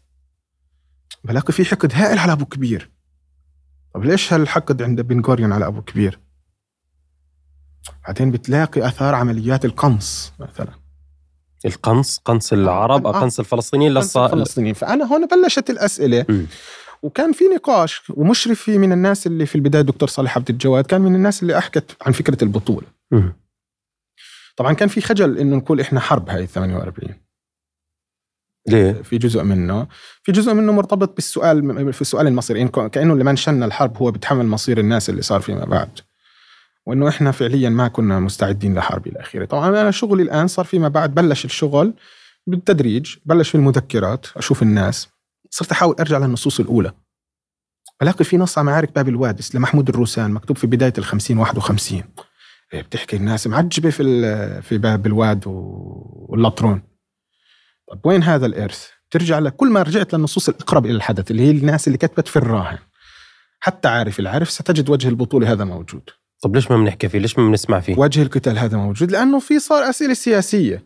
[1.24, 2.92] بلاقي في حقد هائل على أبو كبير.
[3.94, 6.20] طب ليش هالحقد عند بن غوريون على أبو كبير؟
[8.08, 10.74] بعدين بتلاقي آثار عمليات القنص مثلا.
[11.66, 13.22] القنص قنص العرب أو آه.
[13.22, 14.18] قنص الفلسطينيين للص...
[14.18, 14.74] الفلسطينيين.
[14.74, 16.26] فأنا هون بلشت الأسئلة.
[16.30, 16.46] م.
[17.04, 21.16] وكان في نقاش ومشرفي من الناس اللي في البداية دكتور صالح عبد الجواد كان من
[21.16, 22.88] الناس اللي أحكت عن فكرة البطولة.
[23.12, 23.30] م.
[24.58, 27.29] طبعا كان في خجل إنه نقول إحنا حرب هاي 48
[28.70, 29.88] ليه؟ في جزء منه.
[30.24, 34.46] في جزء منه مرتبط بالسؤال في السؤال المصيري يعني كأنه اللي منشنا الحرب هو بيتحمل
[34.46, 35.90] مصير الناس اللي صار فيما بعد.
[36.86, 39.46] وإنه إحنا فعليا ما كنا مستعدين لحرب إلى آخره.
[39.46, 41.94] طبعا أنا شغلي الآن صار فيما بعد بلش الشغل
[42.48, 45.08] بالتدريج بلش في المذكرات أشوف الناس.
[45.50, 46.92] صرت أحاول أرجع للنصوص الأولى.
[48.02, 52.04] بلاقي في نص على معارك باب الوادس لمحمود الروسان مكتوب في بداية ال 50 51
[52.74, 56.82] بتحكي الناس معجبة في في باب الواد واللطرون
[57.90, 61.88] طب وين هذا الإرث؟ ترجع لكل ما رجعت للنصوص الأقرب إلى الحدث اللي هي الناس
[61.88, 62.78] اللي كتبت في الراهن
[63.60, 66.10] حتى عارف العارف ستجد وجه البطوله هذا موجود
[66.42, 69.60] طب ليش ما بنحكي فيه؟ ليش ما بنسمع فيه؟ وجه القتال هذا موجود لأنه في
[69.60, 70.84] صار أسئلة سياسية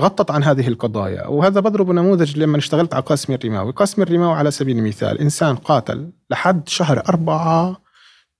[0.00, 4.50] غطت عن هذه القضايا وهذا بضرب نموذج لما اشتغلت على قاسم الرماوي قاسم الرماوي على
[4.50, 7.82] سبيل المثال إنسان قاتل لحد شهر أربعة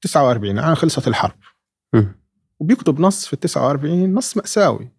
[0.02, 1.34] 49 يعني خلصت الحرب
[1.92, 2.14] مم.
[2.60, 4.92] وبيكتب نص في ال 49 نص مأساوي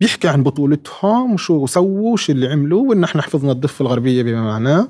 [0.00, 4.88] بيحكي عن بطولتهم وشو سووا وش اللي عملوا وإن إحنا حفظنا الضفة الغربية بما معناه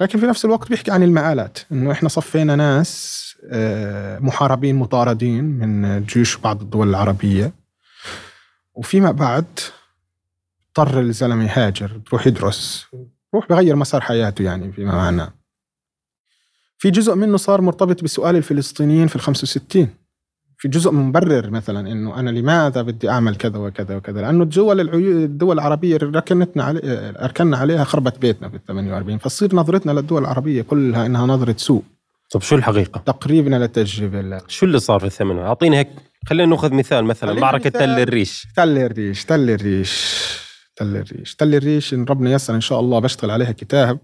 [0.00, 6.04] لكن في نفس الوقت بيحكي عن المآلات إنه إحنا صفينا ناس آه، محاربين مطاردين من
[6.04, 7.52] جيوش بعض الدول العربية.
[8.74, 9.44] وفيما بعد
[10.68, 12.86] اضطر الزلمة يهاجر يروح يدرس
[13.34, 15.32] يروح بغير مسار حياته يعني فيما معناه
[16.78, 19.88] في جزء منه صار مرتبط بسؤال الفلسطينيين في ال 65
[20.62, 25.24] في جزء مبرر مثلا إنه أنا لماذا بدي أعمل كذا وكذا وكذا لأنه الدول العيو...
[25.24, 26.80] الدول العربية ركنتنا علي...
[27.22, 31.82] أركننا عليها خربت بيتنا في ال 48 فتصير نظرتنا للدول العربية كلها إنها نظرة سوء
[32.32, 34.40] طب شو الحقيقة؟ تقريبنا للتجربه لا.
[34.48, 35.88] شو اللي صار في الثمن أعطيني هيك
[36.26, 37.80] خلينا نأخذ مثال مثلا معركة مثال.
[37.80, 40.16] تل الريش تل الريش تل الريش
[40.76, 43.98] تل الريش تل الريش إن ربنا يسر إن شاء الله بشتغل عليها كتاب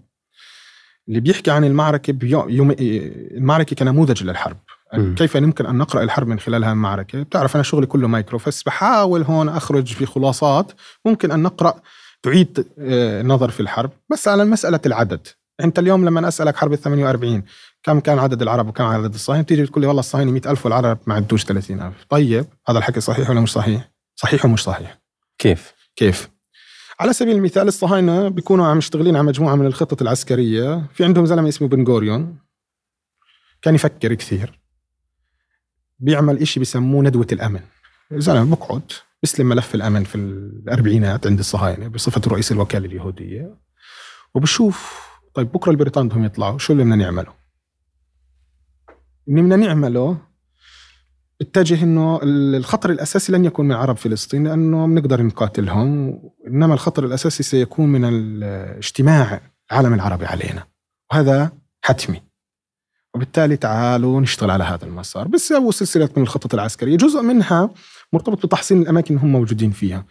[1.07, 4.57] اللي بيحكي عن المعركة بيوم يوم المعركة كنموذج للحرب
[4.95, 8.63] كيف يمكن أن نقرأ الحرب من خلال هذه المعركه بتعرف أنا شغلي كله مايكرو بس
[8.63, 10.71] بحاول هون أخرج بخلاصات
[11.05, 11.81] ممكن أن نقرأ
[12.23, 13.91] تعيد آه، النظر في الحرب.
[14.09, 15.27] بس على مسألة العدد.
[15.61, 17.43] أنت اليوم لما أسألك حرب ال 48
[17.83, 21.13] كم كان عدد العرب وكم عدد الصهاينة؟ تيجي تقول لي والله الصهاينة 100000 والعرب ما
[21.13, 24.99] عدوش 30000 طيب هذا الحكي صحيح ولا مش صحيح؟ صحيح ومش صحيح؟
[25.37, 26.29] كيف؟ كيف؟
[26.99, 30.85] على سبيل المثال الصهاينة بيكونوا عم يشتغلين على مجموعة من الخطط العسكرية.
[30.93, 32.37] في عندهم زلمة اسمه بن غوريون.
[33.61, 34.58] كان يفكر كثير.
[35.99, 37.61] بيعمل إشي بيسموه ندوة الأمن.
[38.13, 38.91] زلمة بقعد.
[39.23, 43.55] بيسلم ملف الأمن في الأربعينات عند الصهاينة بصفة رئيس الوكالة اليهودية.
[44.35, 47.33] وبشوف طيب بكرة البريطان بدهم يطلعوا شو اللي بدنا نعمله؟
[49.27, 50.17] اللي بدنا نعمله
[51.41, 56.19] اتجه إنه الخطر الأساسي لن يكون من عرب فلسطين لأنه بنقدر نقاتلهم.
[56.47, 60.63] إنما الخطر الأساسي سيكون من اجتماع العالم العربي علينا.
[61.11, 61.51] وهذا
[61.81, 62.28] حتمي.
[63.19, 65.27] وبالتالي تعالوا نشتغل على هذا المسار.
[65.27, 67.69] بيسووا سلسلة من الخطط العسكرية جزء منها
[68.13, 70.05] مرتبط بتحصين الأماكن اللي هم موجودين فيها.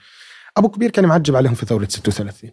[0.56, 2.50] أبو كبير كان معجب عليهم في ثورة 36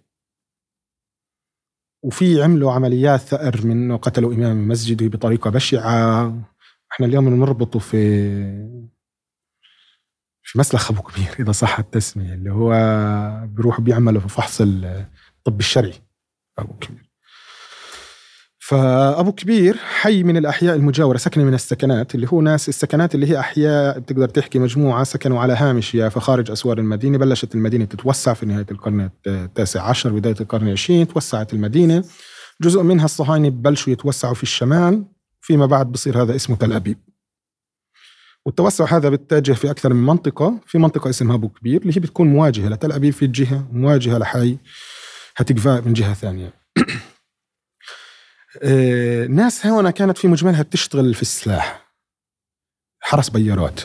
[2.03, 6.33] وفي عملوا عمليات ثأر منه قتلوا إمام مسجده بطريقة بشعة.
[6.91, 7.97] إحنا اليوم بنربطه في
[10.43, 12.71] في مسلخ أبو كبير إذا صح التسمية اللي هو
[13.47, 15.93] بيروحوا بيعملوا في فحص الطب الشرعي.
[16.57, 17.04] أبو كبير.
[18.67, 23.39] فأبو كبير حي من الأحياء المجاورة سكن من السكنات اللي هو ناس السكنات اللي هي
[23.39, 28.45] أحياء بتقدر تحكي مجموعة سكنوا على هامش يافا خارج أسوار المدينة بلشت المدينة تتوسع في
[28.45, 32.03] نهاية القرن التاسع عشر بداية القرن العشرين توسعت المدينة.
[32.61, 35.03] جزء منها الصهاينه ببلشوا يتوسعوا في الشمال
[35.41, 36.97] فيما بعد بصير هذا اسمه تل أبيب.
[38.45, 42.27] والتوسع هذا بيتجه في أكثر من منطقة في منطقة اسمها أبو كبير اللي هي بتكون
[42.27, 44.57] مواجهة لتل أبيب في جهه مواجهة لحي
[45.35, 46.53] هتقفاء من جهة ثانية.
[49.29, 51.85] ناس هون كانت في مجملها بتشتغل في السلاح.
[52.99, 53.81] حرس بيارات.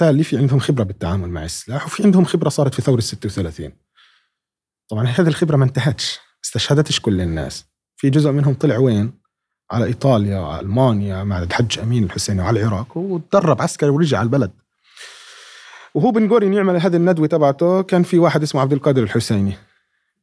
[0.00, 3.72] بالتالي في عندهم خبرة بالتعامل مع السلاح وفي عندهم خبرة صارت في ثورة 36
[4.90, 7.64] طبعا هذه الخبرة ما انتهتش استشهدتش كل الناس.
[7.96, 9.20] في جزء منهم طلع وين؟
[9.70, 14.50] على إيطاليا وعلى ألمانيا مع الحج أمين الحسيني وعلى العراق وتدرب عسكري ورجع على البلد.
[15.94, 19.69] وهو بن يعمل هذه الندوة تبعته كان في واحد اسمه عبد القادر الحسيني.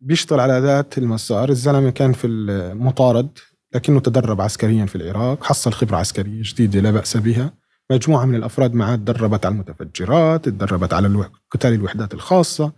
[0.01, 1.49] بيشتغل على ذات المسار.
[1.49, 3.29] الزلمة كان في المطارد
[3.75, 7.53] لكنه تدرب عسكريا في العراق حصل خبرة عسكرية جديدة لا بأس بها.
[7.91, 12.73] مجموعة من الأفراد معاه تدربت على المتفجرات تدربت على قتال الوحدات الخاصة.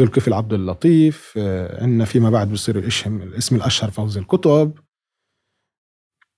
[0.00, 4.72] ذو الكفل عبد اللطيف آه، عندنا فيما بعد بصير الاسم الاسم الأشهر فوز الكتب.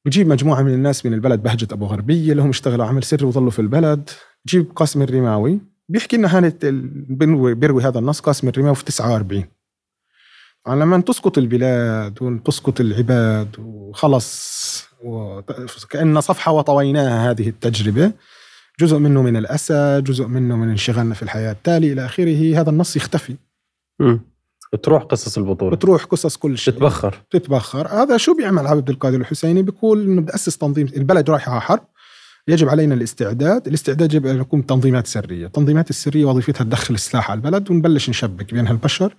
[0.06, 3.50] بجيب مجموعة من الناس من البلد بهجة أبو غربية اللي هم اشتغلوا عمل سري وظلوا
[3.50, 4.10] في البلد.
[4.46, 6.66] جيب قاسم الرماوي بيحكي لنا هانت
[7.56, 9.44] بيروي هذا النص قاسم الرماوي في 49
[10.66, 14.84] يعني لما تسقط البلاد وتسقط العباد وخلص.
[15.04, 18.12] وت- كأن صفحة وطويناها هذه التجربة.
[18.80, 21.52] جزء منه من الأسى جزء منه من انشغالنا في الحياة.
[21.52, 23.36] التالي إلى آخره هذا النص يختفي.
[24.00, 24.20] مم.
[24.72, 25.76] بتروح قصص البطولة.
[25.76, 26.74] بتروح قصص كل شيء.
[26.74, 27.22] تتبخر.
[27.30, 27.88] تتبخر.
[27.88, 30.86] هذا شو بيعمل عبد القادر الحسيني؟ بيقول إنه بدي أسس تنظيم.
[30.96, 31.84] البلد رايحة على حرب.
[32.48, 35.46] يجب علينا الاستعداد الاستعداد يجب أن يكون تنظيمات سرية.
[35.46, 39.16] التنظيمات السرية وظيفتها تدخل السلاح على البلد ونبلش نشبك بين هالبشر.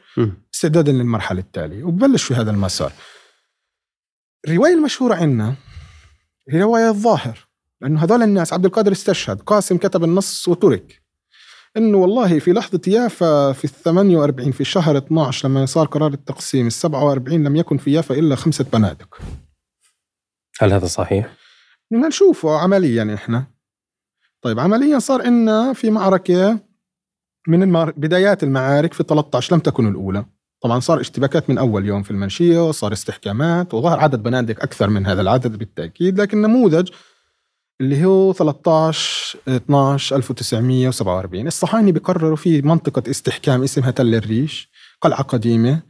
[0.54, 1.84] استعدادا للمرحلة التالية.
[1.84, 2.92] وببلش في هذا المسار.
[4.48, 5.56] الرواية المشهورة عندنا
[6.50, 7.48] هي رواية الظاهر
[7.82, 11.02] لأنه هذول الناس عبد القادر استشهد قاسم كتب النص وترك.
[11.78, 16.68] إنه والله في لحظة يافا في ال 48 في شهر 12 لما صار قرار التقسيم
[16.68, 19.20] ال 47 لم يكن في يافا إلا خمسة بنادق
[20.60, 21.45] هل هذا صحيح؟
[21.92, 23.48] بدنا نشوفه عمليا إحنا.
[24.42, 26.60] طيب عمليا صار عندنا في معركة
[27.48, 27.92] من المار...
[27.92, 30.26] بدايات المعارك في 13 لم تكن الأولى.
[30.62, 35.06] طبعا صار اشتباكات من أول يوم في المنشية وصار استحكامات وظهر عدد بنادق أكثر من
[35.06, 36.90] هذا العدد بالتأكيد لكن نموذج
[37.82, 44.72] اللي هو 13 12 1947 الصهاينة بقرروا في منطقة استحكام اسمها تل الريش
[45.02, 45.82] قلعة قديمة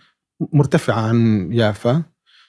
[0.54, 2.04] مرتفعة عن يافا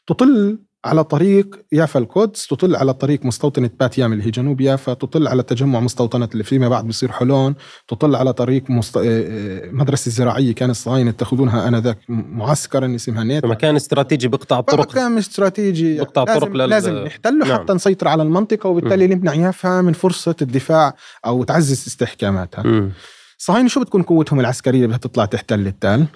[0.06, 5.28] تطل على طريق يافا القدس تطل على طريق مستوطنة باتيام اللي هي جنوب يافا تطل
[5.28, 7.54] على تجمع مستوطنة اللي فيما بعد بصير حلون
[7.88, 8.96] تطل على طريق مست...
[8.96, 14.90] آه، آه، مدرسة الزراعية كان الصهاينة يتخذونها آنذاك معسكرا اسمها نيتا مكان استراتيجي بقطع الطرق
[14.90, 15.98] مكان استراتيجي.
[15.98, 16.70] بقطع الطرق لازم, لل...
[16.70, 17.58] لازم نحتله نعم.
[17.58, 20.94] حتى نسيطر على المنطقة وبالتالي نمنع يافا من فرصة الدفاع
[21.26, 22.90] أو تعزز استحكاماتها.
[23.38, 26.06] الصهاينة شو بتكون قوتهم العسكرية اللي بتطلع تحتل التل؟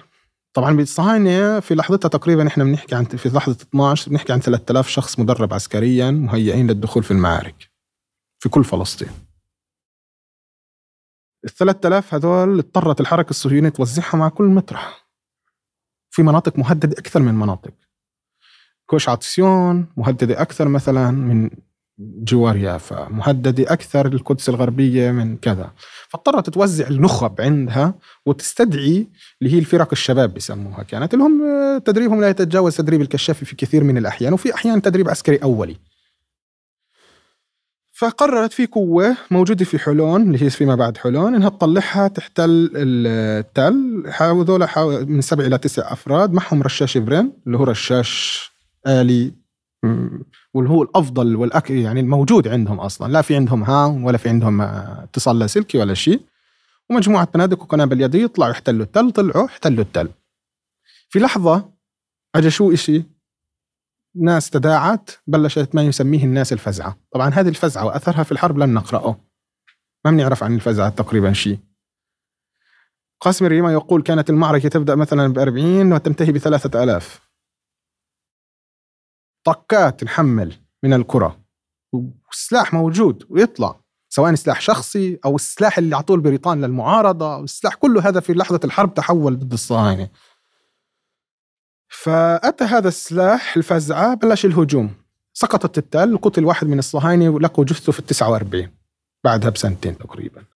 [0.53, 5.19] طبعا بالصهاينة في لحظتها تقريبا إحنا بنحكي عن في لحظة 12 بنحكي عن 3000 شخص
[5.19, 7.71] مدرب عسكريا مهيئين للدخول في المعارك
[8.39, 9.09] في كل فلسطين.
[11.45, 15.07] ال 3000 هذول اضطرت الحركة الصهيونية توزعهم على كل مطرح.
[16.13, 17.73] في مناطق مهددة أكثر من مناطق.
[18.85, 21.49] كوش عطسيون مهددة أكثر مثلا من
[22.23, 25.71] جوار يافا مهددة أكثر القدس الغربية من كذا.
[26.09, 27.93] فاضطرت توزع النخب عندها
[28.25, 29.07] وتستدعي
[29.41, 31.41] اللي هي الفرق الشباب بسموها كانت اللي هم
[31.77, 35.77] تدريبهم لا يتجاوز تدريب الكشافي في كثير من الأحيان وفي أحيان تدريب عسكري أولي.
[37.91, 44.03] فقررت في قوة موجودة في حلون اللي هي فيما بعد حلون إنها تطلعها تحتل التل.
[44.17, 44.67] هذول
[45.05, 48.51] من سبع إلى تسع أفراد معهم رشاش برين اللي هو رشاش
[48.87, 49.40] آلي
[50.53, 53.11] واللي هو الأفضل والأك يعني الموجود عندهم أصلا.
[53.11, 56.21] لا في عندهم هام ولا في عندهم آه، اتصال لاسلكي ولا شيء
[56.89, 60.09] ومجموعة بنادق وقنابل يديه يطلعوا يحتلوا التل طلعوا احتلوا التل.
[61.09, 61.69] في لحظة
[62.35, 63.03] اجى شو إشي؟
[64.15, 66.97] ناس تداعت بلشت ما يسميه الناس الفزعة.
[67.11, 69.15] طبعا هذه الفزعة وأثرها في الحرب لن نقرأه.
[70.05, 71.59] ما بنعرف عن الفزعة تقريبا شيء
[73.21, 77.30] قاسم الريما يقول كانت المعركة تبدأ مثلا ب 40 وتنتهي ب 3000
[79.43, 80.53] طقات نحمل
[80.83, 81.41] من الكرة.
[81.93, 88.19] والسلاح موجود ويطلع سواء سلاح شخصي أو السلاح اللي اعطوه البريطان للمعارضة السلاح كله هذا
[88.19, 90.09] في لحظة الحرب تحول ضد الصهاينة.
[91.87, 94.93] فأتى هذا السلاح الفزعة بلش الهجوم.
[95.33, 98.71] سقطت التل قتل واحد من الصهاينة ولقوا جثته في ال 49
[99.23, 100.50] بعدها بسنتين تقريبا.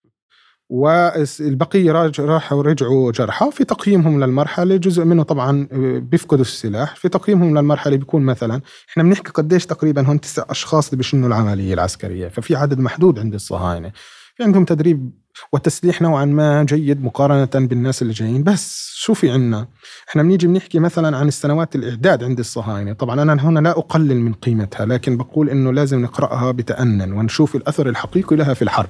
[0.69, 3.51] والبقية راحوا رجعوا جرحى.
[3.51, 6.95] في تقييمهم للمرحلة جزء منه طبعا آه، بيفقدوا السلاح.
[6.95, 11.73] في تقييمهم للمرحلة بيكون مثلا إحنا بنحكي قديش تقريبا هون تسع أشخاص اللي بيشنوا العملية
[11.73, 12.27] العسكرية.
[12.27, 13.91] ففي عدد محدود عند الصهاينة.
[14.35, 15.11] في عندهم تدريب
[15.53, 18.43] وتسليح نوعا ما جيد مقارنة بالناس اللي جايين.
[18.43, 19.67] بس شو في عنا؟
[20.09, 22.93] إحنا بنيجي بنحكي مثلا عن السنوات الإعداد عند الصهاينة.
[22.93, 27.89] طبعا أنا هنا لا أقلل من قيمتها لكن بقول أنه لازم نقرأها بتأنن ونشوف الأثر
[27.89, 28.89] الحقيقي لها في الحرب.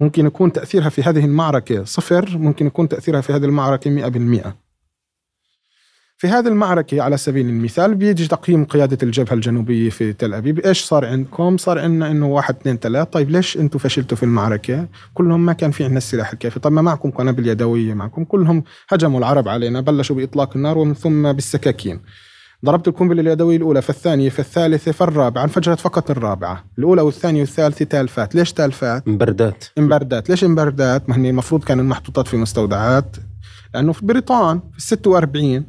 [0.00, 4.64] ممكن يكون تأثيرها في هذه المعركة صفر ممكن يكون تأثيرها في هذه المعركة مئة بالمئة.
[6.16, 10.58] في هذه المعركة على سبيل المثال بيجي تقييم قيادة الجبهة الجنوبية في تل أبيب.
[10.58, 13.10] إيش صار عندكم؟ صار عندنا إنه واحد اثنين ثلاثة.
[13.10, 16.60] طيب ليش أنتم فشلتوا في المعركة؟ كلهم ما كان في عندنا السلاح الكافي.
[16.60, 21.32] طيب ما معكم قنابل يدوية معكم؟ كلهم هجموا العرب علينا بلشوا بإطلاق النار ومن ثم
[21.32, 22.00] بالسكاكين.
[22.64, 26.64] ضربت القنبلة اليدوية الأولى في الثانية في الثالثة في الرابعة انفجرت فقط الرابعة.
[26.78, 28.34] الأولى والثانية والثالثة تالفات.
[28.34, 33.16] ليش تالفات؟ مبردات مبردات ليش مبردات؟ ما هني المفروض كانوا محطوطات في مستودعات.
[33.74, 35.64] لأنه في بريطان في 46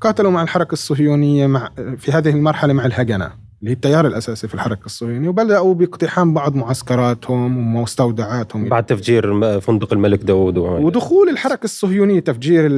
[0.00, 3.24] قاتلوا مع الحركة الصهيونية مع في هذه المرحلة مع الهجنة
[3.60, 8.68] اللي هي التيار الأساسي في الحركة الصهيونية وبدأوا باقتحام بعض معسكراتهم ومستودعاتهم.
[8.68, 12.68] بعد تفجير فندق الملك داوود ودخول الحركة الصهيونية تفجير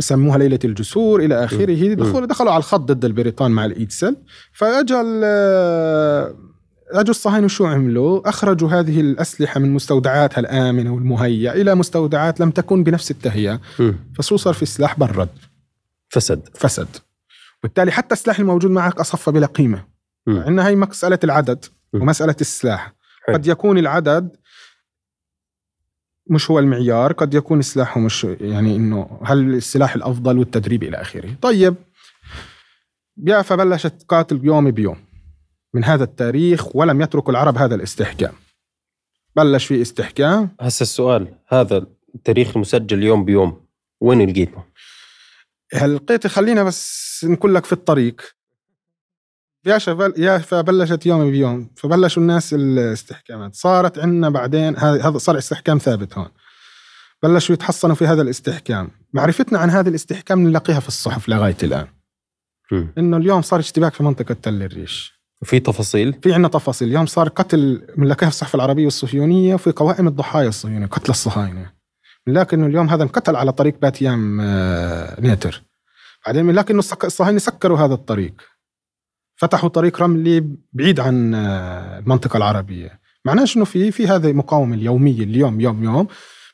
[0.00, 1.94] يسموها ليلة الجسور إلى آخره.
[1.94, 4.16] دخلوا, دخلوا على الخط ضد البريطان مع الإيدسل
[4.52, 4.94] فأجى
[6.92, 12.84] أجوا الصهاينة شو عملوا؟ أخرجوا هذه الأسلحة من مستودعاتها الآمنة والمهيئة إلى مستودعات لم تكن
[12.84, 13.60] بنفس التهيئة.
[14.18, 15.28] فشو صار في سلاح برد.
[16.08, 16.48] فسد.
[16.54, 16.88] فسد.
[17.58, 19.84] وبالتالي حتى السلاح الموجود معك اصفى بلا قيمة.
[20.28, 22.94] عندنا هي مسألة العدد ومسألة السلاح.
[23.28, 24.36] قد يكون العدد
[26.30, 31.34] مش هو المعيار قد يكون سلاحه مش يعني إنه هل السلاح الأفضل والتدريب إلى آخره.
[31.42, 31.74] طيب
[33.26, 34.96] يافا بلشت تقاتل يوم بيوم.
[35.74, 38.32] من هذا التاريخ ولم يترك العرب هذا الاستحكام.
[39.36, 40.50] بلش في استحكام.
[40.60, 43.66] هسه السؤال هذا التاريخ المسجل يوم بيوم
[44.00, 44.64] وين لقيته؟
[45.74, 48.39] هل خلينا بس نقول لك في الطريق.
[49.66, 51.70] يا شباب يا فبلشت يوم بيوم.
[51.76, 53.54] فبلشوا الناس الاستحكامات.
[53.54, 56.28] صارت عندنا بعدين هذا صار استحكام ثابت هون.
[57.22, 58.90] بلشوا يتحصنوا في هذا الاستحكام.
[59.12, 61.86] معرفتنا عن هذا الاستحكام نلاقيها في الصحف لغاية الآن.
[62.98, 65.20] إنه اليوم صار اشتباك في منطقة تل الريش.
[65.44, 66.88] في تفاصيل؟ في عندنا تفاصيل.
[66.88, 71.72] اليوم صار قتل بنلاقيها في الصحف العربية والصهيونية في قوائم الضحايا الصهيونية قتل الصهاينة.
[72.26, 75.62] بنلاقي انه اليوم هذا انقتل على طريق باتيام آه، نيتر
[76.26, 78.32] بعدين بنلاقي انه الصهاينة سكروا هذا الطريق.
[79.40, 83.00] فتحوا طريق رملي بعيد عن آه، المنطقة العربية.
[83.24, 86.06] معناش انه في في هذه المقاومه اليومية اليوم يوم يوم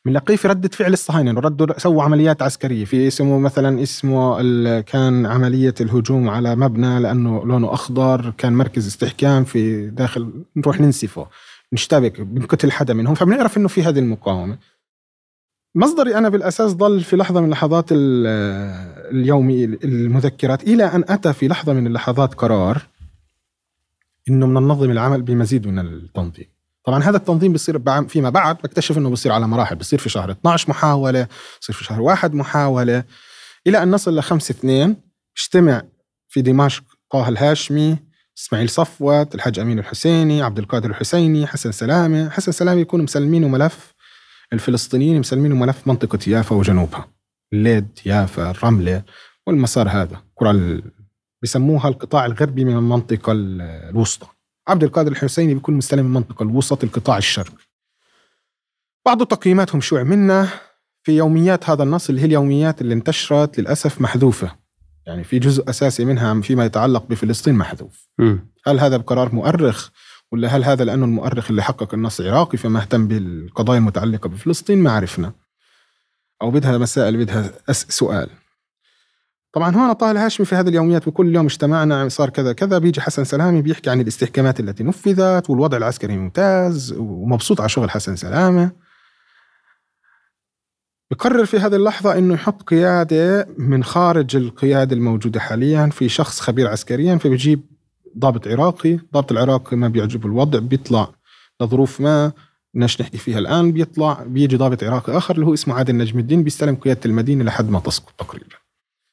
[0.05, 1.31] بنلاقيه في ردة فعل الصهاينة.
[1.31, 2.85] انه ردوا سووا عمليات عسكرية.
[2.85, 4.41] في اسمه مثلا اسمه
[4.81, 11.27] كان عملية الهجوم على مبنى لأنه لونه أخضر كان مركز استحكام في داخل نروح ننسفه
[11.73, 13.15] نشتبك بنقتل حدا منهم.
[13.15, 14.59] فبنعرف إنه في هذه المقاومة.
[15.77, 21.73] مصدري أنا بالأساس ضل في لحظة من لحظات اليومي المذكرات إلى أن أتى في لحظة
[21.73, 22.83] من اللحظات قرار
[24.29, 26.47] إنه ننظم العمل بمزيد من التنظيم.
[26.85, 30.71] طبعا هذا التنظيم بيصير فيما بعد بكتشف إنه بيصير على مراحل بيصير في شهر 12
[30.71, 31.29] محاولة
[31.61, 33.05] بيصير في شهر واحد محاولة.
[33.67, 34.97] إلى أن نصل لخمسة اثنين
[35.39, 35.83] اجتمع
[36.29, 37.97] في دمشق طه الهاشمي
[38.39, 42.29] إسماعيل صفوت الحاج أمين الحسيني عبد القادر الحسيني حسن سلامة.
[42.29, 43.96] حسن سلامة يكونوا مسلمينه ملف
[44.53, 47.09] الفلسطينيين مسلمينه ملف منطقة يافا وجنوبها.
[47.53, 49.03] الليد يافا الرملة
[49.47, 50.23] والمسار هذا.
[50.35, 50.83] كرة
[51.43, 54.27] بسموها القطاع الغربي من المنطقة الوسطى.
[54.69, 57.65] عبد القادر الحسيني بيكون مستلم المنطقة الوسط القطاع الشرقي.
[59.07, 60.49] بعض تقييماتهم شو عملنا
[61.03, 64.57] في يوميات هذا النص اللي هي اليوميات اللي انتشرت للأسف محذوفة.
[65.07, 68.09] يعني في جزء أساسي منها فيما يتعلق بفلسطين محذوف.
[68.19, 68.37] م.
[68.67, 69.91] هل هذا بقرار مؤرخ؟
[70.33, 74.93] ولا هل هذا لأنه المؤرخ اللي حقق النص عراقي فما اهتم بالقضايا المتعلقة بفلسطين؟ ما
[74.93, 75.33] عرفنا.
[76.43, 78.31] أو بدها مسائل بدها سؤال.
[79.57, 83.25] طبعا هون طه الهاشمي في هذه اليوميات وكل يوم اجتمعنا صار كذا كذا بيجي حسن
[83.25, 88.71] سلامي بيحكي عن الاستحكامات التي نفذت والوضع العسكري ممتاز ومبسوط على شغل حسن سلامه
[91.11, 96.69] بقرر في هذه اللحظة إنه يحط قيادة من خارج القيادة الموجودة حاليا في شخص خبير
[96.69, 97.76] عسكريا فبيجيب
[98.19, 98.99] ضابط عراقي.
[99.15, 101.09] ضابط العراقي ما بيعجبه الوضع بيطلع
[101.61, 102.33] لظروف ما
[102.75, 103.73] بدناش نحكي فيها الآن.
[103.73, 107.71] بيطلع بيجي ضابط عراقي آخر اللي هو اسمه عادل نجم الدين بيستلم قيادة المدينة لحد
[107.71, 108.57] ما تسقط تقريبا.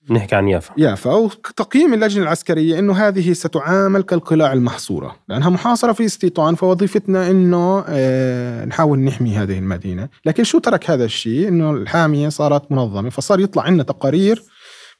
[0.10, 0.74] نحكي عن يافا.
[0.78, 7.30] يافا أو تقييم اللجنة العسكرية أنه هذه ستعامل كالقلاع المحصورة لأنها محاصرة في استيطان فوظيفتنا
[7.30, 10.10] أنه آه نحاول نحمي هذه المدينة.
[10.26, 14.44] لكن شو ترك هذا الشيء؟ أنه الحامية صارت منظمة فصار يطلع عندنا تقارير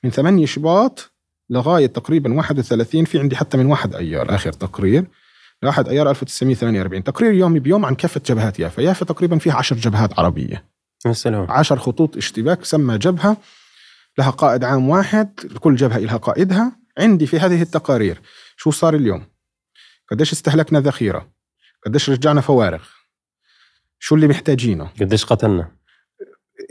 [0.04, 1.13] من 8 شباط
[1.50, 5.06] لغاية تقريبا 31 في عندي حتى من 1 أيار آخر تقرير.
[5.64, 8.82] 1 أيار 1948 تقرير يومي بيوم عن كافة جبهات يافا.
[8.82, 10.66] يافا تقريبا فيها 10 جبهات عربية.
[11.06, 13.38] السلام 10 خطوط اشتباك سمى جبهة.
[14.18, 16.84] لها قائد عام واحد كل جبهة لها قائدها.
[16.98, 18.22] عندي في هذه التقارير
[18.58, 19.26] شو صار اليوم؟
[20.12, 21.32] قديش استهلكنا ذخيرة؟
[21.86, 22.84] قديش رجعنا فوارغ؟
[24.00, 25.72] شو اللي محتاجينه؟ قديش قتلنا؟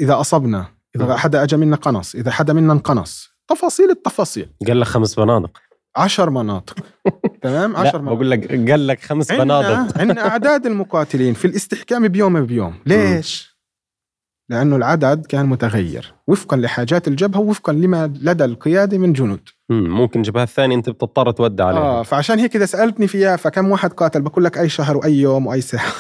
[0.01, 0.67] إذا أصبنا
[0.97, 3.32] إذا حدا أجى منا قنص إذا حدا منا انقنص.
[3.51, 4.49] تفاصيل التفاصيل.
[4.67, 5.59] قال لك خمس بنادق
[5.97, 6.77] عشر مناطق.
[7.43, 8.15] تمام؟ عشر مناطق.
[8.15, 12.75] بقول لك قال لك خمس بنادق عندنا أعداد المقاتلين في الاستحكام بيوم بيوم.
[12.87, 13.53] ليش؟
[14.51, 16.15] لأنه العدد كان متغير.
[16.27, 19.49] وفقا لحاجات الجبهة ووفقا لما لدى القيادة من جنود.
[19.71, 21.81] ممكن الجبهة الثانية أنت بتضطر تودع عليها.
[21.81, 25.47] آه فعشان هيك إذا سألتني فيها فكم واحد قاتل؟ بقول لك أي شهر وأي يوم
[25.47, 25.93] وأي ساعة.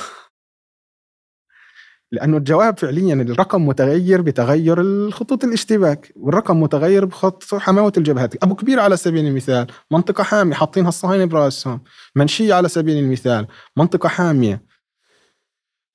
[2.13, 8.45] لأنه الجواب فعليا الرقم متغير بتغير الخطوط الاشتباك والرقم متغير بخط حماوة الجبهات.
[8.45, 11.81] أبو كبير على سبيل المثال منطقة حامية حاطينها الصهاينة برأسهم.
[12.17, 14.63] منشية على سبيل المثال منطقة حامية.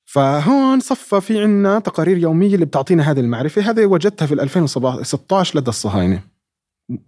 [0.06, 3.62] فهون صفى في عنا تقارير يومية اللي بتعطينا هذه المعرفة.
[3.62, 6.22] هذه وجدتها في 2016 لدى الصهاينة.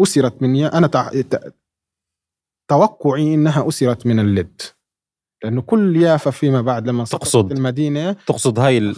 [0.01, 1.11] أسرت من أنا.
[2.67, 4.61] توقعي أنها أسرت من اللد.
[5.43, 8.95] لأنه كل يافا فيما بعد لما تقصد المدينة تقصد هاي ال...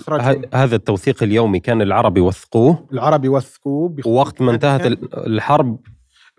[0.53, 5.79] هذا التوثيق اليومي كان العرب يوثقوه؟ العرب يوثقوه وقت ما انتهت الحرب؟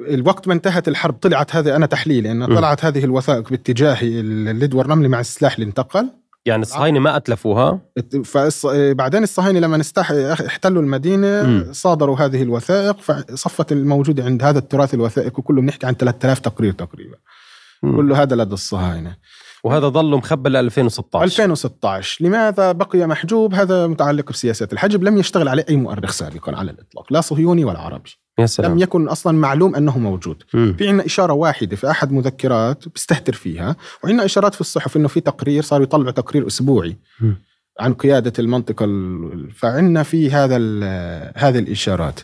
[0.00, 5.08] الوقت ما انتهت الحرب طلعت هذه أنا تحليلي انه طلعت هذه الوثائق باتجاه اللد والرمل
[5.08, 6.10] مع السلاح اللي انتقل.
[6.46, 7.80] يعني الصهاينة ما أتلفوها؟
[8.24, 8.66] فالص...
[8.66, 10.10] بعدين الصهاينة لما استح...
[10.12, 11.72] احتلوا المدينة م.
[11.72, 17.16] صادروا هذه الوثائق فصفت الموجوده عند هذا التراث الوثائقي كله بنحكي عن 3000 تقرير تقريبا.
[17.82, 17.96] م.
[17.96, 19.16] كله هذا لدى الصهاينة.
[19.64, 25.48] وهذا ظل مخبى ل 2016 2016 لماذا بقي محجوب هذا متعلق بسياسات الحجب لم يشتغل
[25.48, 28.72] عليه أي مؤرخ سابقا على الإطلاق لا صهيوني ولا عربي يا سلام.
[28.72, 30.72] لم يكن أصلا معلوم أنه موجود م.
[30.72, 35.20] في عندنا إشارة واحدة في أحد مذكرات بيستهتر فيها وعندنا إشارات في الصحف إنه في
[35.20, 37.32] تقرير صاروا يطلعوا تقرير أسبوعي م.
[37.80, 38.86] عن قيادة المنطقة
[39.56, 40.56] فعندنا في هذا
[41.36, 42.20] هذه الإشارات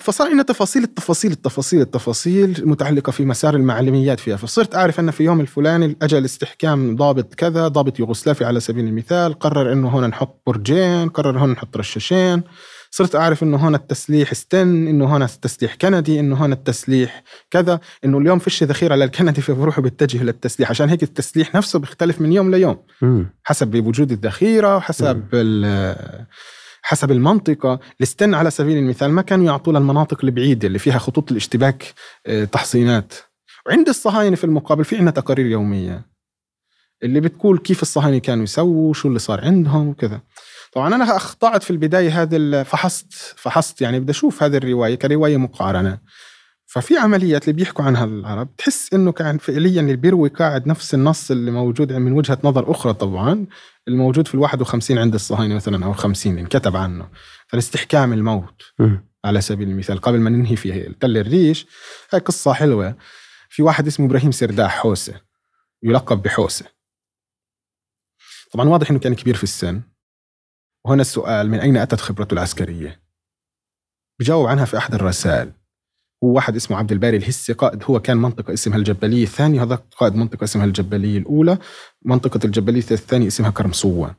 [0.00, 4.36] فصار عندنا تفاصيل التفاصيل التفاصيل التفاصيل متعلقة في مسار المعلميات فيها.
[4.36, 9.38] فصرت أعرف أن في يوم الفلاني أجى الاستحكام ضابط كذا ضابط يوغوسلافي على سبيل المثال
[9.38, 12.42] قرر أنه هنا نحط برجين قرر هنا نحط رشاشين.
[12.90, 17.80] صرت أعرف أنه هنا التسليح ستن أنه هنا التسليح كندي أنه هنا التسليح كذا.
[18.04, 20.70] أنه اليوم فيش ذخيرة للكندي فبروحوا بيتجهوا للتسليح.
[20.70, 23.24] عشان هيك التسليح نفسه بيختلف من يوم ليوم م.
[23.44, 25.22] حسب وجود الذخيرة وحسب
[26.82, 31.94] حسب المنطقة الستن على سبيل المثال ما كانوا يعطوا المناطق البعيدة اللي فيها خطوط الاشتباك
[32.26, 33.14] آه، تحصينات.
[33.66, 36.12] وعند الصهاينة في المقابل في عندنا تقارير يومية.
[37.02, 40.20] اللي بتقول كيف الصهاينة كانوا يسووا شو اللي صار عندهم وكذا.
[40.72, 45.98] طبعا أنا أخطأت في البداية هذا فحصت فحصت يعني بدي أشوف هذه الرواية كرواية مقارنة.
[46.72, 51.30] ففي عمليات اللي بيحكوا عنها العرب تحس إنه كان فعليا اللي بيروي قاعد نفس النص
[51.30, 53.46] اللي موجود من وجهة نظر أخرى طبعا
[53.88, 57.10] الموجود في ال 51 عند الصهاينة مثلا أو 50 انكتب عنه.
[57.48, 58.62] فالاستحكام الموت.
[59.24, 61.66] على سبيل المثال قبل ما ننهي في تل الريش.
[62.12, 62.96] هاي قصة حلوة.
[63.48, 65.20] في واحد اسمه إبراهيم سرداح حوسة
[65.82, 66.66] يلقب بحوسة.
[68.52, 69.82] طبعا واضح إنه كان كبير في السن.
[70.84, 73.02] وهنا السؤال من أين أتت خبرته العسكرية؟
[74.20, 75.61] بجاوب عنها في أحد الرسائل.
[76.24, 80.14] هو واحد اسمه عبد الباري الهسي قائد هو كان منطقة اسمها الجبلية الثانية هذا قائد
[80.14, 81.58] منطقة اسمها الجبلية الأولى
[82.02, 84.14] منطقة الجبلية الثانية اسمها كرم صوان.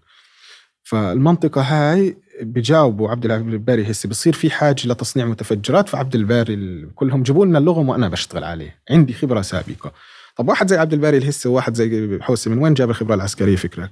[0.84, 7.46] فالمنطقة هاي بجاوبوا عبد الباري هسي بصير في حاجة لتصنيع متفجرات فعبد الباري كلهم جيبوا
[7.46, 8.82] لنا اللغم وأنا بشتغل عليه.
[8.90, 9.94] عندي خبرة سابقة.
[10.36, 13.92] طب واحد زي عبد الباري الهسي وواحد زي حوسي من وين جاب الخبرة العسكرية فكرك؟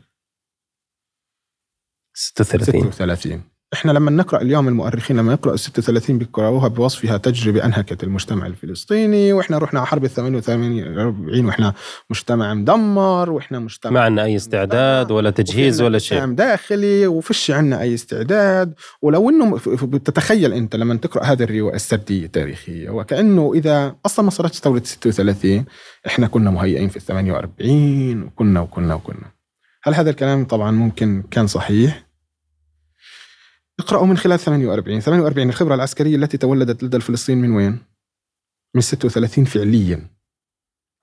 [2.14, 8.46] 36 36 إحنا لما نقرأ اليوم المؤرخين لما يقرأوا 36 بيقرأوها بوصفها تجربة أنهكت المجتمع
[8.46, 11.74] الفلسطيني وإحنا رحنا على حرب ال 88 40 وإحنا
[12.10, 16.26] مجتمع مدمر وإحنا مجتمع ما عندنا أي استعداد ولا تجهيز ولا شيء.
[16.26, 18.74] داخلي وفيش عندنا أي استعداد.
[19.02, 24.60] ولو إنه بتتخيل أنت لما تقرأ هذه الرواية السردية التاريخية وكأنه إذا أصلا ما صارتش
[24.60, 25.66] ثورة 36
[26.08, 29.32] إحنا كنا مهيئين في ال 48 وكنا وكنا وكنا.
[29.84, 32.11] هل هذا الكلام طبعا ممكن كان صحيح؟
[33.80, 37.80] اقرأوا من خلال 48 48 الخبرة العسكرية التي تولدت لدى الفلسطينيين من وين؟
[38.76, 40.08] من 36 فعليا.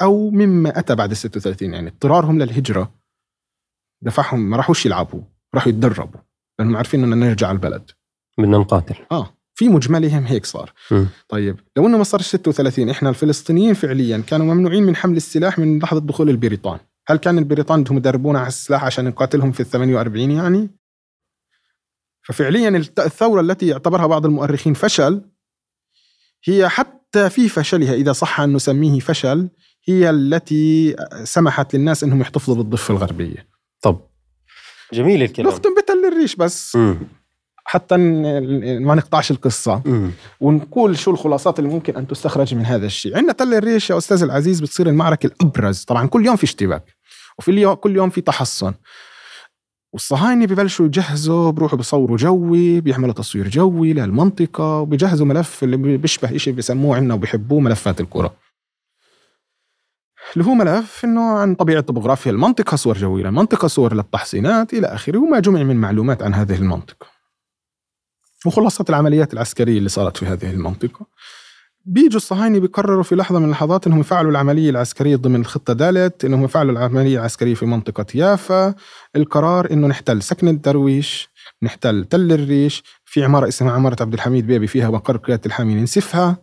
[0.02, 2.94] أو مما أتى بعد 36 يعني اضطرارهم للهجرة.
[4.02, 5.20] دفعهم ما راحوش يلعبوا
[5.54, 6.20] راحوا يتدربوا
[6.58, 7.90] لأنهم عارفين أننا نرجع البلد.
[8.38, 8.96] بدنا نقاتل.
[9.12, 10.72] آه في مجملهم هيك صار.
[10.90, 11.04] م.
[11.28, 15.78] طيب لو إنه ما صار 36 إحنا الفلسطينيين فعليا كانوا ممنوعين من حمل السلاح من
[15.78, 16.78] لحظة دخول البريطان.
[17.08, 20.68] هل كان البريطان بدهم يدربونا على السلاح عشان نقاتلهم في ال 48 يعني؟
[22.28, 22.68] ففعليا
[22.98, 25.22] الثورة التي يعتبرها بعض المؤرخين فشل
[26.44, 29.48] هي حتى في فشلها إذا صح أن نسميه فشل
[29.88, 33.48] هي التي سمحت للناس أنهم يحتفظوا بالضفة الغربية.
[33.82, 34.00] طب.
[34.92, 35.48] جميل الكلام.
[35.48, 36.76] نختم بتل الريش بس.
[36.76, 36.96] م.
[37.64, 39.76] حتى ما نقطعش القصة.
[39.76, 40.10] م.
[40.40, 43.16] ونقول شو الخلاصات اللي ممكن أن تستخرج من هذا الشيء.
[43.16, 45.84] عندنا تل الريش يا أستاذ العزيز بتصير المعركة الأبرز.
[45.84, 46.96] طبعا كل يوم في اشتباك.
[47.38, 48.74] وفي اليوم كل يوم في تحصن.
[49.92, 56.52] والصهاينة ببلشوا يجهزوا بروحوا بيصوروا جوي بيعملوا تصوير جوي للمنطقة وبيجهزوا ملف اللي بيشبه شيء
[56.52, 58.34] بيسموه عندنا وبيحبوه ملفات الكرة.
[60.36, 65.18] اللي هو ملف إنه عن طبيعة طبوغرافيا المنطقة صور جوية للمنطقه صور للتحصينات إلى آخره
[65.18, 67.06] وما جمع من معلومات عن هذه المنطقة.
[68.46, 71.06] وخلاصة العمليات العسكرية اللي صارت في هذه المنطقة.
[71.88, 76.44] بيجوا الصهاينة بيقرروا في لحظة من اللحظات إنهم يفعلوا العملية العسكرية ضمن الخطة دالت إنهم
[76.44, 78.74] يفعلوا العملية العسكرية في منطقة يافا.
[79.16, 81.28] القرار إنه نحتل سكن الدرويش
[81.62, 82.82] نحتل تل الريش.
[83.04, 86.36] في عمارة اسمها عمارة عبد الحميد بيبي فيها مقر قيادة الحامي ننسفها.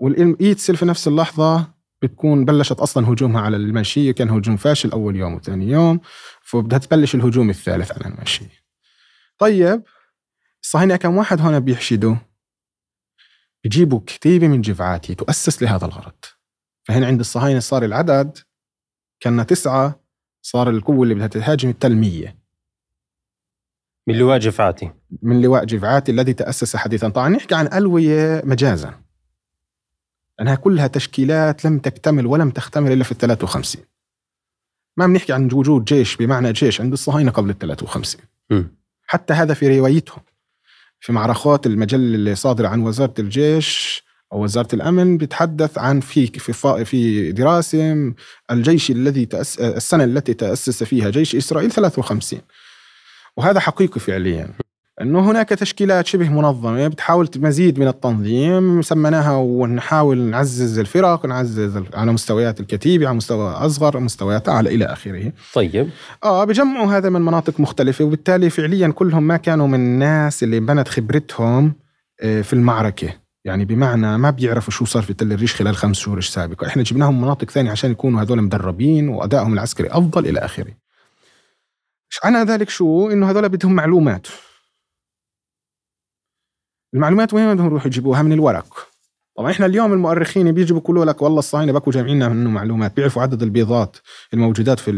[0.00, 1.66] والإيتسل في نفس اللحظة
[2.02, 6.00] بتكون بلشت أصلا هجومها على المنشية كان هجوم فاشل أول يوم وثاني يوم.
[6.42, 8.62] فبدها تبلش الهجوم الثالث على المنشية
[9.38, 9.82] طيب
[10.62, 12.14] الصهاينة كم واحد هون بيحشدوا؟
[13.64, 16.24] بيجيبوا كتيبة من جفعاتي تؤسس لهذا الغرض.
[16.84, 18.38] فهنا عند الصهاينة صار العدد
[19.20, 20.00] كان تسعة
[20.42, 22.36] صار القوة اللي بدها تهاجم التل 100
[24.06, 24.90] من لواء جفعاتي.
[25.22, 27.08] من لواء جفعاتي الذي تأسس حديثا.
[27.08, 28.94] طبعا نحكي عن ألوية مجازا.
[30.38, 33.84] لأنها كلها تشكيلات لم تكتمل ولم تختمل إلا في ال 53
[34.96, 38.62] ما بنحكي عن وجود جيش بمعنى جيش عند الصهاينة قبل ال 53 م.
[39.06, 40.22] حتى هذا في روايتهم.
[41.02, 44.02] في معرخات المجلة اللي صادرة عن وزارة الجيش
[44.32, 48.14] أو وزارة الأمن بيتحدث عن في في في دراسة
[48.50, 52.40] الجيش الذي تأس السنة التي تأسس فيها جيش إسرائيل 53
[53.36, 54.54] وهذا حقيقي فعليا.
[55.02, 62.12] إنه هناك تشكيلات شبه منظمة بتحاول مزيد من التنظيم سميناها ونحاول نعزز الفرق نعزز على
[62.12, 65.32] مستويات الكتيبه على مستوى أصغر مستويات أعلى إلى آخره.
[65.54, 65.90] طيب.
[66.24, 70.88] آه بجمعوا هذا من مناطق مختلفة وبالتالي فعليا كلهم ما كانوا من الناس اللي بنت
[70.88, 71.72] خبرتهم
[72.20, 73.08] آه، في المعركة.
[73.44, 77.20] يعني بمعنى ما بيعرفوا شو صار في تل الريش خلال خمس شهور السابقة إحنا جبناهم
[77.20, 80.72] مناطق ثانية عشان يكونوا هذول مدربين وأدائهم العسكري أفضل إلى آخره.
[82.24, 84.26] على ذلك شو؟ إنه هذول بدهم معلومات.
[86.94, 88.88] المعلومات وين بدهم يروحوا يجيبوها؟ من الورق.
[89.36, 92.96] طبعا إحنا اليوم المؤرخين بيجوا بيقولوا لك والله الصهاينه بكوا جامعين منه معلومات.
[92.96, 93.96] بيعرفوا عدد البيضات
[94.34, 94.92] الموجودات في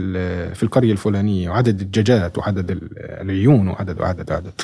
[0.55, 4.61] في القرية الفلانية وعدد الدجاجات وعدد العيون وعدد وعدد وعدد.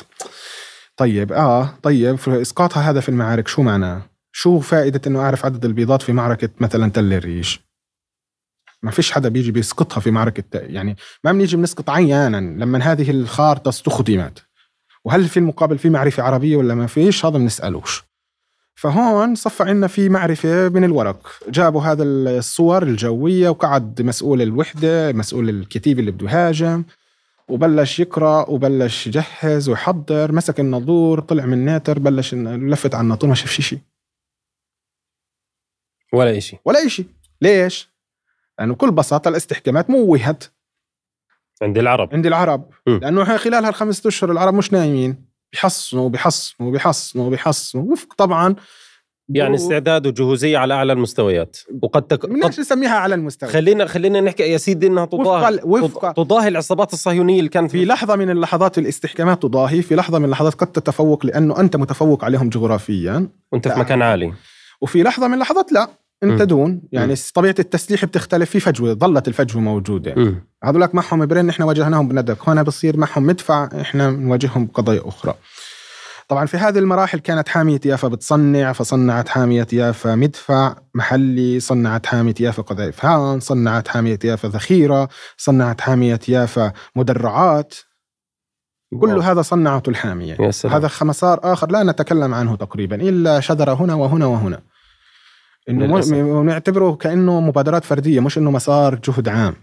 [0.97, 4.01] طيب آه طيب إسقاطها هذا في المعارك شو معناه؟
[4.31, 7.61] شو فائدة إنه أعرف عدد البيضات في معركة مثلا تل الريش؟
[8.83, 13.69] ما فيش حدا بيجي بيسقطها في معركة يعني ما بنيجي بنسقط عيانا لما هذه الخارطة
[13.69, 14.43] استخدمت.
[15.05, 18.03] وهل في المقابل في معرفة عربية ولا ما فيش؟ هذا بنسالوش
[18.75, 21.27] فهون صفى عنا في معرفة من الورق.
[21.49, 26.83] جابوا هذا الصور الجوية وقعد مسؤول الوحدة مسؤول الكتيب اللي بده يهاجم
[27.47, 30.31] وبلش يقرأ وبلش يجهز ويحضر.
[30.31, 33.79] مسك الناظور طلع من ناتر بلش لفت على الناطور ما شاف شيء
[36.13, 37.05] ولا شيء ولا شيء
[37.41, 37.89] ليش؟
[38.59, 40.43] لأنه بكل بساطة الاستحكامات موهت
[41.61, 42.09] عند العرب.
[42.13, 42.69] عند العرب.
[42.87, 42.91] م.
[42.91, 45.25] لأنه خلال هالخمسة أشهر العرب مش نايمين.
[45.53, 47.91] بيحصنوا بيحصنوا بيحصنوا بيحصنوا.
[47.91, 48.55] وفق طبعا.
[49.29, 51.57] يعني استعداد وجهوزية على أعلى المستويات.
[51.81, 52.25] وقد تك...
[52.25, 52.59] قد...
[52.59, 56.11] نسميها على المستوى خلينا خلينا نحكي يا سيدي إنها تضاهي وفق...
[56.11, 60.53] تضاهي العصابات الصهيونية اللي كانت في لحظة من اللحظات الاستحكامات تضاهي في لحظة من اللحظات
[60.53, 63.27] قد تتفوق لأنه أنت متفوق عليهم جغرافيا.
[63.51, 64.33] وأنت في مكان عالي.
[64.81, 65.87] وفي لحظة من اللحظات لا.
[66.23, 67.17] انت دون يعني م.
[67.33, 70.35] طبيعة التسليح بتختلف في فجوة ظلت الفجوة موجودة.
[70.63, 75.35] هذولك معهم برين إحنا واجهناهم بندق هون بصير معهم مدفع إحنا نواجههم بقضايا أخرى.
[76.27, 82.35] طبعا في هذه المراحل كانت حامية يافا بتصنع فصنعت حامية يافا مدفع محلي صنعت حامية
[82.39, 87.73] يافا قذائف هان صنعت حامية يافا ذخيرة صنعت حامية يافا مدرعات.
[89.01, 90.37] كل هذا صنعته الحامية.
[90.39, 90.75] يا سلام.
[90.75, 94.70] هذا مسار آخر لا نتكلم عنه تقريبا إلا شذر هنا وهنا وهنا.
[95.69, 99.55] إنه نعتبره كأنه مبادرات فردية مش إنه مسار جهد عام.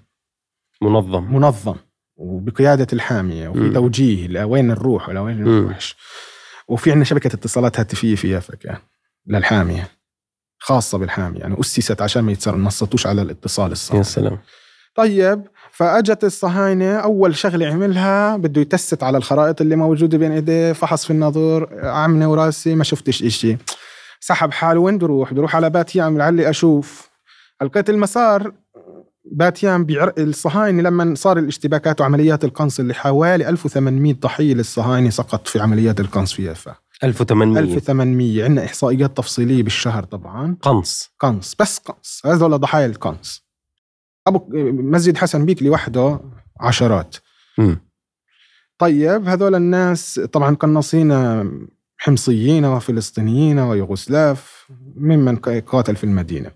[0.83, 1.35] منظم.
[1.35, 1.77] منظم.
[2.17, 3.73] وبقيادة الحامية وفي م.
[3.73, 5.97] توجيه لوين نروح ولوين نروحش
[6.69, 8.55] وفي عندنا شبكة اتصالات هاتفية في يافا
[9.27, 9.89] للحامية
[10.59, 11.41] خاصة بالحامية.
[11.41, 12.71] يعني أسست عشان ما ما
[13.07, 13.99] على الاتصال الصحيح.
[13.99, 14.39] يا سلام.
[14.95, 15.43] طيب
[15.73, 21.11] فأجت الصهاينة أول شغلة عملها بده يتست على الخرائط اللي موجودة بين إيديه فحص في
[21.11, 23.57] الناظور عمني وراسي ما شفتش إشي.
[24.21, 24.81] سحب حاله.
[24.81, 27.11] وين بروح بروح على باتيام لعلي أشوف.
[27.63, 28.53] لقيت المسار
[29.33, 30.13] باتيام بيعر...
[30.19, 36.33] الصهاينة لما صار الاشتباكات وعمليات القنص اللي حوالي 1800 ضحيه للصهاينه سقط في عمليات القنص
[36.33, 36.75] في يافا.
[37.05, 40.57] 1800 1800 عندنا إحصائيات تفصيلية بالشهر طبعا.
[40.63, 41.11] قنص.
[41.19, 41.55] قنص.
[41.61, 42.23] بس قنص.
[42.27, 43.45] هذول ضحايا القنص.
[44.27, 44.47] أبو
[44.83, 46.21] مسجد حسن بيك لوحده
[46.61, 47.17] عشرات.
[47.59, 47.75] م.
[48.79, 51.11] طيب هذول الناس طبعا قناصين
[51.99, 54.67] حمصيين وفلسطينيين ويوغوسلاف
[54.97, 56.51] ممن قاتل في المدينة.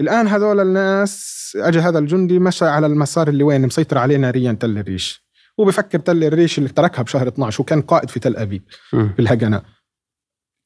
[0.00, 4.78] الآن هذول الناس اجى هذا الجندي مشى على المسار اللي وين؟ مسيطر عليه ناريا تل
[4.78, 5.24] الريش.
[5.60, 9.62] هو بفكر تل الريش اللي تركها بشهر 12 وكان قائد في تل أبيب في الهجنة.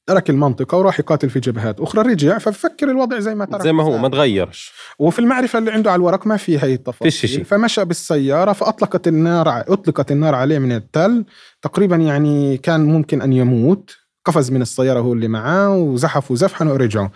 [0.07, 3.83] ترك المنطقة وراح يقاتل في جبهات أخرى رجع فبفكر الوضع زي ما ترك زي ما
[3.83, 4.73] هو ما تغيرش.
[4.99, 7.45] وفي المعرفة اللي عنده على الورق ما في هي التفاصيل.
[7.45, 11.24] فمشى بالسيارة فأطلقت النار أطلقت النار عليه من التل.
[11.62, 13.97] تقريبا يعني كان ممكن أن يموت.
[14.24, 17.09] قفز من السيارة هو اللي معاه وزحفوا زفحا ورجعوا.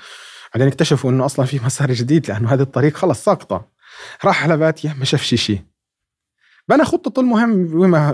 [0.55, 3.69] بعدين اكتشفوا إنه أصلا في مسار جديد لأنه هذا الطريق خلص ساقطة.
[4.25, 5.61] راح على باتيا ما شافش شيء
[6.69, 8.13] بنى خطة المهم بما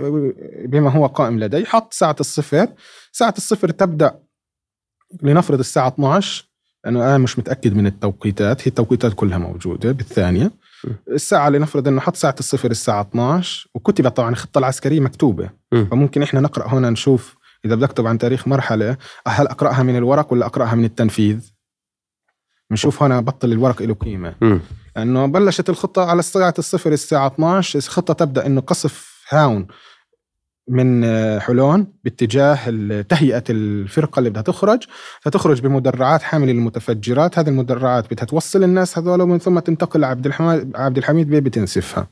[0.65, 2.67] بما هو قائم لدي حط ساعة الصفر.
[3.11, 4.26] ساعة الصفر تبدأ
[5.23, 6.45] لنفرض الساعة 12
[6.85, 10.51] لأنه أنا مش متأكد من التوقيتات هي التوقيتات كلها موجودة بالثانية.
[11.11, 15.49] الساعة لنفرض أنه حط ساعة الصفر الساعة 12 وكتبت طبعا الخطة العسكرية مكتوبة.
[15.71, 17.35] فممكن إحنا نقرأ هنا نشوف
[17.65, 18.97] إذا بدك تكتب عن تاريخ مرحلة
[19.27, 21.49] هل أقرأها من الورق ولا أقرأها من التنفيذ؟
[22.69, 24.35] بنشوف هنا بطل الورق له قيمة.
[24.95, 29.67] لأنه بلشت الخطة على ساعة الصفر الساعة 12 الخطة تبدأ إنه قصف هاون
[30.69, 31.05] من
[31.39, 32.69] حلون باتجاه
[33.01, 34.83] تهيئة الفرقة اللي بدها تخرج.
[35.21, 40.71] فتخرج بمدرعات حاملة للمتفجرات هذه المدرعات بدها توصل الناس هذول ومن ثم تنتقل لعبد الحميد
[40.75, 42.07] عبد الحميد بيه بتنسفها.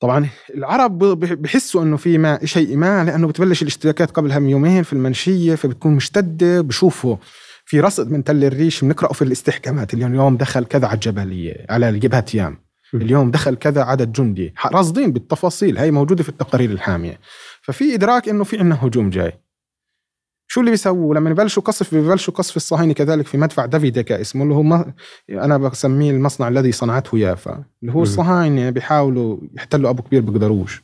[0.00, 0.98] طبعا العرب
[1.42, 5.92] بحسوا إنه في ما شيء ما لأنه بتبلش الاشتباكات قبلها من يومين في المنشية فبتكون
[5.92, 6.60] مشتدة.
[6.60, 7.16] بشوفوا
[7.64, 9.94] في رصد من تل الريش بنقرأه في الاستحكامات.
[9.94, 12.65] اليوم دخل كذا على الجبليه على جبهه يام.
[12.94, 14.54] اليوم دخل كذا عدد جندي.
[14.66, 15.78] راصدين بالتفاصيل.
[15.78, 17.20] هاي موجودة في التقارير الحامية.
[17.62, 19.32] ففي إدراك إنه في عندنا هجوم جاي.
[20.48, 24.54] شو اللي بيسووا؟ لما يبلشوا قصف ببلشوا قصف الصهاينة كذلك في مدفع دافيدكا اسمه اللي
[24.54, 24.92] هو ما
[25.30, 27.64] أنا بسميه المصنع الذي صنعته يافا.
[27.82, 30.82] اللي هو الصهاينة بيحاولوا يحتلوا أبو كبير بيقدروش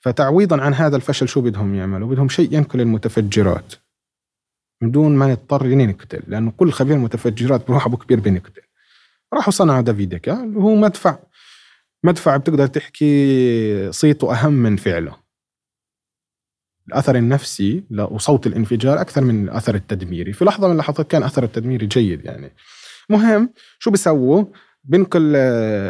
[0.00, 3.74] فتعويضا عن هذا الفشل شو بدهم يعملوا؟ بدهم شيء ينقل المتفجرات.
[4.82, 8.62] من دون ما نضطر نقتل لأنه كل خبير متفجرات بروح أبو كبير بنقتل.
[9.34, 11.18] راحوا صنعوا دافيديكا هو مدفع
[12.04, 15.22] مدفع بتقدر تحكي صيته أهم من فعله.
[16.88, 20.32] الأثر النفسي وصوت الانفجار أكثر من الأثر التدميري.
[20.32, 22.52] في لحظة من اللحظات كان أثر التدميري جيد يعني.
[23.10, 24.44] مهم شو بيسووا؟
[24.84, 25.34] بينقل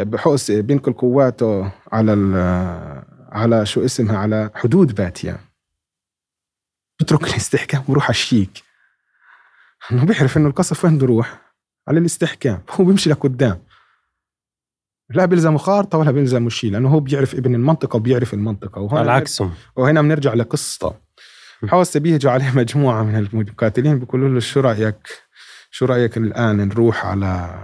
[0.04, 2.12] بحوس بينقل قواته على
[3.32, 5.38] على شو اسمها على حدود باتيا
[7.00, 8.62] بترك الاستحكام وبروح على الشيك.
[9.92, 11.51] إنه بيعرف إنه القصف وين بروح
[11.88, 12.62] على الاستحكام.
[12.74, 13.62] هو بيمشي لقدام.
[15.10, 18.80] لا بيلزمه خارطه ولا بيلزمه شيء لأنه هو بيعرف ابن المنطقة وبيعرف المنطقة.
[18.80, 19.54] وهنا على عكسهم.
[19.76, 20.94] وهنا بنرجع لقصته
[21.68, 25.08] حوسه بيجوا عليه مجموعة من المقاتلين بيقولوا له شو رايك
[25.70, 27.58] شو رأيك الآن نروح على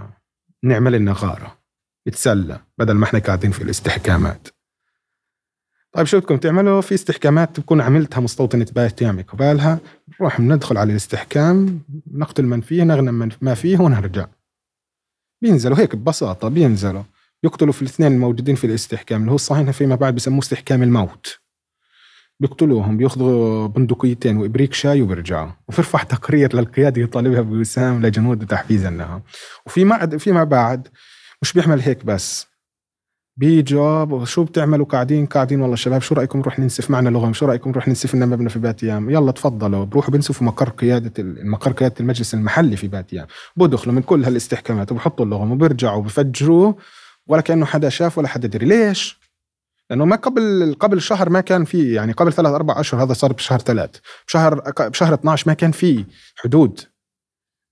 [0.63, 1.57] نعمل لنا غاره
[2.07, 4.47] نتسلى بدل ما إحنا قاعدين في الاستحكامات.
[5.91, 9.79] طيب شو بدكم تعملوا؟ في استحكامات تكون عملتها مستوطنة باتيامي قبالها
[10.19, 14.27] نروح ندخل على الاستحكام نقتل من فيه نغنم من ما فيه ونرجع.
[15.41, 17.03] بينزلوا هيك ببساطة بينزلوا.
[17.43, 21.39] يقتلوا في الاثنين الموجودين في الاستحكام اللي هو الصهاينة فيما بعد بسموه استحكام الموت.
[22.39, 25.51] بيقتلوهم بياخذوا بندقيتين وإبريق شاي وبيرجعوا.
[25.67, 29.21] وبيرفع تقرير للقيادة يطالبها بوسام لجنود تحفيزا لها.
[29.65, 30.87] وفي فيما بعد
[31.41, 32.48] مش بيعمل هيك بس.
[33.39, 37.69] بيجوا شو بتعملوا قاعدين؟ قاعدين والله شباب شو رأيكم نروح ننسف معنا لغم شو رأيكم
[37.69, 42.33] نروح ننسف لنا مبنى في باتيام يلا تفضلوا بروحوا بنسفوا مقر قيادة المقر قيادة المجلس
[42.33, 46.77] المحلي في باتيام بدخلوا من كل هالاستحكامات وبحطوا اللغم وبيرجعوا بفجروه
[47.27, 48.65] ولا كأنه حدا شاف ولا حدا دري.
[48.65, 49.19] ليش؟
[49.89, 53.33] لأنه ما قبل قبل شهر ما كان في يعني قبل ثلاث أربع أشهر هذا صار
[53.33, 53.89] بشهر ثلاث.
[54.27, 56.05] بشهر بشهر 12 ما كان في
[56.35, 56.79] حدود.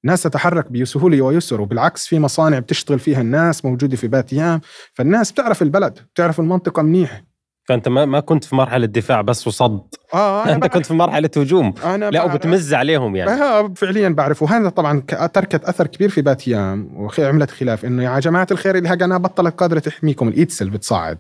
[0.08, 4.62] الناس تتحرك بسهولة ويسر وبالعكس في مصانع بتشتغل فيها الناس موجودة في باتيام
[4.94, 7.24] فالناس بتعرف البلد بتعرف المنطقة منيح.
[7.68, 9.82] فانت ما ما كنت في مرحلة دفاع بس وصد.
[10.14, 11.74] آه أنت كنت في مرحلة هجوم.
[11.84, 13.32] أنا لا وبتمز عليهم يعني.
[13.32, 14.44] آه فعليا بعرف.
[14.44, 15.00] وهذا طبعا
[15.34, 16.90] تركت أثر كبير في باتيام
[17.20, 17.86] وعملت خلاف.
[17.86, 21.18] إنه يا جماعة الخير الهجناه بطلت قادرة تحميكم الايتسل بتصعد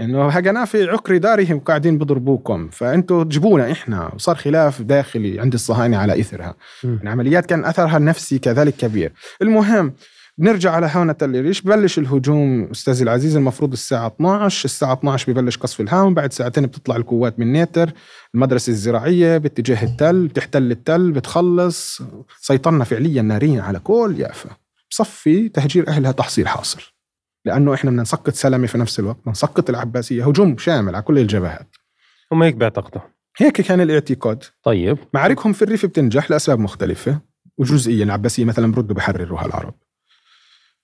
[0.00, 2.68] إنه الهجناه في عقر دارهم قاعدين بضربوكم.
[2.68, 4.10] فانتم تجيبونا إحنا.
[4.14, 6.54] وصار خلاف داخلي عند الصهاينة على إثرها.
[6.84, 9.12] العمليات كان أثرها النفسي كذلك كبير.
[9.42, 9.92] المهم
[10.38, 15.80] بنرجع على هاونة الريش ببلش الهجوم أستاذي العزيز؟ المفروض الساعة 12 الساعة 12 ببلش قصف
[15.80, 16.14] الهاون.
[16.14, 17.92] بعد ساعتين بتطلع القوات من نيتر
[18.34, 22.02] المدرسة الزراعية باتجاه التل بتحتل التل بتخلص.
[22.40, 24.50] سيطرنا فعليا ناريا على كل يافا.
[24.90, 26.82] بصفي تهجير أهلها تحصيل حاصل.
[27.44, 30.28] لأنه إحنا بدنا نسقط سلمة في نفس الوقت نسقط العباسية.
[30.28, 31.76] هجوم شامل على كل الجبهات.
[32.32, 33.02] هم هيك بيعتقدوا.
[33.38, 34.44] هيك كان الاعتقاد.
[34.62, 34.98] طيب.
[35.14, 37.20] معاركهم في الريف بتنجح لأسباب مختلفة.
[37.58, 39.74] وجزئيا العباسية مثلا بردوا بحرروها العرب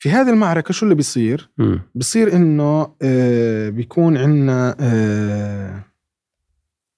[0.02, 1.78] في هذه المعركة شو اللي بيصير؟ م.
[1.94, 5.84] بيصير إنه آه بيكون عندنا آه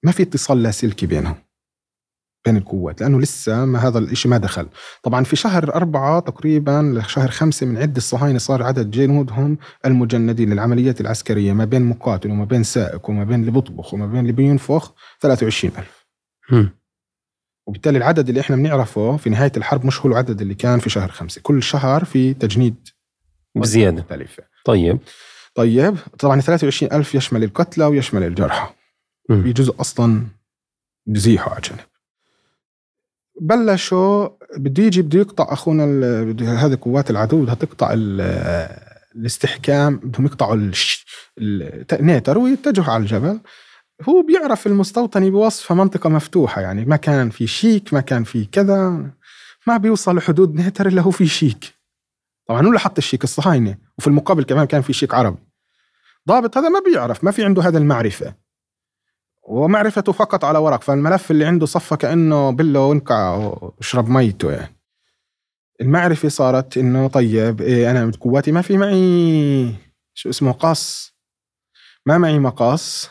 [0.03, 1.35] ما في اتصال لاسلكي بينهم
[2.45, 4.69] بين القوات لأنه لسه ما هذا الإشي ما دخل
[5.03, 11.01] طبعا في شهر أربعة تقريبا لشهر خمسة من عدة الصهاينة صار عدد جنودهم المجندين للعمليات
[11.01, 14.95] العسكرية ما بين مقاتل وما بين سائق وما بين اللي بيطبخ وما بين اللي بينفخ
[15.21, 16.07] 23 ألف
[16.51, 16.82] م.
[17.67, 21.09] وبالتالي العدد اللي إحنا بنعرفه في نهاية الحرب مش هو العدد اللي كان في شهر
[21.11, 21.41] خمسة.
[21.41, 22.89] كل شهر في تجنيد
[23.55, 24.03] بزيادة.
[24.03, 24.43] مختلفة.
[24.65, 24.99] طيب.
[25.55, 28.73] طيب طبعا 23 ألف يشمل القتلى ويشمل الجرحى.
[29.29, 30.27] في جزء أصلا
[31.07, 31.79] بزيحوا على جنب.
[33.41, 35.85] بلشوا بده يجي بده يقطع أخونا
[36.65, 37.95] هذه قوات العدو بدها تقطع
[39.15, 40.71] الاستحكام بدهم يقطعوا
[41.93, 43.41] النيتر ويتجهوا على الجبل.
[44.09, 49.11] هو بيعرف المستوطني بوصفها منطقة مفتوحة يعني ما كان في شيك ما كان في كذا
[49.67, 51.75] ما بيوصل لحدود نهتر إلا هو في شيك.
[52.49, 55.39] طبعا هو اللي حط الشيك الصهاينة وفي المقابل كمان كان في شيك عربي.
[56.29, 58.35] ضابط هذا ما بيعرف ما في عنده هذا المعرفة.
[59.43, 64.77] ومعرفته فقط على ورق فالملف اللي عنده صفى كأنه بله وانقع واشرب ميته يعني.
[65.81, 69.75] المعرفة صارت إنه طيب إيه أنا قواتي ما في معي
[70.15, 71.15] شو اسمه قاص.
[72.07, 73.11] ما معي مقاص.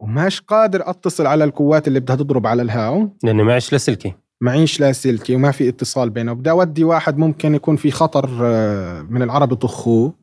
[0.00, 5.34] وماش قادر أتصل على القوات اللي بدها تضرب على الهاو لأنه معيش لاسلكي معيش لاسلكي
[5.34, 6.32] وما في اتصال بينه.
[6.32, 10.14] بدي أودي واحد ممكن يكون في خطر آه، من العرب يطخوه.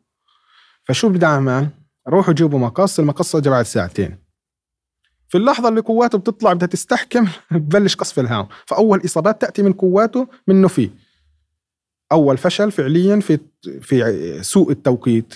[0.84, 1.70] فشو بدي أعمل؟
[2.08, 3.00] روحوا جيبوا مقص.
[3.00, 4.18] المقصة بعد ساعتين.
[5.30, 8.48] في اللحظة اللي قواته بتطلع بدها تستحكم ببلش قصف الهاون.
[8.66, 10.90] فأول إصابات تأتي من قواته منه فيه
[12.12, 13.40] أول فشل فعليا في
[13.82, 15.36] في سوء التوقيت.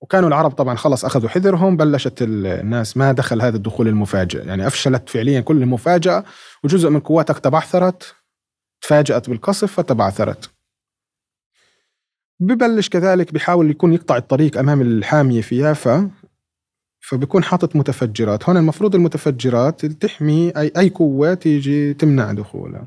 [0.00, 4.46] وكانوا العرب طبعا خلص أخذوا حذرهم بلشت الناس ما دخل هذا الدخول المفاجئ.
[4.46, 6.24] يعني أفشلت فعليا كل المفاجأة
[6.64, 8.14] وجزء من قواتك تبعثرت
[8.80, 10.50] تفاجأت بالقصف فتبعثرت
[12.40, 16.10] ببلش كذلك بيحاول يكون يقطع الطريق أمام الحامية في يافا
[17.00, 18.48] فبيكون حاطط متفجرات.
[18.48, 22.86] هون المفروض المتفجرات تحمي أي, أي قوة تيجي تمنع دخولها.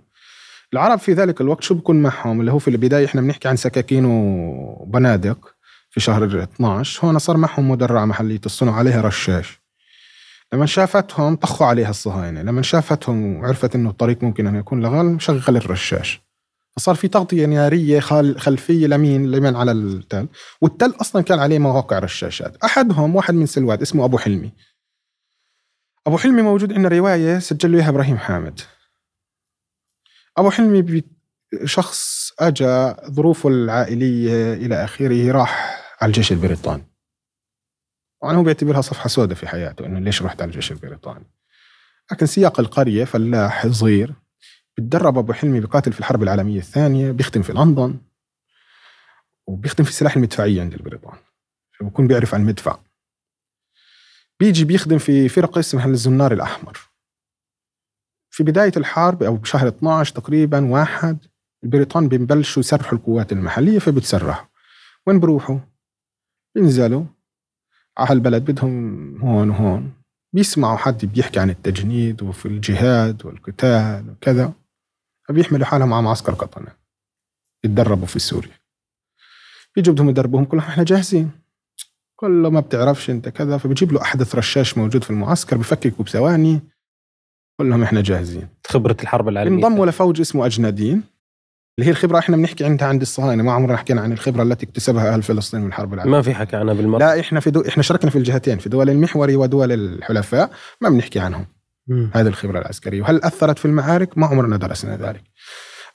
[0.73, 4.05] العرب في ذلك الوقت شو بكون معهم؟ اللي هو في البداية إحنا بنحكي عن سكاكين
[4.05, 5.52] وبنادق.
[5.93, 9.61] في شهر 12 هون صار معهم مدرعة محلية الصنع عليها رشاش.
[10.53, 15.57] لما شافتهم طخوا عليها الصهاينة لما شافتهم وعرفت إنه الطريق ممكن أن يكون لغال شغل
[15.57, 16.21] الرشاش.
[16.75, 17.99] فصار في تغطية نارية
[18.37, 20.27] خلفية لمين لمن على التل.
[20.61, 22.63] والتل أصلا كان عليه مواقع رشاشات.
[22.63, 24.51] أحدهم واحد من سلواد اسمه أبو حلمي.
[26.07, 28.59] أبو حلمي موجود عندنا رواية سجل له إياها إبراهيم حامد.
[30.37, 31.03] أبو حلمي
[31.65, 36.83] شخص أجا ظروفه العائلية إلى آخره راح على الجيش البريطاني.
[38.21, 41.25] وأنا هو بيعتبرها صفحة سوداء في حياته إنه ليش رحت على الجيش البريطاني؟
[42.11, 44.13] لكن سياق القرية فلاح صغير
[44.77, 47.97] بتدرب أبو حلمي بقاتل في الحرب العالمية الثانية بيخدم في لندن
[49.47, 51.17] وبيخدم في السلاح المدفعية عند البريطان.
[51.79, 52.79] فبكون بيعرف عن المدفع.
[54.39, 56.79] بيجي بيخدم في فرقة اسمها الزنار الأحمر.
[58.29, 61.17] في بداية الحرب أو بشهر 12 تقريبا واحد
[61.63, 64.47] البريطان بيبلشوا يسرحوا القوات المحلية فبتسرحوا.
[65.07, 65.72] وين بروحوا؟
[66.55, 67.05] بينزلوا
[67.97, 69.93] على البلد بدهم هون وهون.
[70.33, 74.53] بيسمعوا حد بيحكي عن التجنيد وفي الجهاد والقتال وكذا.
[75.27, 76.71] فبيحملوا حالهم على معسكر قطنة
[77.63, 78.59] يتدربوا في سوريا.
[79.75, 80.63] بيجوا بدهم يدربوهم كلهم.
[80.63, 81.31] إحنا جاهزين.
[82.15, 83.57] كله ما بتعرفش أنت كذا.
[83.57, 86.61] فبجيب له أحدث رشاش موجود في المعسكر بفككوا بثواني.
[87.57, 88.47] كلهم إحنا جاهزين.
[88.67, 89.65] خبرة الحرب العالمية.
[89.65, 91.03] انضموا لفوج اسمه اجنادين
[91.79, 95.13] اللي هي الخبرة إحنا بنحكي عنها عند الصهاينة ما عمرنا حكينا عن الخبرة التي اكتسبها
[95.13, 96.17] أهل فلسطين من الحرب العالمية.
[96.17, 96.99] ما في حكي عنها بالمرة.
[96.99, 97.61] لا إحنا في دو...
[97.67, 100.49] إحنا شاركنا في الجهتين في دول المحوري ودول الحلفاء
[100.81, 101.45] ما بنحكي عنهم.
[102.13, 103.01] هذه الخبرة العسكرية.
[103.01, 105.23] وهل أثرت في المعارك؟ ما عمرنا درسنا ذلك.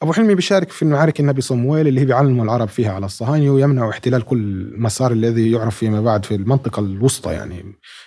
[0.03, 3.91] أبو حلمي بيشارك في معارك النبي صمويل اللي هي بيعلموا العرب فيها على الصهاينة ويمنعوا
[3.91, 7.65] احتلال كل مسار الذي يعرف فيما بعد في المنطقة الوسطى يعني.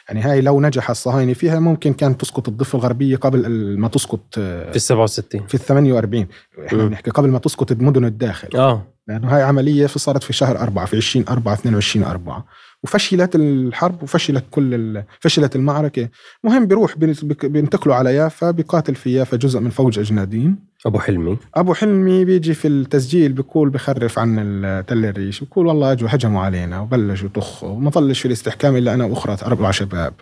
[0.10, 4.76] يعني هاي لو نجح الصهاينة فيها ممكن كانت تسقط الضفة الغربية قبل ما تسقط في
[4.76, 6.28] ال 67 في ال 48
[6.68, 8.58] إحنا بنحكي قبل ما تسقط مدن الداخل.
[8.58, 8.88] آه.
[9.08, 12.46] لأنه هاي عملية صارت في شهر أربعة في 20 4 22 4
[12.84, 16.10] وفشلت الحرب وفشلت كل فشلت المعركة.
[16.44, 16.98] مهم بيروح
[17.44, 20.56] بينتقلوا على يافا بيقاتل في يافا جزء من فوج أجنادين
[20.86, 21.38] أبو حلمي.
[21.56, 25.40] أبو حلمي بيجي في التسجيل بيقول بخرف عن تل الريش.
[25.40, 27.70] بيقول والله أجوا هجموا علينا وبلشوا يطخوا.
[27.70, 30.14] وما ظلش في الاستحكام إلا أنا وأخرى أربع شباب.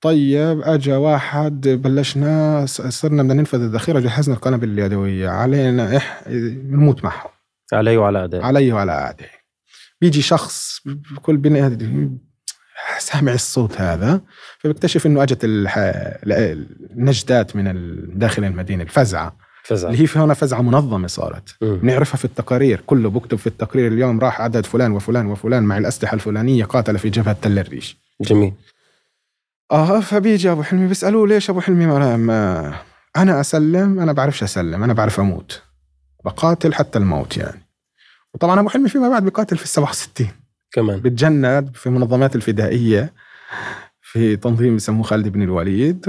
[0.00, 4.00] طيب اجى واحد بلشنا صرنا بدنا ننفذ الذخيرة.
[4.00, 7.30] جهزنا القنابل اليدويه علينا إح بنموت معهم.
[7.72, 9.37] علي وعلى اعدائي علي وعلى اعدائي
[10.00, 12.18] بيجي شخص بكل بني
[12.98, 14.20] سامع الصوت هذا
[14.58, 15.38] فبيكتشف إنه أجت
[16.96, 19.36] النجدات من داخل المدينة الفزعة.
[19.64, 19.90] فزعة.
[19.90, 21.56] اللي هي في هنا فزعة منظمة صارت.
[21.60, 26.14] بنعرفها في التقارير كله بكتب في التقرير اليوم راح عدد فلان وفلان وفلان مع الأسلحة
[26.14, 27.98] الفلانية قاتل في جبهة تل الريش.
[28.20, 28.52] جميل.
[29.70, 32.74] آه فبيجي أبو حلمي بيسألوه ليش أبو حلمي ما, ما
[33.16, 35.62] أنا أسلم أنا بعرفش أسلم أنا بعرف أموت.
[36.24, 37.67] بقاتل حتى الموت يعني.
[38.34, 40.28] وطبعا أبو حلمي فيما بعد بيقاتل في ال 67
[40.72, 41.00] كمان.
[41.00, 43.12] بتجند في منظمات الفدائية
[44.00, 46.08] في تنظيم بسموه خالد بن الوليد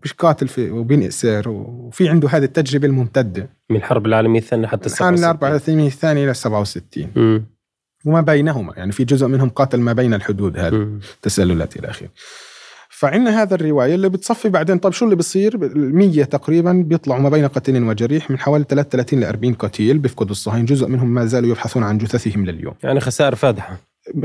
[0.00, 3.50] وبيقاتل في وبينأسر وفي عنده هذه التجربة الممتدة.
[3.70, 7.46] من الحرب العالمية الثانية حتى ال 67 الحرب العالميه الثانية إلى 67
[8.06, 10.98] وما بينهما يعني في جزء منهم قاتل ما بين الحدود هذه.
[11.22, 12.08] تسللات إلى اخره
[13.00, 17.46] فعندنا هذا الرواية اللي بتصفي بعدين طب شو اللي بيصير 100 تقريبا بيطلعوا ما بين
[17.46, 20.66] قتيل وجريح من حوالي 33 ل 40 قتيل بيفقدوا الصهاينة.
[20.66, 22.74] جزء منهم ما زالوا يبحثون عن جثثهم لليوم.
[22.82, 23.76] يعني خسائر فادحة.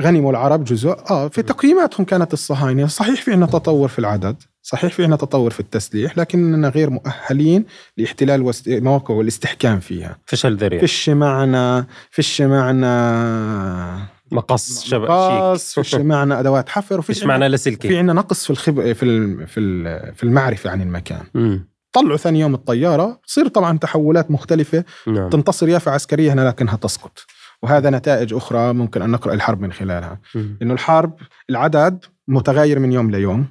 [0.02, 0.90] غنموا العرب جزء.
[1.10, 2.88] آه في تقييماتهم كانت الصهاينة.
[2.88, 7.66] صحيح في عندنا تطور في العدد صحيح في عندنا تطور في التسليح لكننا غير مؤهلين
[7.98, 10.18] لاحتلال مواقع والاستحكام فيها.
[10.26, 10.80] فشل ذريع.
[10.80, 17.98] فيش معنا فيش معنا مقص شبك مقص فيش معنا أدوات حفر وفيش معنا لاسلكي في
[17.98, 21.24] عندنا نقص في الخب في في في المعرفة عن المكان.
[21.34, 21.68] مم.
[21.92, 25.30] طلعوا ثاني يوم الطيارة تصير طبعا تحولات مختلفة نعم.
[25.30, 27.26] تنتصر يافا عسكريا هنا لكنها تسقط.
[27.64, 30.20] وهذا نتائج أخرى ممكن أن نقرأ الحرب من خلالها.
[30.36, 30.58] مم.
[30.62, 31.14] إنه الحرب
[31.50, 33.46] العدد متغير من يوم ليوم.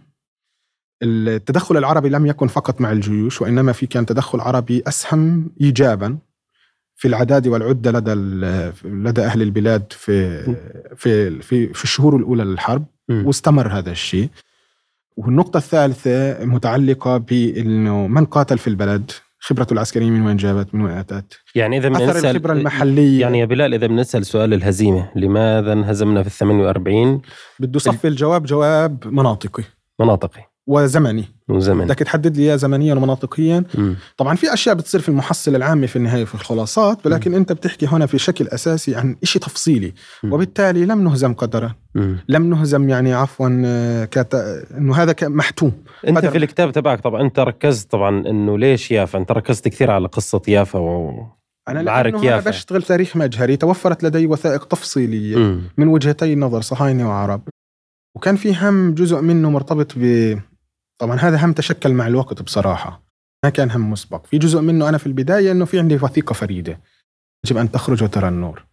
[1.03, 6.19] التدخل العربي لم يكن فقط مع الجيوش وإنما في كان تدخل عربي أسهم ايجابا.
[6.97, 8.13] في العداد والعدة لدى
[8.85, 10.43] لدى أهل البلاد في
[10.97, 13.27] في في في الشهور الأولى للحرب مم.
[13.27, 14.29] واستمر هذا الشيء.
[15.17, 20.93] والنقطة الثالثة متعلقة بأنه من قاتل في البلد خبرته العسكرية من وين جابت؟ من وين
[20.93, 23.21] أتت؟ يعني إذا أثر بنسال الخبرة المحلية.
[23.21, 27.23] يعني يا بلال إذا بنسال سؤال الهزيمة لماذا انهزمنا في ال 48
[27.61, 29.65] بده يصفي الجواب جواب مناطقي.
[30.01, 30.54] مناطقي.
[30.67, 33.97] وزمني وزمن بدك تحدد لي إياه زمنيا ومناطقيا مم.
[34.17, 38.07] طبعا في أشياء بتصير في المحصلة العامة في النهاية في الخلاصات ولكن أنت بتحكي هنا
[38.07, 39.93] في شكل أساسي عن شيء تفصيلي
[40.23, 40.33] مم.
[40.33, 41.75] وبالتالي لم نهزم قدرا.
[42.29, 44.35] لم نهزم يعني عفوا آه، كت...
[44.79, 45.73] إنه هذا محتوم
[46.09, 46.31] أنت قدر.
[46.31, 50.43] في الكتاب تبعك طبعا أنت ركزت طبعا إنه ليش يافا أنت ركزت كثير على قصة
[50.49, 51.27] يافا و...
[51.69, 52.51] أنا أنا يافا.
[52.51, 55.63] بشتغل تاريخ مجهري توفرت لدي وثائق تفصيلية مم.
[55.79, 57.49] من وجهتي النظر صهاينه وعرب
[58.17, 60.39] وكان في هم جزء منه مرتبط ب
[61.01, 63.05] طبعا هذا هم تشكل مع الوقت بصراحة.
[63.45, 64.27] ما كان هم مسبق.
[64.27, 66.81] في جزء منه أنا في البداية إنه في عندي وثيقة فريدة.
[67.47, 68.67] يجب أن تخرج وترى النور.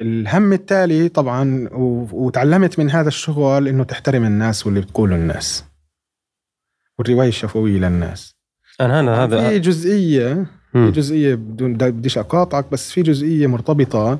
[0.00, 1.68] الهم التالي طبعا
[2.12, 5.64] وتعلمت من هذا الشغل إنه تحترم الناس واللي بتقوله الناس.
[6.98, 8.32] والرواية الشفوية للناس.
[8.80, 10.90] أنا أنا في هذا جزئيه في.
[10.90, 14.18] جزئية بدون بديش أقاطعك بس في جزئية مرتبطة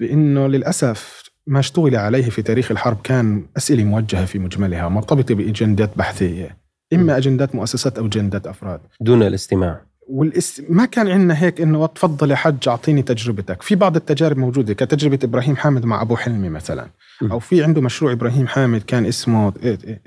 [0.00, 5.90] بإنه للأسف ما اشتغل عليه في تاريخ الحرب كان أسئلة موجهة في مجملها مرتبطة بأجندات
[5.96, 6.56] بحثية
[6.92, 8.80] إما أجندات مؤسسات أو أجندات أفراد.
[9.00, 9.80] دون الاستماع.
[10.08, 10.62] والاس...
[10.68, 13.62] ما كان عندنا هيك إنه تفضل يا حج أعطيني تجربتك.
[13.62, 16.86] في بعض التجارب موجودة كتجربة إبراهيم حامد مع أبو حلمي مثلا.
[17.22, 17.32] م.
[17.32, 19.52] أو في عنده مشروع إبراهيم حامد كان اسمه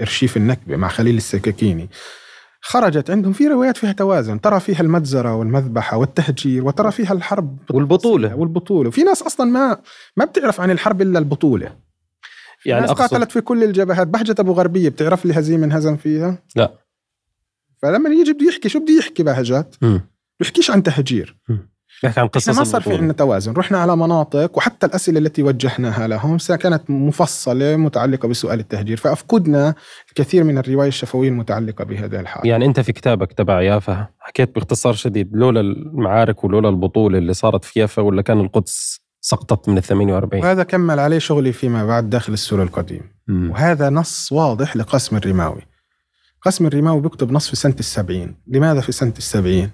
[0.02, 1.90] إرشيف النكبة مع خليل السكاكيني.
[2.68, 3.34] خرجت عندهم.
[3.34, 4.42] في روايات فيها توازن.
[4.42, 8.36] ترى فيها المجزرة والمذبحة والتهجير وترى فيها الحرب والبطولة.
[8.36, 8.88] والبطولة.
[8.88, 9.78] وفي ناس أصلا ما
[10.18, 11.76] ما بتعرف عن الحرب إلا البطولة.
[12.60, 14.08] في يعني ناس اقصد قاتلت في كل الجبهات.
[14.08, 16.74] بهجة أبو غربية بتعرف لي هزيمة انهزم فيها؟ لا.
[17.82, 20.02] فلما يجي بده يحكي شو بده يحكي بهجت مم.
[20.40, 21.38] بيحكيش عن تهجير.
[22.04, 22.96] عن قصص ما صار في البطولة.
[22.98, 23.54] عندنا توازن.
[23.54, 28.98] رحنا على مناطق وحتى الأسئلة التي وجهناها لهم كانت مفصلة متعلقة بسؤال التهجير.
[28.98, 29.76] فأفقدنا
[30.10, 32.48] الكثير من الرواية الشفوية المتعلقة بهذا الحال.
[32.48, 37.66] يعني أنت في كتابك تبع يافا حكيت باختصار شديد لولا المعارك ولولا البطولة اللي صارت
[37.66, 42.10] في يافا ولا كان القدس سقطت من ال 48 وهذا كمل عليه شغلي فيما بعد
[42.10, 43.52] داخل السور القديم مم.
[43.52, 45.62] وهذا نص واضح لقاسم الرماوي.
[46.42, 48.36] قاسم الرماوي بيكتب نص في سنة السبعين.
[48.48, 49.70] لماذا في سنة السبعين؟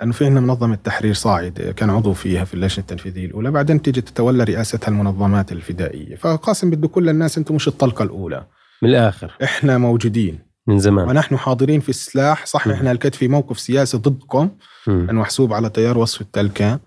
[0.00, 4.00] لأنه في عندنا منظمة تحرير صاعد كان عضو فيها في اللجنة التنفيذية الأولى بعدين تيجي
[4.00, 6.16] تتولى رئاستها المنظمات الفدائية.
[6.16, 8.46] فقاسم بده كل الناس أنتم مش الطلقة الأولى.
[8.82, 9.32] من الآخر.
[9.42, 10.38] إحنا موجودين.
[10.66, 11.08] من زمان.
[11.08, 12.46] ونحن حاضرين في السلاح.
[12.46, 12.70] صح م.
[12.70, 14.50] إحنا الكد في موقف سياسي ضدكم.
[14.88, 16.78] أنا محسوب على تيار وصف التل كان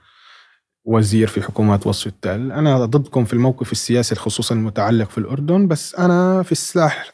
[0.85, 2.51] وزير في حكومات وصف التل.
[2.51, 5.67] أنا ضدكم في الموقف السياسي خصوصا المتعلق في الأردن.
[5.67, 7.13] بس أنا في السلاح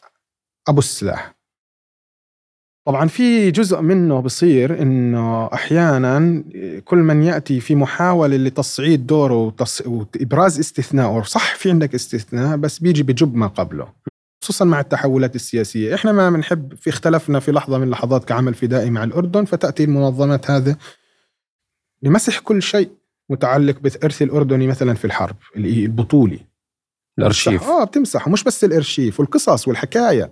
[0.67, 1.35] أبو السلاح.
[2.85, 6.43] طبعا في جزء منه بصير إنه أحيانا
[6.85, 9.81] كل من يأتي في محاولة لتصعيد دوره وتص...
[9.81, 13.93] وإبراز استثناء صح في عندك استثناء بس بيجي بجب ما قبله
[14.43, 15.95] خصوصا مع التحولات السياسية.
[15.95, 20.51] إحنا ما بنحب في اختلفنا في لحظة من اللحظات كعمل فدائي مع الأردن فتأتي المنظمات
[20.51, 20.75] هذه
[22.01, 22.89] لمسح كل شيء
[23.29, 26.39] متعلق بالارث الأردني مثلا في الحرب اللي هي البطولي.
[27.19, 27.63] الأرشيف.
[27.63, 30.31] آه بتمسحه مش بس الأرشيف والقصص والحكاية.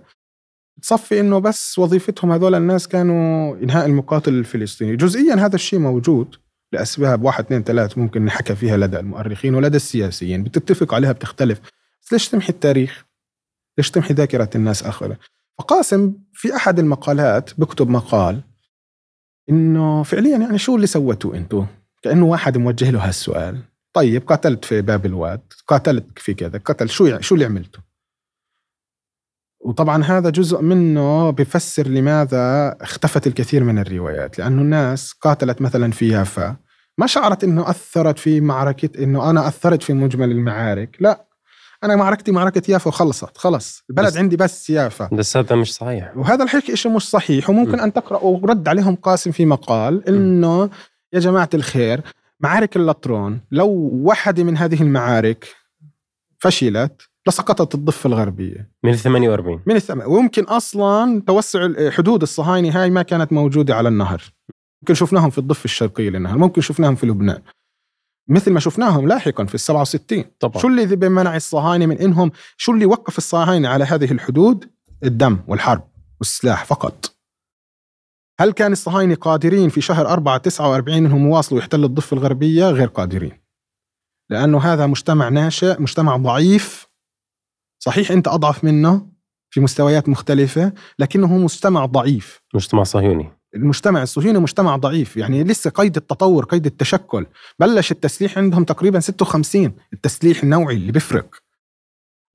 [0.82, 4.96] تصفي إنه بس وظيفتهم هذول الناس كانوا إنهاء المقاتل الفلسطيني.
[4.96, 6.34] جزئيا هذا الشيء موجود
[6.72, 10.42] لأسباب واحد اثنين ثلاث ممكن نحكى فيها لدى المؤرخين ولدى السياسيين.
[10.42, 11.60] بتتفق عليها بتختلف.
[12.02, 13.04] بس ليش تمحي التاريخ؟
[13.78, 15.18] ليش تمحي ذاكرة الناس اخره
[15.58, 18.40] فقاسم في أحد المقالات بكتب مقال
[19.50, 21.66] إنه فعليا يعني شو اللي سويتوا أنتم
[22.02, 23.60] كأنه واحد موجه له هالسؤال.
[23.92, 27.91] طيب قاتلت في باب الواد قاتلت في كذا قتل شو يعني شو اللي عملته
[29.64, 34.38] وطبعا هذا جزء منه بفسر لماذا اختفت الكثير من الروايات.
[34.38, 36.56] لأنه الناس قاتلت مثلا في يافا.
[36.98, 40.96] ما شعرت إنه أثرت في معركة إنه أنا أثرت في مجمل المعارك.
[41.00, 41.24] لا
[41.84, 43.84] أنا معركتي معركة يافا وخلصت خلص.
[43.90, 45.08] البلد بس- عندي بس يافا.
[45.12, 46.16] بس هذا مش صحيح.
[46.16, 47.50] وهذا الحكي شيء مش صحيح.
[47.50, 47.80] وممكن م.
[47.80, 50.70] أن تقرأوا ورد عليهم قاسم في مقال إنه
[51.12, 52.00] يا جماعة الخير
[52.40, 55.48] معارك اللطرون لو واحدة من هذه المعارك
[56.38, 58.70] فشلت لسقطت الضفة الغربية.
[58.84, 60.00] من ال 48 من الثم...
[60.06, 64.22] ويمكن أصلا توسع حدود الصهاينة هاي ما كانت موجودة على النهر.
[64.82, 67.42] ممكن شفناهم في الضفة الشرقية للنهر ممكن شفناهم في لبنان.
[68.28, 70.62] مثل ما شفناهم لاحقا في ال 67 طبعا.
[70.62, 74.70] شو اللي ذي منع الصهاينة من إنهم شو اللي وقف الصهاينة على هذه الحدود؟
[75.04, 75.88] الدم والحرب
[76.20, 77.16] والسلاح فقط.
[78.40, 83.42] هل كان الصهاينة قادرين في شهر 4 49 إنهم يواصلوا يحتلوا الضفة الغربية؟ غير قادرين.
[84.30, 86.91] لأنه هذا مجتمع ناشئ مجتمع ضعيف
[87.84, 89.06] صحيح أنت أضعف منه
[89.50, 92.40] في مستويات مختلفة لكنه مجتمع ضعيف.
[92.54, 93.30] مجتمع صهيوني.
[93.54, 97.26] المجتمع الصهيوني مجتمع ضعيف يعني لسه قيد التطور قيد التشكل.
[97.58, 101.34] بلش التسليح عندهم تقريبا 56 التسليح النوعي اللي بيفرق.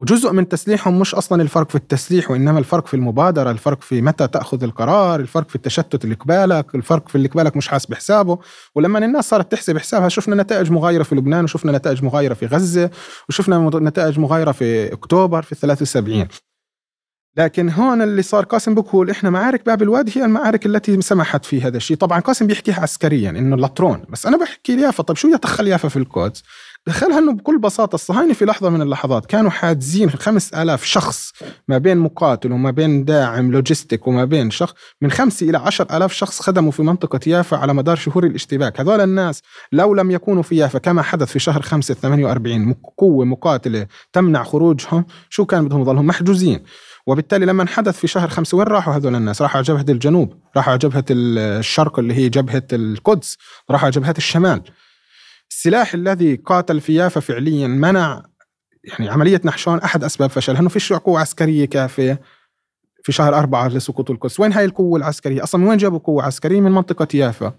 [0.02, 4.28] وجزء من تسليحهم مش أصلا الفرق في التسليح وإنما الفرق في المبادرة الفرق في متى
[4.28, 8.40] تأخذ القرار الفرق في التشتت اللي قبالك الفرق في اللي قبالك مش حاسب حسابه
[8.76, 12.90] ولما الناس صارت تحسب حسابها شفنا نتائج مغايرة في لبنان وشفنا نتائج مغايرة في غزة
[13.30, 16.28] وشفنا نتائج مغايرة في أكتوبر في 73
[17.38, 21.62] لكن هون اللي صار قاسم بقول إحنا معارك باب الوادي هي المعارك التي سمحت في
[21.62, 21.98] هذا الشيء.
[21.98, 25.98] طبعا قاسم بيحكيها عسكريا إنه اللطرون بس أنا بحكي يافا طيب شو يدخل يافا في
[25.98, 26.44] القدس؟
[26.88, 27.96] دخلها انه بكل بساطة.
[27.96, 31.34] الصهاينه في لحظة من اللحظات كانوا حاجزين خمس آلاف شخص
[31.68, 36.14] ما بين مقاتل وما بين داعم لوجيستيك وما بين شخص من خمسة إلى عشر آلاف
[36.14, 38.80] شخص خدموا في منطقة يافا على مدار شهور الاشتباك.
[38.80, 39.42] هذول الناس
[39.72, 45.06] لو لم يكونوا في يافا كما حدث في شهر خمسة 48 قوة مقاتلة تمنع خروجهم
[45.30, 46.64] شو كان بدهم؟ يضلهم محجوزين.
[47.08, 50.72] وبالتالي لما حدث في شهر خمسة وين راحوا هذول الناس؟ راحوا على جبهة الجنوب راحوا
[50.72, 53.38] على جبهة الشرق اللي هي جبهة القدس
[53.72, 54.62] راحوا على جبهة الشمال.
[55.52, 58.24] السلاح الذي قاتل في يافا فعليا منع
[58.84, 62.22] يعني عملية نحشون أحد أسباب فشلها أنه فيش قوة عسكرية كافية
[63.04, 64.40] في شهر أربعة لسقوط القدس.
[64.40, 67.54] وين هاي القوة العسكرية؟ أصلا وين جابوا قوة عسكرية؟ من منطقة يافا.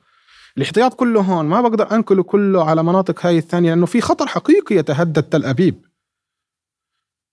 [0.56, 1.46] الاحتياط كله هون.
[1.46, 5.87] ما بقدر أنقله كله على مناطق هاي الثانية لأنه في خطر حقيقي يتهدد تل أبيب.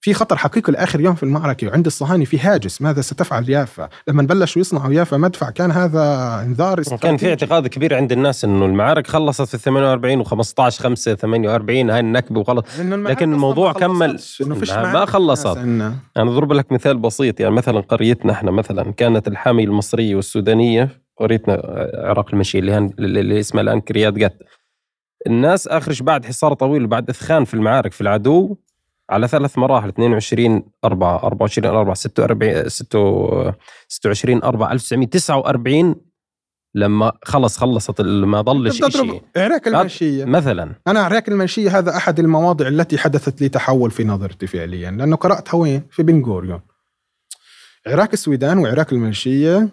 [0.06, 2.82] في خطر حقيقي لآخر يوم في المعركة وعند الصهاينة في هاجس.
[2.82, 6.02] ماذا ستفعل يافا؟ لما بلشوا يصنعوا يافا مدفع كان هذا
[6.46, 11.90] انذار كان في اعتقاد كبير عند الناس إنه المعارك خلصت في 48 و15 5 48
[11.90, 12.80] هاي النكبة وخلص.
[12.80, 15.58] لكن الموضوع كمل ما خلصت.
[15.58, 17.40] أنا أضرب لك مثال بسيط.
[17.40, 21.62] يعني مثلا قريتنا إحنا مثلا كانت الحامية المصرية والسودانية قريتنا
[21.94, 24.38] عراق المشي اللي, اللي اسمها الآن كريات قت
[25.28, 28.58] الناس اخرج بعد حصار طويل وبعد إثخان في المعارك في العدو
[29.10, 33.54] على ثلاث مراحل 22 4 24 4 46
[33.88, 35.96] 26 4 1949
[36.76, 40.76] لما خلص خلصت ما ضلش شيء عراك المنشيه مثلا.
[40.88, 45.58] أنا عراك المنشيه هذا أحد المواضع التي حدثت لي تحول في نظرتي فعليا لأنه قرأتها
[45.58, 46.62] وين؟ في بن غوريون
[47.88, 49.70] عراك السويدان وعراك المنشيه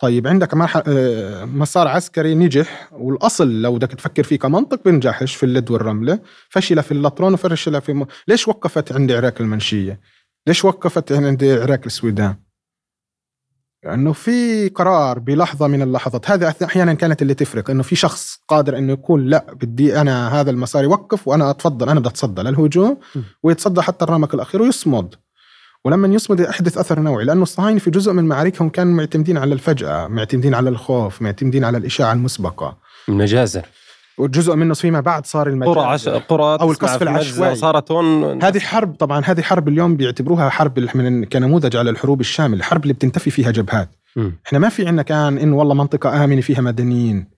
[0.00, 0.54] طيب عندك
[0.86, 6.82] آه، مسار عسكري نجح والأصل لو بدك تفكر فيه كمنطق بنجحش في اللد والرملة فشل
[6.82, 8.06] في اللطرون وفشل في م...
[8.28, 10.00] ليش وقفت عند عراك المنشية؟
[10.46, 12.36] ليش وقفت عند عراك السويدان؟
[13.84, 18.78] لأنه في قرار بلحظة من اللحظات هذه أحيانا كانت اللي تفرق إنه في شخص قادر
[18.78, 22.98] إنه يكون لا بدي أنا هذا المسار يوقف وأنا أتفضل أنا بدي أتصدى للهجوم
[23.42, 25.14] ويتصدى حتى الرمق الأخير ويصمد
[25.84, 30.08] ولما يصمد يحدث أثر نوعي لأنه الصهاينة في جزء من معاركهم كانوا معتمدين على الفجأة
[30.08, 32.76] معتمدين على الخوف معتمدين على الإشاعة المسبقة.
[33.08, 33.62] المجازر.
[34.18, 35.80] وجزء منه فيما بعد صار المجازر.
[35.80, 36.08] قرى عش...
[36.08, 37.56] قرى أو القصف العشوائي.
[37.56, 38.42] صارت هون.
[38.42, 42.94] هذه حرب طبعا هذه حرب اليوم بيعتبروها حرب من كنموذج على الحروب الشاملة الحرب اللي
[42.94, 43.88] بتنتفي فيها جبهات.
[44.16, 44.30] م.
[44.46, 47.30] إحنا ما في عندنا كان انه والله منطقة آمنة فيها مدنيين.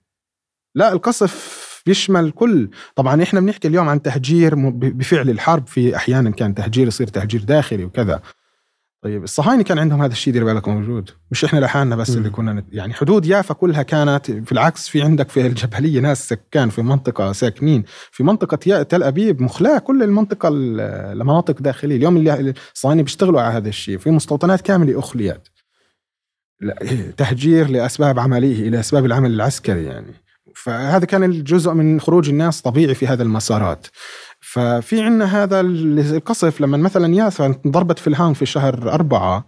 [0.75, 2.69] لا القصف بيشمل كل.
[2.95, 7.83] طبعا إحنا بنحكي اليوم عن تهجير بفعل الحرب في أحيانا كان تهجير يصير تهجير داخلي
[7.83, 8.21] وكذا.
[9.03, 11.09] طيب الصهاينة كان عندهم هذا الشيء دير بالك موجود.
[11.31, 12.17] مش إحنا لحالنا بس م.
[12.17, 12.65] اللي كنا نت...
[12.71, 17.31] يعني حدود يافا كلها كانت في العكس في عندك في الجبلية ناس سكان في منطقة
[17.31, 20.49] ساكنين في منطقة تل أبيب مخلاة كل المنطقة
[21.13, 21.95] لمناطق داخلية.
[21.95, 25.47] اليوم اللي الصهاينة بيشتغلوا على هذا الشيء في مستوطنات كاملة أخليت.
[27.17, 30.13] تهجير لأسباب عملية إلى أسباب العمل العسكري يعني.
[30.55, 33.87] فهذا كان الجزء من خروج الناس طبيعي في هذا المسارات.
[34.39, 39.45] ففي عندنا هذا القصف لما مثلا يافا انضربت في الهام في شهر أربعة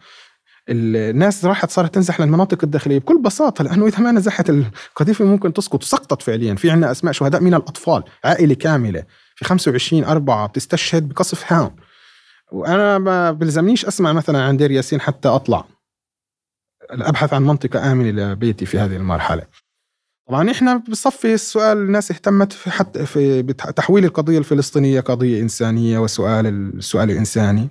[0.69, 5.83] الناس راحت صارت تنزح للمناطق الداخلية بكل بساطة لأنه إذا ما نزحت القذيفة ممكن تسقط
[5.83, 6.55] وسقطت فعليا.
[6.55, 9.03] في عندنا أسماء شهداء من الأطفال عائلة كاملة.
[9.35, 11.75] في 25 4 بتستشهد بقصف هام
[12.51, 15.65] وأنا ما بلزمنيش أسمع مثلا عن دير ياسين حتى أطلع.
[16.89, 19.43] ابحث عن منطقة آمنة لبيتي في هذه المرحلة.
[20.27, 26.47] طبعا إحنا بصفي السؤال الناس اهتمت في حتى في تحويل القضية الفلسطينية قضية إنسانية وسؤال
[26.47, 27.69] السؤال الانساني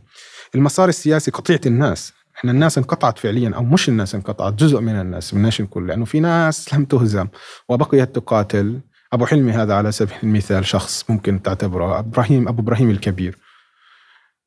[0.54, 2.12] المسار السياسي قطيعة الناس.
[2.36, 6.20] إحنا الناس انقطعت فعليا أو مش الناس انقطعت جزء من الناس من الكل لأنه في
[6.20, 7.28] ناس لم تهزم
[7.68, 8.80] وبقيت تقاتل.
[9.12, 13.38] أبو حلمي هذا على سبيل المثال شخص ممكن تعتبره أبراهيم أبو إبراهيم الكبير.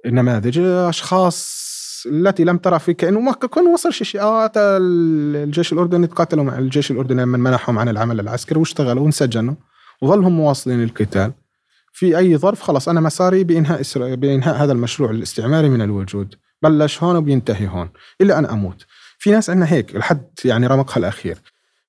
[0.05, 1.66] نماذج أشخاص
[2.06, 6.91] التي لم ترى في كانه ما كان وصل شيء آه الجيش الأردني تقاتلوا مع الجيش
[6.91, 9.56] الأردني لما منحهم عن العمل العسكري واشتغلوا وانسجنوا.
[10.02, 11.32] وظلهم مواصلين القتال
[11.91, 16.36] في أي ظرف خلاص أنا مساري بإنهاء إسرائيل بإنهاء هذا المشروع الاستعماري من الوجود.
[16.61, 17.90] بلش هون وبينتهي هون
[18.22, 18.86] الا أن أموت.
[19.19, 21.38] في ناس عندنا هيك لحد يعني رمقها الأخير.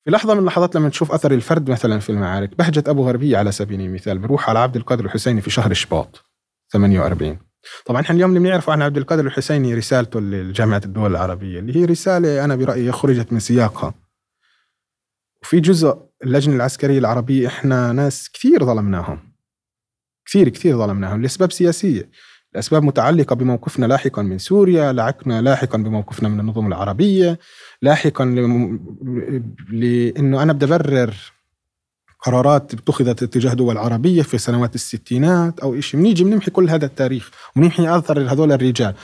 [0.05, 3.53] في لحظة من اللحظات لما تشوف أثر الفرد مثلا في المعارك بهجة أبو غربية على
[3.53, 6.25] سبيل المثال بروح على عبد القادر الحسيني في شهر شباط
[6.73, 7.48] 48
[7.87, 11.85] طبعا إحنا اليوم اللي بنعرفه عن عبد القادر الحسيني رسالته لجامعة الدول العربية اللي هي
[11.85, 13.95] رسالة أنا برأيي خرجت من سياقها.
[15.43, 19.33] وفي جزء اللجنة العسكرية العربية إحنا ناس كثير ظلمناهم.
[20.27, 22.11] كثير كثير ظلمناهم لأسباب سياسية
[22.55, 27.39] لأسباب متعلقة بموقفنا لاحقا من سوريا لاحقنا لاحقا بموقفنا من النظم العربية
[27.83, 28.25] لاحقا
[29.71, 31.15] لأنه أنا بدي أبرر
[32.25, 37.31] قرارات اتخذت اتجاه دول عربية في سنوات الستينات أو شيء بنيجي بنمحي كل هذا التاريخ
[37.57, 38.95] وبنمحي أثر هذول الرجال.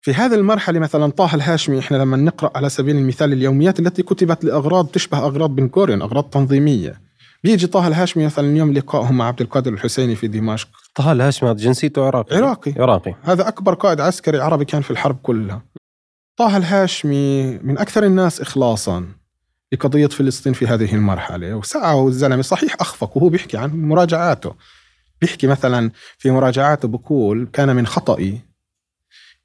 [0.00, 4.44] في هذه المرحلة مثلا طه الهاشمي إحنا لما نقرأ على سبيل المثال اليوميات التي كتبت
[4.44, 7.00] لأغراض تشبه أغراض بن غوريون أغراض تنظيمية.
[7.44, 10.68] بيجي طه الهاشمي مثلا اليوم لقائهم مع عبد القادر الحسيني في دمشق.
[10.94, 12.36] طه الهاشمي جنسيته عراقي.
[12.36, 12.74] عراقي.
[12.78, 13.14] عراقي.
[13.22, 15.62] هذا أكبر قائد عسكري عربي كان في الحرب كلها.
[16.38, 19.17] طه الهاشمي من أكثر الناس إخلاصا.
[19.72, 21.54] لقضية فلسطين في هذه المرحلة.
[21.54, 24.54] وسعى الزلمة صحيح أخفق وهو بيحكي عن مراجعاته.
[25.20, 28.40] بيحكي مثلا في مراجعاته بقول كان من خطئي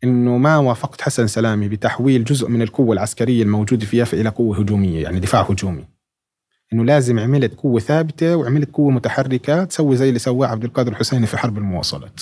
[0.04, 4.60] إنه ما وافقت حسن سلامي بتحويل جزء من القوة العسكرية الموجوده في يافا إلى قوة
[4.60, 5.86] هجومية يعني دفاع هجومي.
[6.74, 11.28] إنه لازم عملت قوة ثابتة وعملت قوة متحركة تسوي زي اللي سواه عبد القادر الحسيني
[11.28, 12.22] في حرب المواصلات.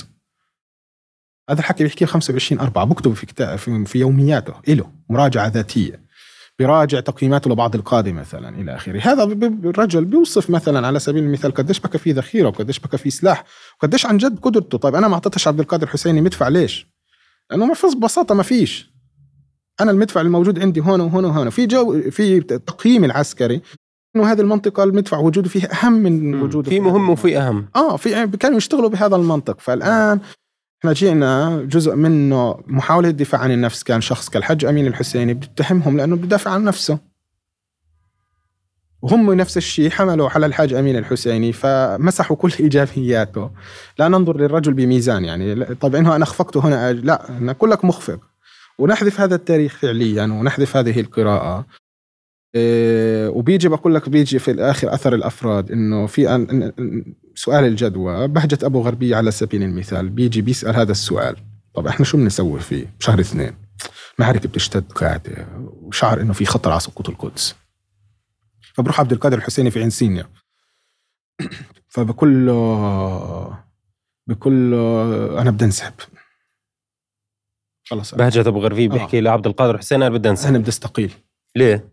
[1.49, 6.00] هذا الحكي بيحكيه 25 4 بكتب في كتاب في, يومياته له مراجعة ذاتية.
[6.61, 8.99] بيراجع تقييماته لبعض القاده مثلا إلى آخره.
[8.99, 13.43] هذا الرجل بيوصف مثلا على سبيل المثال قديش بكى في ذخيرة وقديش بكى في سلاح
[13.79, 14.77] وقديش عن جد قدرته.
[14.77, 16.87] طيب أنا ما أعطيتش عبد القادر الحسيني مدفع ليش؟
[17.51, 18.91] لأنه ما في ببساطه ما فيش.
[19.81, 21.49] أنا المدفع الموجود عندي هون وهون وهون.
[21.49, 23.61] في جو في تقييم العسكري
[24.15, 27.69] إنه هذه المنطقة المدفع وجوده فيها أهم من وجوده في مهم وفي أهم.
[27.75, 29.59] آه في كانوا يشتغلوا بهذا المنطق.
[29.59, 30.19] فالآن
[30.81, 33.83] إحنا جينا جزء منه محاولة الدفاع عن النفس.
[33.83, 36.99] كان شخص كالحج أمين الحسيني بتتهمهم لأنه بدافع عن نفسه.
[39.01, 43.51] وهم نفس الشيء حملوا على الحاج أمين الحسيني فمسحوا كل إيجابياته.
[43.99, 45.65] لا ننظر للرجل بميزان يعني.
[45.65, 48.19] طيب إنه أنا أخفقته هنا لا أنا كلك مخفق.
[48.79, 51.65] ونحذف هذا التاريخ فعليا ونحذف هذه القراءة.
[52.55, 56.71] إيه وبيجي بقول لك بيجي في الآخر أثر الأفراد إنه في أن
[57.35, 61.35] سؤال الجدوى بهجة أبو غربيه على سبيل المثال بيجي بيسأل هذا السؤال.
[61.73, 63.53] طب إحنا شو بنسوي فيه بشهر اثنين؟
[64.19, 67.55] معركة بتشتد قاعدة وشعر إنه في خطر على سقوط القدس.
[68.73, 70.29] فبروح عبد القادر الحسيني في عين سينيا.
[71.87, 73.63] فبقول له
[74.27, 75.93] بقول له أنا بدي انسحب.
[77.87, 78.15] خلص.
[78.15, 79.21] بهجة أبو غربي بيحكي آه.
[79.21, 80.49] لعبد القادر الحسيني أنا بدي انسحب.
[80.49, 81.13] أنا بدي أستقيل.
[81.55, 81.89] ليه؟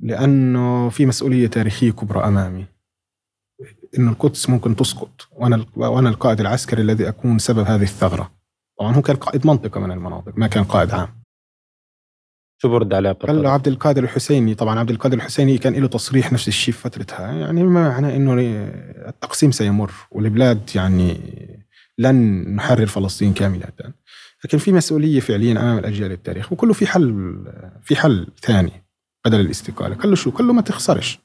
[0.00, 2.73] لأنه في مسؤولية تاريخية كبرى أمامي.
[3.98, 8.32] انه القدس ممكن تسقط وأنا وأنا القائد العسكري الذي أكون سبب هذه الثغرة.
[8.78, 11.24] طبعا هو كان قائد منطقة من المناطق ما كان قائد عام.
[12.62, 16.32] شو برد عليه قال له عبد القادر الحسيني طبعا عبد القادر الحسيني كان له تصريح
[16.32, 17.32] نفس الشيء في فترتها.
[17.32, 18.34] يعني ما معناه إنه
[19.08, 21.20] التقسيم سيمر والبلاد يعني
[21.98, 23.72] لن نحرر فلسطين كاملة.
[24.44, 27.36] لكن في مسؤولية فعليا أمام الأجيال التاريخ وكله في حل
[27.82, 28.84] في حل ثاني
[29.26, 29.94] بدل الاستقالة.
[29.94, 31.18] قال له شو؟ قال له ما تخسرش.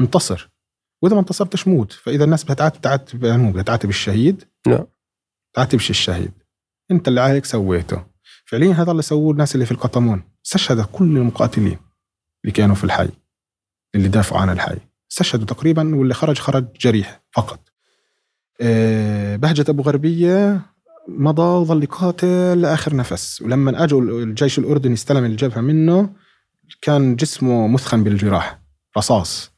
[0.00, 0.51] انتصر.
[1.02, 1.92] وإذا ما انتصرتش موت.
[1.92, 4.44] فإذا الناس بتعاتب تعاتب يعني بتعاتب الشهيد.
[4.66, 4.86] لا.
[5.54, 6.32] تعاتبش الشهيد.
[6.90, 8.04] أنت اللي عليك سويته.
[8.44, 10.22] فعليا هذا اللي سووه الناس اللي في القطمون.
[10.46, 11.78] استشهد كل المقاتلين
[12.44, 13.08] اللي كانوا في الحي
[13.94, 14.76] اللي دافعوا عن الحي.
[15.12, 17.68] استشهدوا تقريبا واللي خرج خرج جريح فقط.
[18.60, 20.60] آه، بهجة أبو غربية
[21.08, 23.42] مضى وظل يقاتل لآخر نفس.
[23.42, 26.14] ولما أجوا الجيش الأردني استلم الجبهة منه
[26.82, 28.62] كان جسمه مثخن بالجراح
[28.96, 29.51] رصاص.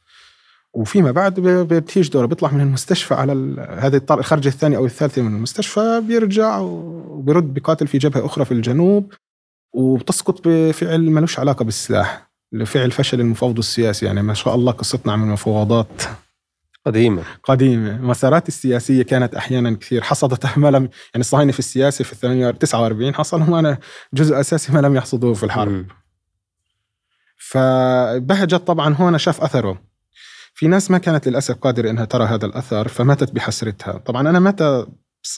[0.74, 3.32] وفيما بعد بتيجي دوره بيطلع من المستشفى على
[3.78, 9.12] هذه الخرجه الثانية أو الثالثه من المستشفى بيرجع وبيرد بقاتل في جبهة أخرى في الجنوب
[9.74, 14.06] وبتسقط بفعل ملوش علاقة بالسلاح لفعل فشل المفاوض السياسي.
[14.06, 16.02] يعني ما شاء الله قصتنا عن المفاوضات
[16.86, 17.22] قديمة.
[17.44, 17.90] قديمة.
[17.90, 20.02] المسارات السياسية كانت أحيانا كثير.
[20.02, 22.14] حصدت ما لم يعني الصهاينة في السياسة في
[22.60, 23.78] 49 حصلهم أنا
[24.14, 25.72] جزء أساسي ما لم يحصدوه في الحرب.
[25.72, 25.86] م.
[27.36, 29.93] فبهجت طبعا هون شاف أثره.
[30.54, 33.98] في ناس ما كانت للأسف قادرة إنها ترى هذا الأثر فماتت بحسرتها.
[33.98, 34.86] طبعا أنا متى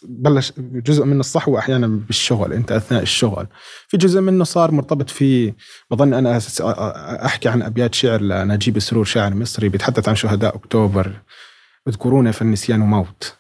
[0.08, 3.46] بلش جزء من الصحوة أحيانا بالشغل أنت أثناء الشغل.
[3.88, 5.52] في جزء منه صار مرتبط في
[5.90, 6.40] بظن أنا
[7.24, 11.12] أحكي عن أبيات شعر لنجيب سرور شاعر مصري بيتحدث عن شهداء أكتوبر.
[11.88, 13.36] اذكرونا فالنسيان موت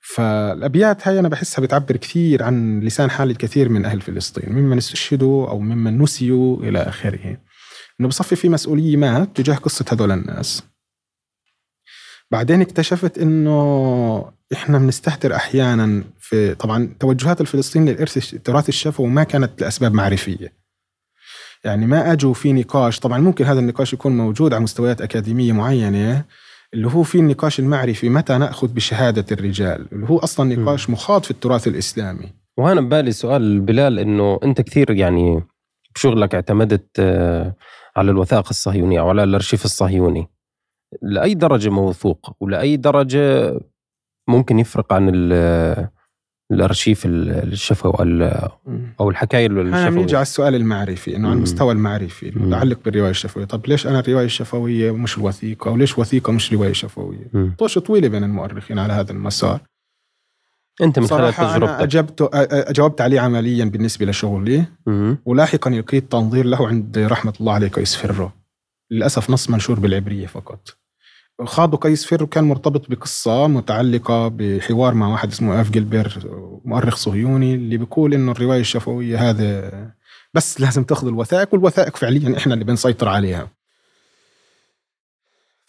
[0.00, 5.48] فالأبيات هاي أنا بحسها بتعبر كثير عن لسان حال الكثير من أهل فلسطين ممن استشهدوا
[5.48, 7.36] أو ممن نسيوا إلى آخره.
[8.00, 10.62] إنه بصفي في مسؤولية ما تجاه قصة هذول الناس.
[12.30, 19.60] بعدين اكتشفت إنه إحنا بنستهتر أحيانا في طبعا توجهات الفلسطينيين للإرث التراث الشفوي ما كانت
[19.60, 20.52] لأسباب معرفية.
[21.64, 26.24] يعني ما أجوا في نقاش طبعا ممكن هذا النقاش يكون موجود على مستويات أكاديمية معينة
[26.74, 31.30] اللي هو في النقاش المعرفي متى نأخذ بشهادة الرجال اللي هو أصلا نقاش مخاض في
[31.30, 32.32] التراث الإسلامي.
[32.56, 35.42] وهنا ببالي سؤال بلال إنه أنت كثير يعني
[35.94, 37.54] بشغلك اعتمدت آه،
[37.96, 40.28] على الوثائق الصهيونيه أو على الأرشيف الصهيوني.
[41.02, 43.54] لأي درجة موثوق ولأي درجة
[44.28, 45.12] ممكن يفرق عن
[46.52, 47.92] الأرشيف الشفوي
[49.00, 49.90] أو الحكاية الشفوية.
[49.90, 53.44] نيجي على السؤال المعرفي إنه على المستوى المعرفي المتعلق بالرواية الشفوية.
[53.44, 58.08] طب ليش أنا الرواية الشفوية مش الوثيقة أو ليش وثيقة مش رواية شفوية؟ طوشة طويلة
[58.08, 59.60] بين المؤرخين على هذا المسار.
[60.82, 61.82] أنت من خلال أنا تجربتك.
[61.82, 64.64] أجبت أ- أ- أجاوبت عليه عمليا بالنسبة لشغلي.
[65.24, 68.30] ولاحقا لقيت تنظير له عند رحمة الله عليه قيس فرو
[68.90, 70.76] للأسف نص منشور بالعبرية فقط.
[71.44, 76.18] خاضوا قيس فرو كان مرتبط بقصة متعلقة بحوار مع واحد اسمه يوآف جيلبر
[76.64, 79.70] مؤرخ صهيوني اللي بيقول إنه الرواية الشفوية هذا
[80.34, 83.48] بس لازم تأخذ الوثائق والوثائق فعليا إحنا اللي بنسيطر عليها.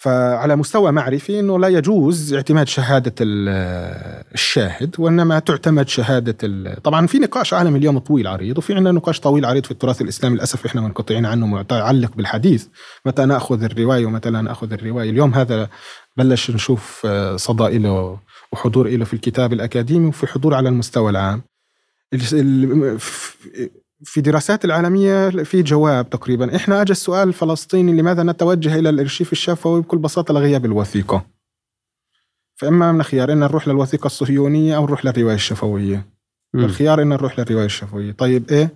[0.09, 7.19] فعلى مستوى معرفي إنه لا يجوز اعتماد شهادة ال- الشاهد وإنما تعتمد شهادة طبعا في
[7.19, 10.81] نقاش عالمي اليوم طويل عريض وفي عندنا نقاش طويل عريض في التراث الإسلامي للأسف إحنا
[10.81, 12.67] منقطعين عنه متعلق بالحديث.
[13.05, 15.09] متى نأخذ الرواية ومتى لا نأخذ الرواية.
[15.09, 15.69] اليوم هذا
[16.17, 18.19] بلش نشوف آه، صدى له
[18.51, 21.41] وحضور له في الكتاب الأكاديمي وفي حضور على المستوى العام.
[22.13, 22.99] ال- ال-
[24.03, 26.55] في دراسات العالمية في جواب تقريبا.
[26.55, 31.25] إحنا أجى السؤال الفلسطيني لماذا نتوجه إلى الإرشيف الشفوي بكل بساطة لغياب الوثيقة؟
[32.55, 36.07] فإما من خيار إن نروح للوثيقة الصهيونية أو نروح للرواية الشفوية.
[36.55, 38.11] الخيار إن نروح للرواية الشفوية.
[38.11, 38.73] طيب إيه؟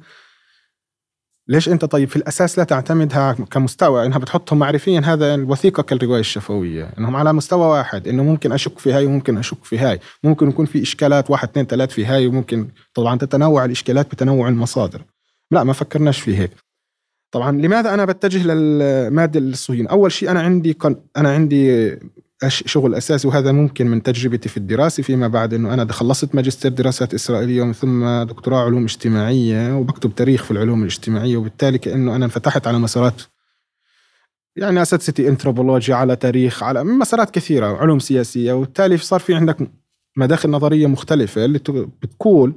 [1.49, 6.89] ليش أنت طيب؟ في الأساس لا تعتمدها كمستوى إنها بتحطهم معرفيا هذا الوثيقة كالرواية الشفوية
[6.97, 10.65] إنهم على مستوى واحد إنه ممكن أشك في هاي وممكن أشك في هاي ممكن يكون
[10.65, 15.01] في إشكالات واحد اثنين ثلاث في هاي وممكن طبعا تتنوع الإشكالات بتنوع المصادر.
[15.51, 16.51] لا ما فكرناش في هيك.
[17.31, 21.95] طبعا لماذا أنا بتجه للمادة الصهيونية؟ أول شيء أنا عندي كن أنا عندي
[22.47, 27.13] شغل أساسي وهذا ممكن من تجربتي في الدراسة فيما بعد إنه أنا خلصت ماجستير دراسات
[27.13, 32.67] إسرائيلية ومن ثم دكتوراه علوم اجتماعية وبكتب تاريخ في العلوم الاجتماعية وبالتالي كأنه أنا انفتحت
[32.67, 33.21] على مسارات
[34.55, 39.57] يعني اساتذتي انثروبولوجيا على تاريخ على مسارات كثيرة علوم سياسية وبالتالي صار في عندك
[40.17, 41.59] مداخل نظرية مختلفة اللي
[42.01, 42.53] بتقول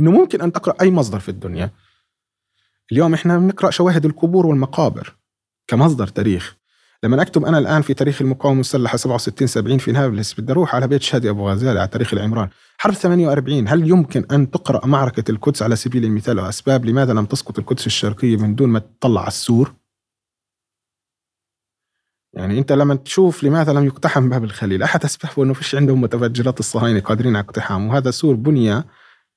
[0.00, 1.70] إنه ممكن أن تقرأ أي مصدر في الدنيا.
[2.92, 5.16] اليوم إحنا بنقرأ شواهد القبور والمقابر
[5.66, 6.56] كمصدر تاريخ.
[7.06, 10.88] لما اكتب أنا الآن في تاريخ المقاومة المسلحة 67 70 في نابلس بدي أروح على
[10.88, 12.48] بيت شادي أبو غزالة على تاريخ العمران.
[12.78, 17.58] حرب 48 هل يمكن أن تقرأ معركة القدس على سبيل المثال؟ وأسباب لماذا لم تسقط
[17.58, 19.74] القدس الشرقية من دون ما تطلع على السور؟
[22.32, 26.60] يعني أنت لما تشوف لماذا لم يقتحم باب الخليل أحد أسبابه أنه فيش عندهم متفجرات
[26.60, 27.90] الصهاينة قادرين على اقتحامه.
[27.90, 28.84] وهذا سور بني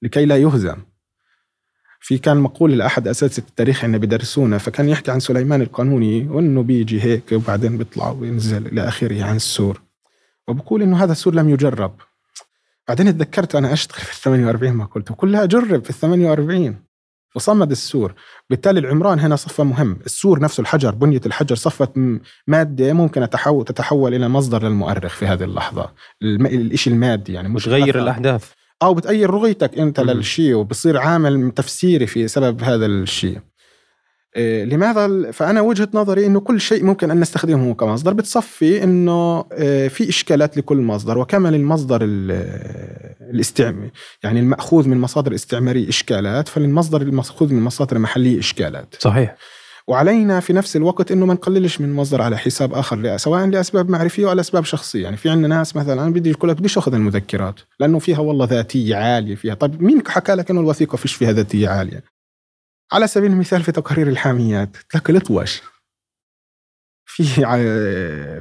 [0.02, 0.78] لكي لا يهزم.
[2.00, 7.02] في كان مقول لاحد اساتذه التاريخ انه بدرسونا فكان يحكي عن سليمان القانوني وانه بيجي
[7.04, 9.82] هيك وبعدين بيطلع وينزل إلى آخره عن السور.
[10.48, 11.96] وبقول إنه هذا السور لم يجرب.
[12.88, 16.76] بعدين تذكرت أنا أشتغل في ال 48 ما قلت كلها جرب في ال 48
[17.36, 18.14] وصمد السور.
[18.50, 20.00] بالتالي العمران هنا صفة مهم.
[20.06, 25.44] السور نفسه الحجر بنية الحجر صفة مادة ممكن تتحول, تتحول إلى مصدر للمؤرخ في هذه
[25.44, 25.92] اللحظة.
[26.24, 28.52] الإشي المادي يعني مش وتغير مثلاً- الأحداث.
[28.82, 30.00] أو بتغير رؤيتك أنت.
[30.00, 33.40] للشيء وبصير عامل تفسيري في سبب هذا الشيء.
[34.36, 38.14] إيه، لماذا فأنا وجهة نظري إنه كل شيء ممكن أن نستخدمه كمصدر.
[38.14, 42.00] بتصفي إنه إيه، في إشكالات لكل مصدر وكمل المصدر
[43.32, 43.92] الاستعماري.
[44.24, 48.96] يعني المأخوذ من مصادر استعمارية إشكالات فالمصدر المأخوذ من مصادر محلية إشكالات.
[49.00, 49.36] صحيح.
[49.90, 54.30] وعلينا في نفس الوقت إنه ما نقللش من مصدر على حساب آخر سواء لأسباب معرفية
[54.30, 55.04] أو لأسباب شخصية.
[55.04, 58.96] يعني في عندنا ناس مثلا بدي يقول لك بديش أخذ المذكرات لأنه فيها والله ذاتية
[58.96, 59.54] عالية فيها.
[59.54, 62.04] طيب مين حكى لك إنه الوثيقة فيش فيها ذاتية عالية؟
[62.92, 65.62] على سبيل المثال في تقارير الحاميات لك الإطوش.
[67.06, 67.44] في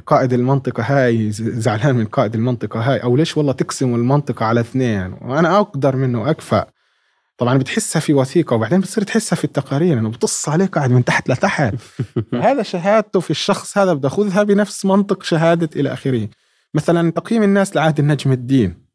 [0.05, 5.13] قائد المنطقة هاي زعلان من قائد المنطقة هاي أو ليش والله تقسموا المنطقة على اثنين؟
[5.21, 6.67] وأنا أقدر منه أكفأ.
[7.39, 11.29] طبعا بتحسها في وثيقة وبعدين بتصير تحسها في التقارير إنه بتص عليه قاعد من تحت
[11.29, 11.73] لتحت.
[12.33, 16.29] هذا شهادته في الشخص هذا بدي أخذها بنفس منطق شهادة إلى آخره.
[16.73, 18.85] مثلا تقييم الناس لعادل نجم الدين.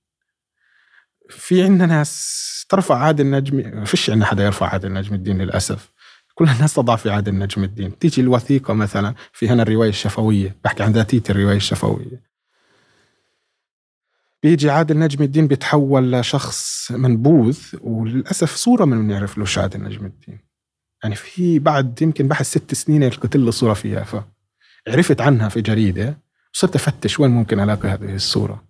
[1.31, 5.91] في عندنا ناس ترفع عادل نجم ما فيش عندنا حدا يرفع عادل نجم الدين للأسف.
[6.35, 7.99] كل الناس تضع في عادل نجم الدين.
[7.99, 12.34] تيجي الوثيقة مثلا في هنا الرواية الشفوية بحكي عن ذاتية الرواية الشفوية.
[14.45, 20.39] بيجي عادل نجم الدين بيتحول لشخص منبوذ وللأسف صورة من بنعرف له عادل نجم الدين.
[21.03, 26.19] يعني في بعد يمكن بحث ست سنين لقيت له صورة فيها فعرفت عنها في جريدة
[26.55, 28.65] وصرت أفتش وين ممكن ألاقي هذه الصورة.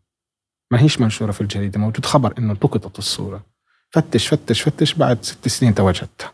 [0.70, 3.46] ما هيش منشورة في الجريدة موجود خبر إنه التقطت الصورة.
[3.90, 6.32] فتش فتش فتش بعد ست سنين توجدتها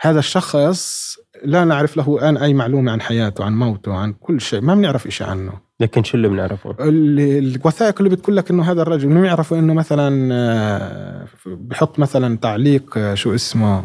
[0.00, 1.14] هذا الشخص
[1.44, 5.06] لا نعرف له الآن أي معلومة عن حياته عن موته عن كل شيء ما بنعرف
[5.06, 5.67] إشي عنه.
[5.80, 10.28] لكن شو اللي بنعرفه؟ الوثائق اللي بتقول لك إنه هذا الرجل ما يعرفوا إنه مثلا
[10.34, 13.84] آه، بحط مثلا تعليق آه، شو اسمه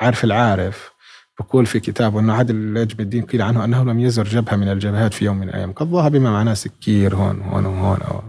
[0.00, 0.92] عارف العارف
[1.38, 5.14] بقول في كتابه إنه عادل نجم الدين قيل عنه أنه لم يزر جبهة من الجبهات
[5.14, 5.72] في يوم من الأيام.
[5.72, 8.22] قضاها بما معناه سكير هون هون وهون أو.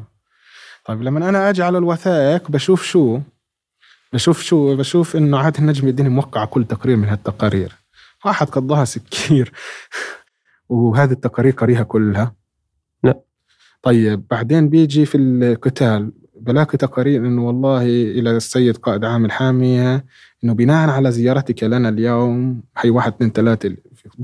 [0.86, 3.20] طيب لما أنا أجي على الوثائق بشوف شو؟
[4.14, 7.76] بشوف شو؟ بشوف إنه عادل نجم الدين موقع كل تقرير من هالتقارير.
[8.26, 9.52] واحد قضاها سكير.
[10.70, 12.43] وهذه التقارير قريها كلها.
[13.84, 16.12] طيب بعدين بيجي في القتال.
[16.42, 20.06] بلاقي تقارير إنه والله إلى السيد قائد عام الحامية
[20.44, 23.76] إنه بناء على زيارتك لنا اليوم هي واحد اثنين ثلاثة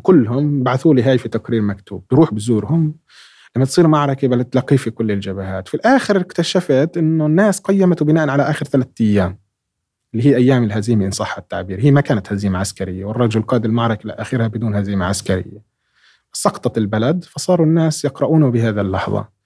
[0.02, 2.04] كلهم بعثوا لي هاي في تقرير مكتوب.
[2.12, 2.96] بروح بزورهم.
[3.56, 5.68] لما تصير معركة بتلاقيه في كل الجبهات.
[5.68, 9.40] في الآخر اكتشفت إنه الناس قيمته بناء على آخر ثلاثة أيام.
[10.14, 11.80] اللي هي أيام الهزيمة إن صح التعبير.
[11.80, 15.64] هي ما كانت هزيمة عسكرية والرجل قاد المعركة لآخرها بدون هزيمة عسكرية.
[16.34, 19.39] سقطت البلد فصاروا الناس يقرؤونه بهذا اللحظة.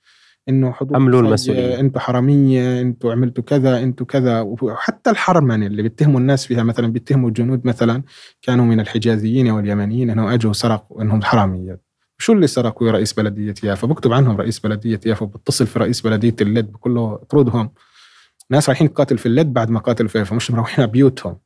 [0.50, 1.80] إنه حضور حملوا المسؤولية.
[1.80, 4.42] أنتم حرامية أنتم عملتوا كذا أنتم كذا.
[4.42, 8.04] وحتى الحرمنه اللي بيتهموا الناس فيها مثلا بيتهموا الجنود مثلا
[8.42, 11.80] كانوا من الحجازيين واليمنيين إنهم أجوا سرقوا إنهم حراميه
[12.18, 16.36] شو اللي سرقوا رئيس بلدية يافا؟ بكتب عنهم رئيس بلدية يافا بتصل في رئيس بلدية
[16.42, 17.72] اللد بقول له اطردهم
[18.50, 21.38] ناس رايحين تقاتل في اللد بعد ما قاتلوا في يافا مش مروحين على بيوتهم.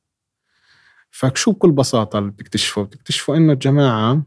[1.11, 4.23] فشو بكل بساطة اللي بتكتشفوا؟ بتكتشفوا إنه الجماعة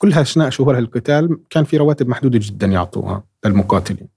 [0.00, 4.08] كلها أثناء شهور القتال كان في رواتب محدودة جدا يعطوها للمقاتلين.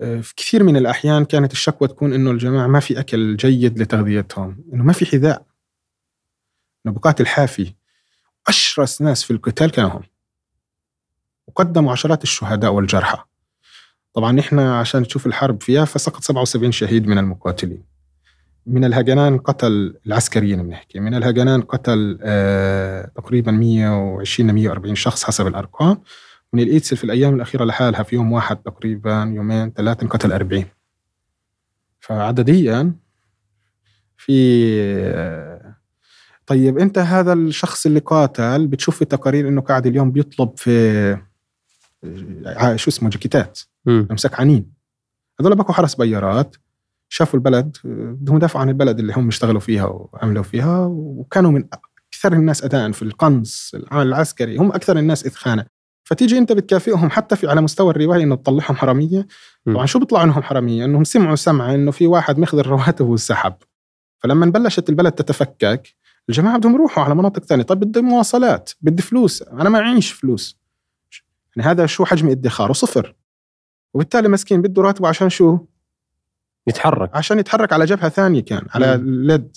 [0.00, 4.64] آه، في كثير من الأحيان كانت الشكوى تكون إنه الجماعة ما في أكل جيد لتغذيتهم
[4.72, 5.46] إنه ما في حذاء.
[6.86, 7.74] إنه بقاتل حافي.
[8.48, 10.02] أشرس ناس في القتال كانوا هم.
[11.46, 13.24] وقدموا عشرات الشهداء والجرحى.
[14.14, 17.89] طبعا إحنا عشان نشوف الحرب فيها فسقط 77 شهيد من المقاتلين.
[18.66, 26.02] من الهجنان قتل العسكريين بنحكي من الهجنان قتل آه تقريبا 120 140 شخص حسب الأرقام.
[26.52, 30.64] من الايدسل في الأيام الأخيرة لحالها في يوم واحد تقريبا يومين ثلاثة قتل 40
[32.00, 32.94] فعدديا
[34.16, 34.32] في
[35.04, 35.76] آه
[36.46, 41.16] طيب أنت هذا الشخص اللي قاتل بتشوف في تقارير إنه قاعد اليوم بيطلب في
[42.46, 43.60] آه، شو اسمه جاكيتات.
[43.86, 44.72] مسك عنين.
[45.40, 46.56] هذول بقوا حرس بيارات.
[47.12, 51.64] شافوا البلد بدهم يدافعوا عن البلد اللي هم اشتغلوا فيها وعملوا فيها وكانوا من
[52.14, 55.66] أكثر الناس اداء في القنص العمل العسكري هم أكثر الناس اثخانا
[56.04, 59.26] فتيجي أنت بتكافئهم حتى في على مستوى الرواية إنه تطلعهم حرامية.
[59.66, 63.54] طبعا شو بيطلع إنهم حرامية؟ إنهم سمعوا سمعه إنه في واحد مخذ رواتبه وسحب
[64.18, 65.94] فلما بلشت البلد تتفكك
[66.28, 67.64] الجماعة بدهم يروحوا على مناطق ثانية.
[67.64, 70.58] طيب بدي مواصلات بدي فلوس أنا ما معيش فلوس.
[71.56, 73.14] يعني هذا شو حجم ادخاره؟ صفر.
[73.94, 75.58] وبالتالي مسكين بده راتبه عشان شو؟
[76.66, 77.16] يتحرك.
[77.16, 79.56] عشان يتحرك على جبهة ثانية كان على اللد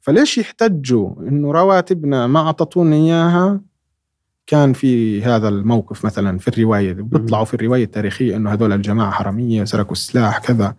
[0.00, 3.60] فليش يحتجوا إنه رواتبنا ما أعطتونا إياها؟
[4.46, 9.64] كان في هذا الموقف مثلا في الرواية بيطلعوا في الرواية التاريخية إنه هذول الجماعة حرامية
[9.64, 10.74] سرقوا السلاح كذا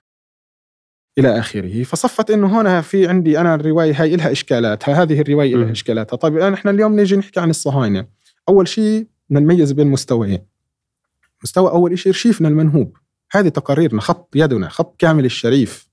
[1.17, 1.83] إلى آخره.
[1.83, 6.17] فصفت إنه هنا في عندي أنا الرواية هاي لها اشكالاتها هذه الرواية لها إشكالاتها.
[6.17, 8.07] طيب الآن إحنا اليوم نيجي نحكي عن الصهاينة.
[8.49, 10.45] أول شيء نميز بين مستويين.
[11.43, 12.97] مستوى أول شيء رشيفنا المنهوب.
[13.31, 15.91] هذه تقاريرنا خط يدنا خط كامل الشريف.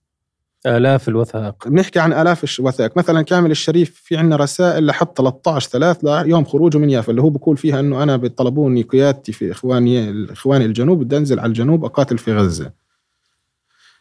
[0.67, 1.69] آلاف الوثائق.
[1.69, 2.97] بنحكي عن آلاف الوثائق.
[2.97, 7.31] مثلا كامل الشريف في عندنا رسائل لحد 13 3 يوم خروجه من يافا اللي هو
[7.31, 12.19] بقول فيها إنه أنا بيطلبوني قيادتي في إخواني إخواني الجنوب بدي أنزل على الجنوب أقاتل
[12.19, 12.73] في غزة.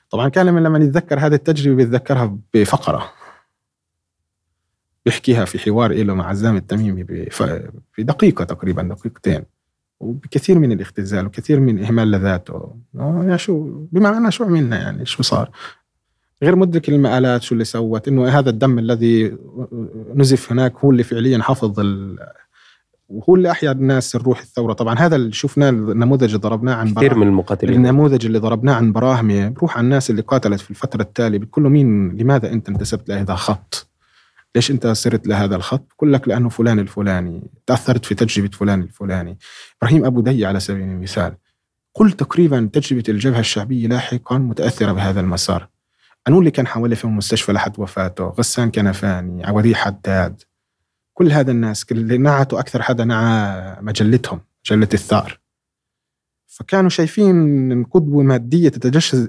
[0.10, 3.12] طبعا كان لما نتذكر هذه التجربة بيتذكرها بفقرة.
[5.06, 7.06] بيحكيها في حوار له مع عزام التميمي
[7.94, 9.46] في دقيقة تقريبا دقيقتين.
[10.00, 12.76] وبكثير من الاختزال وكثير من إهمال لذاته.
[13.00, 15.50] آه، يا شو بمعنى شو عملنا يعني شو صار؟
[16.44, 19.38] غير مدرك المآلات شو اللي سوت إنه هذا الدم الذي
[20.16, 22.18] نزف هناك هو اللي فعليا حفظ ال...
[23.10, 24.74] وهو اللي أحيا الناس الروح الثورة.
[24.74, 27.76] طبعا هذا اللي شفناه النموذج اللي ضربناه عن كثير من المقاتلين.
[27.76, 31.40] النموذج اللي ضربناه عن براهمه بروح على الناس اللي قاتلت في الفترة التالية.
[31.40, 33.87] بتقول له مين لماذا أنت انتسبت لهذا الخط
[34.56, 39.38] ليش انت صرت لهذا الخط؟ بقول لك لأنه فلان الفلاني تأثرت في تجربة فلان الفلاني.
[39.82, 41.36] إبراهيم أبو دي على سبيل المثال
[41.94, 45.70] كل تقريبا تجربة الجبهة الشعبية لاحقا متأثرة بهذا المسار.
[46.28, 50.42] أنو اللي كان حوالي في المستشفى لحد وفاته؟ غسان كنفاني عودي حداد.
[51.14, 55.40] كل هذا الناس اللي نعتوا أكثر حدا نعى مجلتهم مجلة الثار.
[56.48, 59.28] فكانوا شايفين قدوة مادية تتجسد,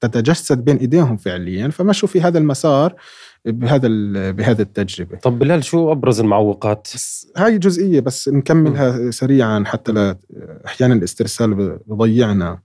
[0.00, 2.94] تتجسد بين إيديهم فعليا فمشوا في هذا المسار.
[3.44, 3.88] بهذا
[4.30, 5.16] بهذه التجربة.
[5.16, 6.88] طب بلال شو أبرز المعوقات؟
[7.36, 10.18] هاي جزئية بس نكملها سريعا حتى لا
[10.66, 12.60] أحيانا الاسترسال بضيعنا.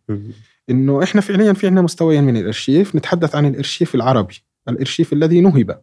[0.69, 5.81] إنه إحنا فعليا في عندنا مستويين من الأرشيف نتحدث عن الأرشيف العربي الأرشيف الذي نهب.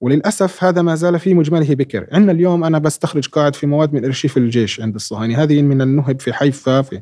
[0.00, 2.06] وللأسف هذا ما زال في مجمله بكر.
[2.12, 5.42] عندنا اليوم أنا بستخرج قاعد في مواد من أرشيف الجيش عند الصهاينة.
[5.42, 7.00] هذه من النهب في حيفا في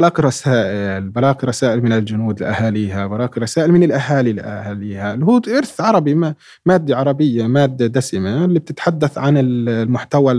[0.00, 5.14] بلاقي رسائل بلاقي رسائل من الجنود لأهاليها بلاقي رسائل من الأهالي لأهاليها.
[5.14, 6.34] اللي هو إرث عربي
[6.66, 10.32] مادة عربية مادة دسمة اللي بتتحدث عن المحتوى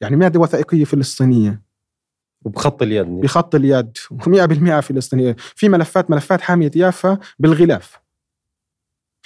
[0.00, 1.62] يعني مادة وثائقية فلسطينية.
[2.44, 3.98] وبخط اليد بخط اليد.
[4.12, 5.36] 100% فلسطينية.
[5.38, 8.00] في ملفات ملفات حامية يافا بالغلاف.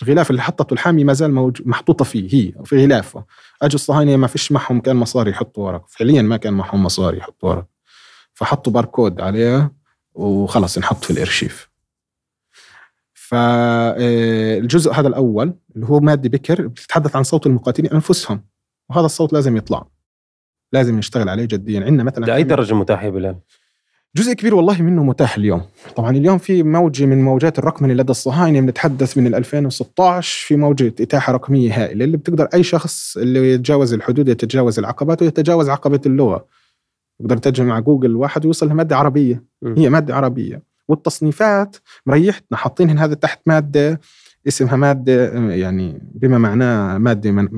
[0.02, 3.24] الغلاف اللي حطته الحامي ما زال محطوطة فيه هي في غلافه.
[3.62, 5.84] اجوا الصهاينة ما فيش معهم كان مصاري يحطوا ورق.
[5.88, 7.66] فعليا ما كان معهم مصاري يحطوا ورق.
[8.36, 9.72] فحطوا باركود عليه
[10.14, 11.70] وخلص نحط في الارشيف.
[13.14, 18.44] فالجزء هذا الأول اللي هو مادي بكر بتتحدث عن صوت المقاتلين أنفسهم
[18.90, 19.86] وهذا الصوت لازم يطلع.
[20.72, 21.84] لازم نشتغل عليه جديا.
[21.84, 23.36] عندنا مثلا لأي درجة متاح يا بلال؟
[24.16, 25.62] جزء كبير والله منه متاح اليوم.
[25.96, 31.32] طبعا اليوم في موجة من موجات الرقمنة لدى الصهاينة بنتحدث من 2016 في موجة إتاحة
[31.32, 36.46] رقمية هائلة اللي بتقدر أي شخص اللي يتجاوز الحدود يتجاوز العقبات ويتجاوز عقبة اللغة
[37.20, 39.44] يقدر يترجم مع جوجل واحد ويوصل لمادة عربية.
[39.76, 40.62] هي مادة عربية.
[40.88, 41.76] والتصنيفات
[42.06, 44.00] مريحتنا حاطين هذا تحت مادة
[44.48, 47.48] اسمها مادة يعني بما معناه مادة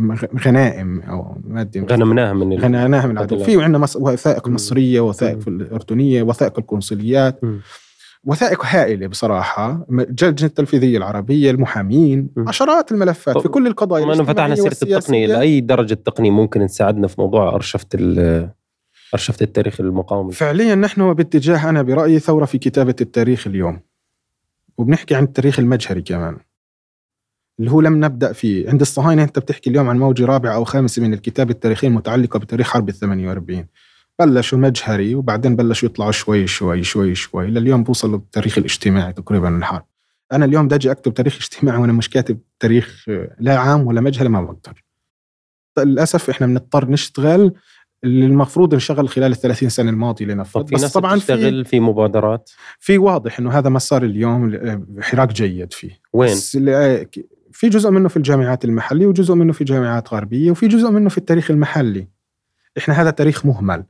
[0.47, 6.59] غنائم أو مادة غنمناها من غنمناها من العدو في عندنا وثائق مصرية وثائق الأردنية وثائق
[6.59, 7.45] القنصليات.
[7.45, 7.59] م.
[8.25, 9.87] وثائق هائلة بصراحة.
[9.91, 12.49] اللجنة التنفيذية العربية المحامين م.
[12.49, 15.27] عشرات الملفات في كل القضايا ما فتحنا سيرة التقنية.
[15.27, 17.87] لأي درجة تقنية ممكن تساعدنا في موضوع أرشفة
[19.15, 23.81] أرشفة التاريخ المقاومة فعليا نحن باتجاه أنا برأيي ثورة في كتابة التاريخ اليوم.
[24.79, 26.37] وبنحكي عن التاريخ المجهري كمان.
[27.59, 28.71] اللي هو لم نبدأ فيه.
[28.71, 32.71] عند الصهاينة أنت بتحكي اليوم عن موجة رابعة أو خامسة من الكتاب التاريخية المتعلقة بتاريخ
[32.71, 33.67] حرب ال 48
[34.19, 37.47] بلشوا مجهري وبعدين بلشوا يطلعوا شوي شوي شوي شوي.
[37.47, 39.85] لليوم بوصلوا بالتاريخ الاجتماعي تقريبا الحرب.
[40.33, 43.05] أنا اليوم بدي أكتب تاريخ اجتماعي وأنا مش كاتب تاريخ
[43.39, 44.85] لا عام ولا مجهري ما بقدر.
[45.79, 47.53] للأسف إحنا بنضطر نشتغل
[48.05, 50.71] اللي المفروض انشغل خلال ال 30 سنة الماضية لنفرض.
[50.71, 54.59] بس طبعا في في مبادرات؟ في واضح إنه هذا مسار اليوم
[55.01, 56.01] حراك جيد فيه.
[56.13, 56.35] وين؟
[57.53, 61.19] في جزء منه في الجامعات المحلية وجزء منه في جامعات غربية وفي جزء منه في
[61.19, 62.09] التاريخ المحلي.
[62.79, 63.85] إحنا هذا تاريخ مهمل.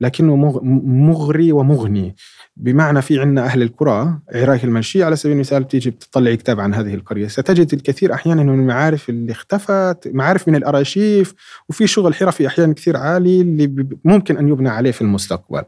[0.00, 0.36] لكنه
[0.84, 2.16] مغري ومغني.
[2.56, 6.94] بمعنى في عندنا أهل القرى عراك المنشية على سبيل المثال بتيجي بتطلع كتاب عن هذه
[6.94, 7.28] القرية.
[7.28, 11.34] ستجد الكثير أحيانا من المعارف اللي اختفت معارف من الأراشيف
[11.68, 15.62] وفي شغل حرفي أحيانا كثير عالي اللي ممكن أن يبنى عليه في المستقبل.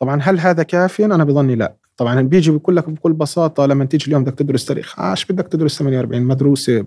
[0.00, 1.74] طبعا هل هذا كافيا؟ أنا بظني لا.
[1.96, 5.78] طبعا بيجي بيقول لك بكل بساطة لما تيجي اليوم بدك تدرس تاريخ إيش بدك تدرس
[5.78, 6.84] 48 مدروسة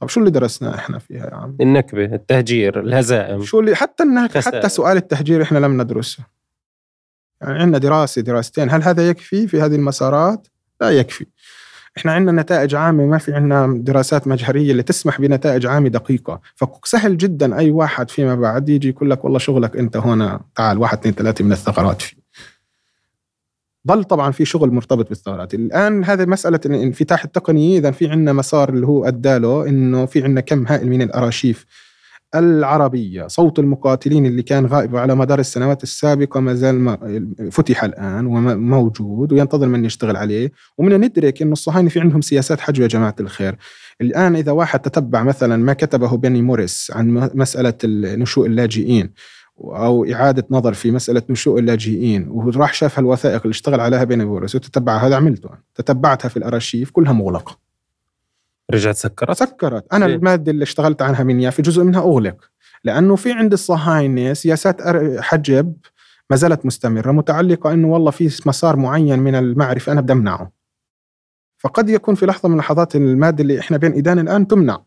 [0.00, 4.40] طب شو اللي درسناه إحنا فيها يا عم؟ النكبة، التهجير، الهزائم شو اللي حتى النكبه
[4.40, 6.24] حتى سؤال التهجير إحنا لم ندرسه.
[7.40, 10.48] يعني عندنا دراسة دراستين، هل هذا يكفي في هذه المسارات؟
[10.80, 11.26] لا يكفي.
[11.98, 17.16] إحنا عندنا نتائج عامة ما في عندنا دراسات مجهرية اللي تسمح بنتائج عامة دقيقة، فسهل
[17.16, 21.14] جدا أي واحد فيما بعد يجي يقول لك والله شغلك أنت هنا تعال واحد اثنين
[21.14, 22.25] ثلاثة من الثغرات فيه.
[23.86, 28.68] ظل طبعا في شغل مرتبط بالثغرات الآن هذه مسألة الانفتاح التقني اذا في عندنا مسار
[28.68, 31.66] اللي هو أدى له إنه في عندنا كم هائل من الأراشيف
[32.34, 33.26] العربية.
[33.26, 36.98] صوت المقاتلين اللي كان غائب على مدار السنوات السابقة ما زال
[37.52, 40.52] فتح الآن وموجود وينتظر من يشتغل عليه.
[40.78, 43.56] ومن ندرك أن الصهاينة في عندهم سياسات حجو يا جماعة الخير.
[44.00, 47.74] الآن إذا واحد تتبع مثلا ما كتبه بني موريس عن مسألة
[48.16, 49.12] نشوء اللاجئين
[49.60, 54.54] أو إعادة نظر في مسألة نشوء اللاجئين وراح شاف هالوثائق اللي اشتغل عليها بين بورس
[54.54, 55.50] وتتبع هذا عملته.
[55.74, 57.58] تتبعتها في الأرشيف كلها مغلقة.
[58.70, 59.84] رجعت سكرت؟ سكرت.
[59.92, 62.50] أنا المادة اللي اشتغلت عنها من يافي جزء منها أغلق
[62.84, 64.82] لأنه في عند الصهاينة سياسات
[65.20, 65.76] حجب
[66.30, 70.50] ما زالت مستمرة متعلقة إنه والله في مسار معين من المعرفة أنا بدي أمنعه.
[71.58, 74.82] فقد يكون في لحظة من اللحظات المادة اللي إحنا بين ايدان الآن تمنع.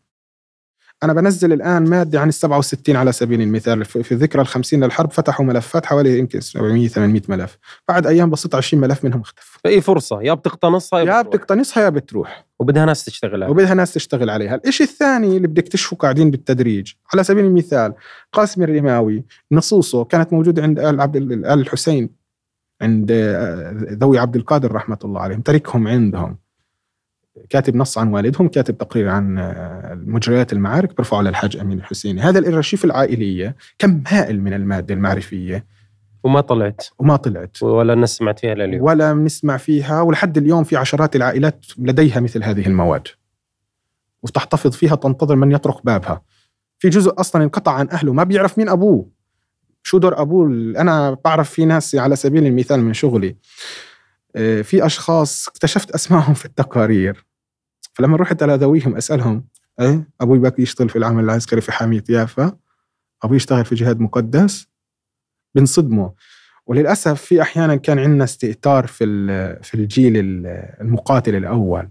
[1.02, 3.84] أنا بنزل الآن مادة عن ال 67 على سبيل المثال.
[3.84, 7.58] في ذكرى ال 50 للحرب فتحوا ملفات حوالي يمكن 700 800 ملف.
[7.88, 11.88] بعد أيام بسيطة 20 ملف منهم اختفى فأي فرصة؟ يا بتقتنصها يا, يا بتقتنصها يا
[11.88, 12.46] بتروح.
[12.58, 13.48] وبدها ناس تشتغل عليها.
[13.48, 14.60] وبدها ناس تشتغل عليها.
[14.66, 17.94] الشيء الثاني اللي بدك تكتشفه قاعدين بالتدريج على سبيل المثال
[18.32, 22.10] قاسم الرماوي نصوصه كانت موجودة عند آل عبد ال الحسين
[22.82, 26.38] عند آه، ذوي عبد القادر رحمة الله عليهم تركهم عندهم.
[27.48, 32.20] كاتب نص عن والدهم كاتب تقرير عن آه، مجريات المعارك برفعه للحاج أمين الحسيني.
[32.20, 35.66] هذا الإرشيف العائلية كم هائل من المادة المعرفية؟
[36.24, 36.86] وما طلعت.
[36.98, 37.62] وما طلعت.
[37.62, 42.66] ولا نسمع فيها لليوم ولا نسمع فيها ولحد اليوم في عشرات العائلات لديها مثل هذه
[42.66, 43.08] المواد.
[44.22, 46.22] وتحتفظ فيها تنتظر من يطرق بابها.
[46.78, 49.10] في جزء أصلا انقطع عن أهله ما بيعرف مين أبوه.
[49.82, 50.46] شو دور أبوه؟
[50.76, 53.36] أنا بعرف في ناس على سبيل المثال من شغلي.
[54.36, 57.29] آه، في أشخاص اكتشفت اسمائهم في التقارير.
[58.00, 59.44] فلما رحت على ذويهم أسألهم
[59.80, 62.56] إيه أبوي باقي يشتغل في العمل العسكري في حامية يافا؟
[63.22, 64.66] أبوي يشتغل في جهاد مقدس؟
[65.54, 66.10] بنصدموا
[66.66, 69.04] وللأسف في أحيانا كان عندنا استئثار في
[69.62, 70.12] في الجيل
[70.80, 71.90] المقاتل الأول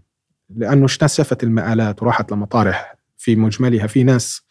[0.50, 3.88] لأنه شافت المآلات وراحت لمطارح في مجملها.
[3.88, 4.42] في ناس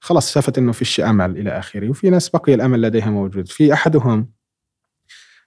[0.00, 3.48] خلص شافت إنه فيش أمل إلى آخره وفي ناس بقي الأمل لديها موجود.
[3.48, 4.30] في أحدهم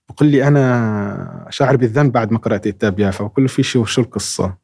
[0.10, 4.61] بقول لي أنا شاعر بالذنب بعد ما قرأت كتاب يافا وكل في شو شو القصة؟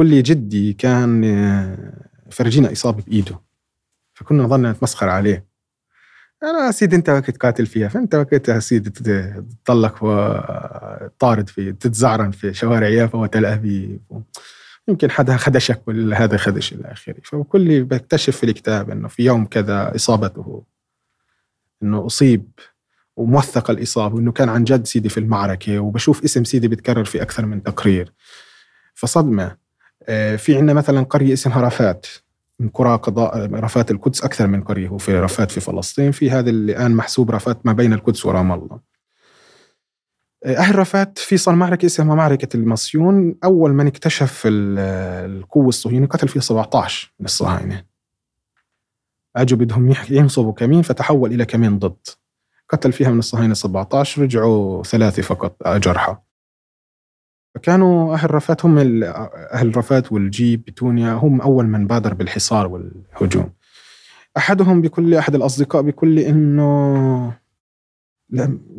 [0.00, 1.22] لي جدي كان
[2.30, 3.40] فرجينا إصابة بإيده.
[4.14, 5.46] فكنا نظلنا نتمسخر عليه.
[6.42, 8.90] أنا سيدي أنت وقت قاتل فيها فأنت وقت يا سيدي
[9.64, 14.00] تطلق وطارد في تتزعرن في شوارع يافا وتل أبيب.
[14.88, 17.16] يمكن حدا خدشك ولا هذا خدش إلى آخره.
[17.24, 20.62] فكل بكتشف في الكتاب إنه في يوم كذا إصابته
[21.82, 22.50] إنه أصيب
[23.16, 27.46] وموثق الإصابة وإنه كان عن جد سيدي في المعركة وبشوف اسم سيدي بيتكرر في أكثر
[27.46, 28.12] من تقرير.
[28.94, 29.44] فصدمة.
[29.44, 29.65] آه،
[30.36, 32.06] في عندنا مثلا قرية اسمها رفات
[32.60, 36.72] من قرى قضاء رفات القدس أكثر من قرية وفي رفات في فلسطين في هذا اللي
[36.72, 38.80] الآن محسوب رفات ما بين القدس ورام الله.
[40.44, 46.28] آه، أهل رفات في صار معركة اسمها معركة المصيون أول من اكتشف القوة الصهيونية قتل
[46.28, 47.84] فيه 17 من الصهاينة.
[49.36, 52.06] أجوا بدهم ينصبوا كمين فتحول إلى كمين ضد.
[52.68, 56.16] قتل فيها من الصهاينة 17 رجعوا ثلاثة فقط جرحى.
[57.56, 59.02] فكانوا أهل رفات هم
[59.52, 63.52] أهل رفات والجيب بتونيا هم أول من بادر بالحصار والهجوم.
[64.36, 67.32] أحدهم بكل أحد الأصدقاء بكل إنه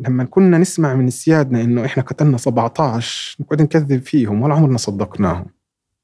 [0.08, 5.46] لما كنا نسمع من سيادنا إنه إحنا قتلنا 17 نقعد نكذب فيهم ولا عمرنا صدقناهم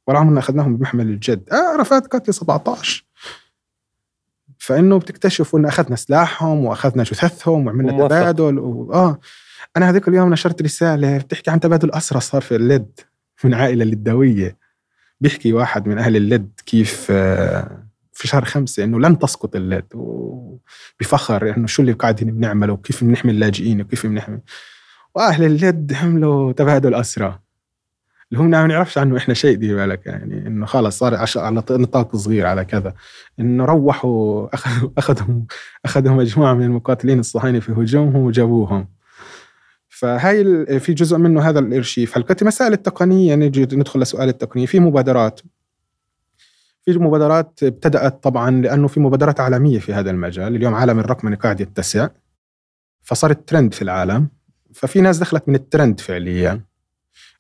[0.07, 1.51] ولا عمرنا أخذناهم بمحمل الجد.
[1.53, 3.05] آه رفات قتل 17
[4.59, 8.09] فإنه بتكتشفوا انه أخذنا سلاحهم وأخذنا جثثهم وعملنا.
[8.09, 8.93] تبادل و...
[8.93, 9.19] آه.
[9.77, 13.01] أنا هذيك اليوم نشرت رسالة بتحكي عن تبادل اسرى صار في اللد
[13.45, 14.57] من عائلة للدوية.
[15.21, 21.57] بيحكي واحد من أهل اللد كيف آه، في شهر خمسة إنه لن تسقط اللد وبفخر
[21.57, 24.39] إنه شو اللي قاعدين بنعمله وكيف بنحمي اللاجئين وكيف بنحمي.
[25.15, 27.39] وأهل اللد عملوا تبادل اسرى
[28.33, 32.17] اللي هم ما نعرفش عنه إحنا شيء دي بالك يعني إنه خلص صار على نطاق
[32.17, 32.95] صغير على كذا.
[33.41, 35.41] إنه روحوا اخذوا اخذوا
[35.85, 38.89] اخذوا مجموعة من المقاتلين الصهاينة في هجومهم وجابوهم.
[39.95, 42.19] فهاي في جزء منه هذا الإرشيف.
[42.19, 44.67] هل مسائل التقنية؟ نجي ندخل لسؤال التقنية.
[44.67, 45.41] في مبادرات.
[46.85, 50.57] في مبادرات ابتدأت طبعا لأنه في مبادرات عالمية في هذا المجال.
[50.57, 52.09] اليوم عالم الرقمنه قاعد يتسع
[53.03, 54.29] فصارت ترند في العالم.
[54.75, 56.61] ففي ناس دخلت من الترند فعليا.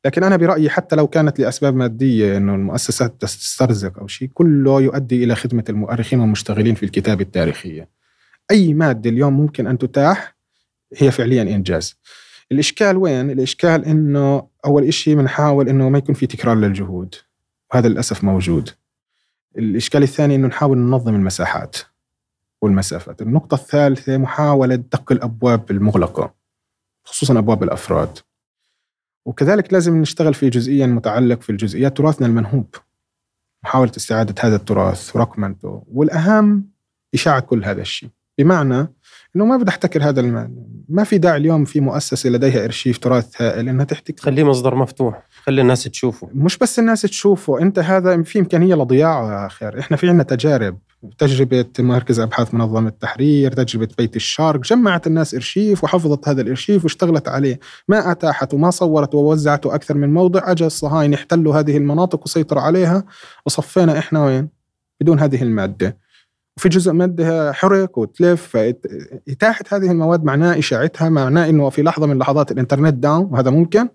[0.04, 5.24] لكن أنا برأيي حتى لو كانت لأسباب مادية إنه المؤسسات تسترزق أو شيء كله يؤدي
[5.24, 7.88] إلى خدمة المؤرخين والمشتغلين في الكتابة التاريخية.
[8.50, 10.36] أي مادة اليوم ممكن أن تتاح
[10.96, 11.96] هي فعليا إنجاز.
[12.52, 17.14] الإشكال وين؟ الإشكال إنه أول شيء بنحاول إنه ما يكون في تكرار للجهود
[17.72, 18.70] وهذا للأسف موجود.
[19.58, 21.76] الإشكال الثاني إنه نحاول ننظم المساحات
[22.62, 23.22] والمسافات.
[23.22, 26.34] النقطة الثالثة محاولة دق الأبواب المغلقة
[27.04, 28.18] خصوصا أبواب الأفراد.
[29.24, 32.74] وكذلك لازم نشتغل في جزئيا متعلق في الجزئيات تراثنا المنهوب
[33.64, 36.68] محاولة استعادة هذا التراث ورقمنته والأهم
[37.14, 38.08] إشاعة كل هذا الشيء
[38.38, 38.86] بمعنى
[39.36, 40.50] إنه ما بدي أحتكر هذا المال
[40.88, 45.22] ما في داعي اليوم في مؤسسة لديها إرشيف تراث هائل إنها تحتكر خليه مصدر مفتوح
[45.44, 46.28] خلي الناس تشوفه.
[46.34, 49.68] مش بس الناس تشوفه أنت هذا في إمكانية لضياعه يا أخي.
[49.78, 50.78] إحنا في عندنا تجارب
[51.18, 57.28] تجربة مركز أبحاث منظمة التحرير تجربة بيت الشارك جمعت الناس إرشيف وحفظت هذا الإرشيف واشتغلت
[57.28, 57.60] عليه.
[57.88, 63.04] ما أتاحت وما صورت ووزعته أكثر من موضع أجى الصهاينة احتلوا هذه المناطق وسيطروا عليها
[63.46, 64.48] وصفينا إحنا وين؟
[65.00, 66.03] بدون هذه المادة.
[66.56, 72.18] وفي جزء مادة حرق وتلف فإتاحة هذه المواد معناه إشاعتها معناه إنه في لحظة من
[72.18, 73.88] لحظات الإنترنت داون وهذا ممكن.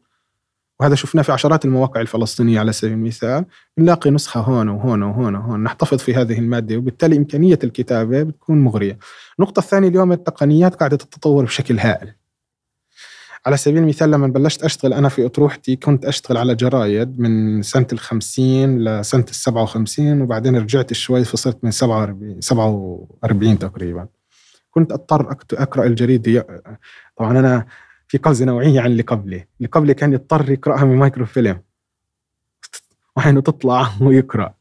[0.79, 3.45] وهذا شفناه في عشرات المواقع الفلسطينية على سبيل المثال.
[3.77, 8.99] نلاقي نسخة هون وهون وهون وهون نحتفظ في هذه المادة وبالتالي إمكانية الكتابة بتكون مغرية.
[9.39, 12.18] النقطة الثانية اليوم التقنيات قاعدة تتطور بشكل هائل.
[13.45, 17.87] على سبيل المثال لما بلشت أشتغل أنا في أطروحتي كنت أشتغل على جرايد من سنة
[17.93, 24.07] الخمسين لسنة السبعة وخمسين وبعدين رجعت شوي فصرت من سبعة وأربعين, سبعة وأربعين تقريبا.
[24.71, 26.63] كنت أضطر أقرأ الجريدة
[27.17, 27.65] طبعا أنا
[28.07, 29.47] في قفزة نوعية عن اللي قبلي.
[29.57, 31.61] اللي قبلي كان يضطر يقرأها من مايكرو فيلم
[33.17, 34.53] وعينه تطلع ويقرأ.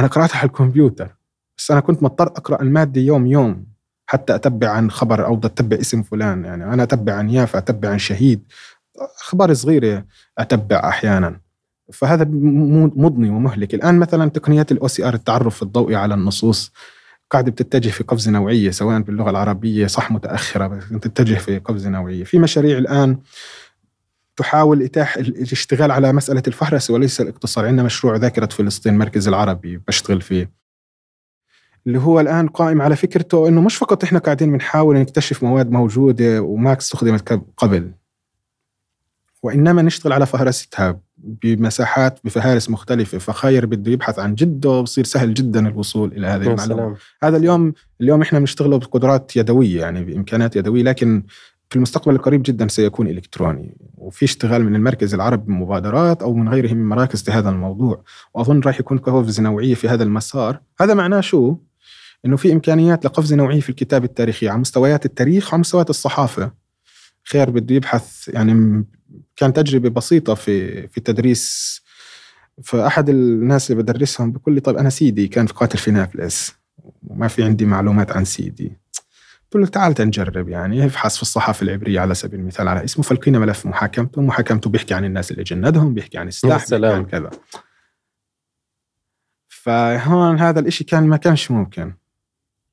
[0.00, 1.16] أنا قرأتها على الكمبيوتر.
[1.58, 3.66] بس أنا كنت مضطر أقرأ المادة يوم يوم
[4.06, 6.44] حتى أتبع عن خبر أو أتبع اسم فلان.
[6.44, 8.42] يعني أنا أتبع عن يافا أتبع عن شهيد.
[9.20, 10.04] أخبار صغيره
[10.38, 11.40] أتبع أحيانا.
[11.92, 12.24] فهذا
[12.96, 13.74] مضني ومهلك.
[13.74, 16.72] الآن مثلا تقنيات ال OCR التعرف الضوئي على النصوص
[17.30, 22.24] قاعدة بتتجه في قفزه نوعية سواء باللغة العربية صح متأخرة بس تتجه في قفزه نوعية.
[22.24, 23.18] في مشاريع الآن
[24.36, 27.66] تحاول إتاح الاشتغال على مسألة الفهرسه وليس الاقتصار.
[27.66, 30.65] عندنا مشروع ذاكرة فلسطين المركز العربي بشتغل فيه.
[31.86, 36.42] اللي هو الآن قائم على فكرته إنه مش فقط إحنا قاعدين بنحاول نكتشف مواد موجودة
[36.42, 37.90] وما استخدمت قبل
[39.42, 45.68] وإنما نشتغل على فهرستها بمساحات بفهارس مختلفة فخير بده يبحث عن جدة بصير سهل جدا
[45.68, 46.96] الوصول إلى هذه المعلومة.
[47.22, 51.22] هذا اليوم اليوم إحنا بنشتغل بقدرات يدوية يعني بإمكانات يدوية لكن
[51.70, 53.76] في المستقبل القريب جدا سيكون إلكتروني.
[53.96, 58.02] وفي اشتغال من المركز العربي بمبادرات أو من غيره من مراكز في هذا الموضوع.
[58.34, 60.60] وأظن راح يكون قفز نوعية في هذا المسار.
[60.80, 61.56] هذا معناه شو؟
[62.24, 66.52] إنه في إمكانيات لقفزه نوعية في الكتابة التاريخية على مستويات التاريخ وعلى مستويات الصحافة.
[67.24, 68.84] خير بده يبحث يعني
[69.36, 71.82] كان تجربة بسيطة في في تدريس
[72.64, 76.54] فأحد الناس اللي بدرسهم بقول لي طيب أنا سيدي كان في قاتل في نابلس
[77.02, 78.72] وما في عندي معلومات عن سيدي.
[79.52, 83.38] قلت له تعال تنجرب يعني ابحث في الصحافة العبرية على سبيل المثال على اسمه فلقينا
[83.38, 87.30] ملف محاكمته محاكمته بيحكي عن الناس اللي جندهم بيحكي عن السلاح بيحكي عن كذا.
[89.48, 91.94] فهون هذا الإشي كان ما كانش ممكن.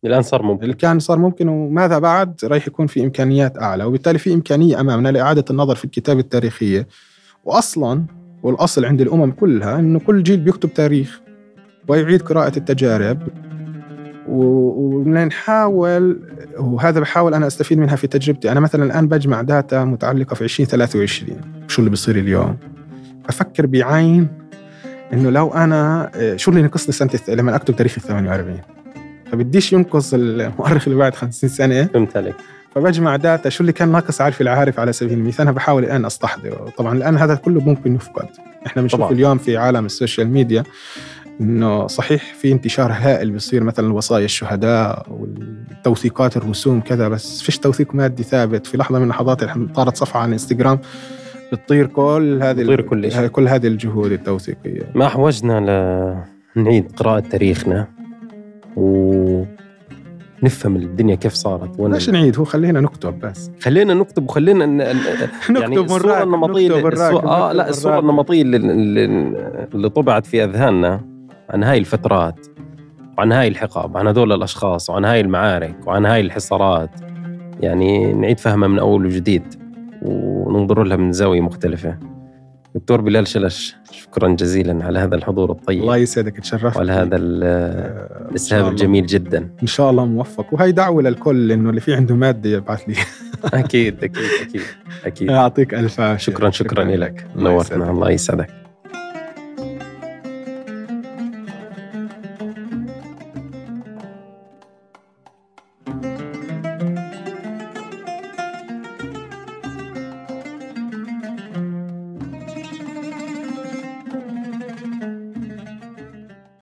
[0.05, 0.63] الآن صار ممكن.
[0.63, 5.09] اللي كان صار ممكن وماذا بعد؟ راح يكون في إمكانيات أعلى وبالتالي في إمكانية أمامنا
[5.09, 6.87] لإعادة النظر في الكتابة التاريخية.
[7.45, 8.03] واصلا
[8.43, 11.21] والأصل عند الأمم كلها إنه كل جيل بيكتب تاريخ
[11.87, 13.19] ويعيد قراءة التجارب.
[14.27, 16.19] ونحاول
[16.59, 18.51] وهذا بحاول أنا أستفيد منها في تجربتي.
[18.51, 22.57] أنا مثلا الآن بجمع داتا متعلقة في 2023 شو اللي بيصير اليوم؟
[23.29, 24.27] أفكر بعين
[25.13, 28.59] إنه لو أنا شو اللي نقصني سنة لما أكتب تاريخ ال 48
[29.33, 31.83] فبديش ينقص المؤرخ اللي بعد 50 سنة.
[31.83, 32.35] فهمت عليك.
[32.75, 35.41] فبجمع data شو اللي كان ناقص عارف العارف على سبيل المثال.
[35.41, 38.27] أنا بحاول الآن استحضره طبعا الآن هذا كله ممكن يفقد.
[38.67, 39.11] إحنا بنشوف.
[39.11, 40.63] اليوم في عالم ال social media
[41.41, 47.95] إنه صحيح في انتشار هائل بيصير مثلا وصايا الشهداء والتوثيقات الرسوم كذا بس فيش توثيق
[47.95, 48.67] مادي ثابت.
[48.67, 49.43] في لحظة من اللحظات
[49.75, 50.79] طارت صفحة على الانستغرام
[51.51, 54.91] بتطير كل هذه بتطير كل كل هذه الجهود التوثيقية.
[54.95, 55.59] ما أحوجنا
[56.55, 57.87] لنعيد قراءة تاريخنا.
[58.77, 59.43] و
[60.43, 63.51] نفهم الدنيا كيف صارت ليش نعيد؟ هو خلينا نكتب بس.
[63.61, 64.79] خلينا نكتب وخلينا ن...
[64.79, 67.27] يعني الصورة النمطيه الصورة...
[67.27, 68.57] آه لا الصورة النمطيه اللي,
[69.73, 71.01] اللي طبعت في أذهاننا
[71.49, 72.47] عن هاي الفترات
[73.17, 76.89] وعن هاي الحقب عن هذول الأشخاص وعن هاي المعارك وعن هاي الحصارات.
[77.59, 79.43] يعني نعيد فهمها من أول وجديد
[80.01, 81.97] وننظر لها من زاوية مختلفة.
[82.75, 85.81] دكتور بلال شلش شكرا جزيلا على هذا الحضور الطيب.
[85.81, 89.49] الله يسعدك تشرفت وعلى هذا الإسهاب الجميل جدا.
[89.61, 90.53] إن شاء الله موفق.
[90.53, 92.95] وهي دعوة للكل إنه اللي في عنده مادة يبعث لي.
[93.53, 94.61] أكيد أكيد أكيد
[95.05, 95.29] أكيد.
[95.35, 96.83] يعطيك ألف شكرا شكرا, شكرا.
[96.83, 97.27] لك.
[97.35, 98.62] نورتنا الله يسعدك.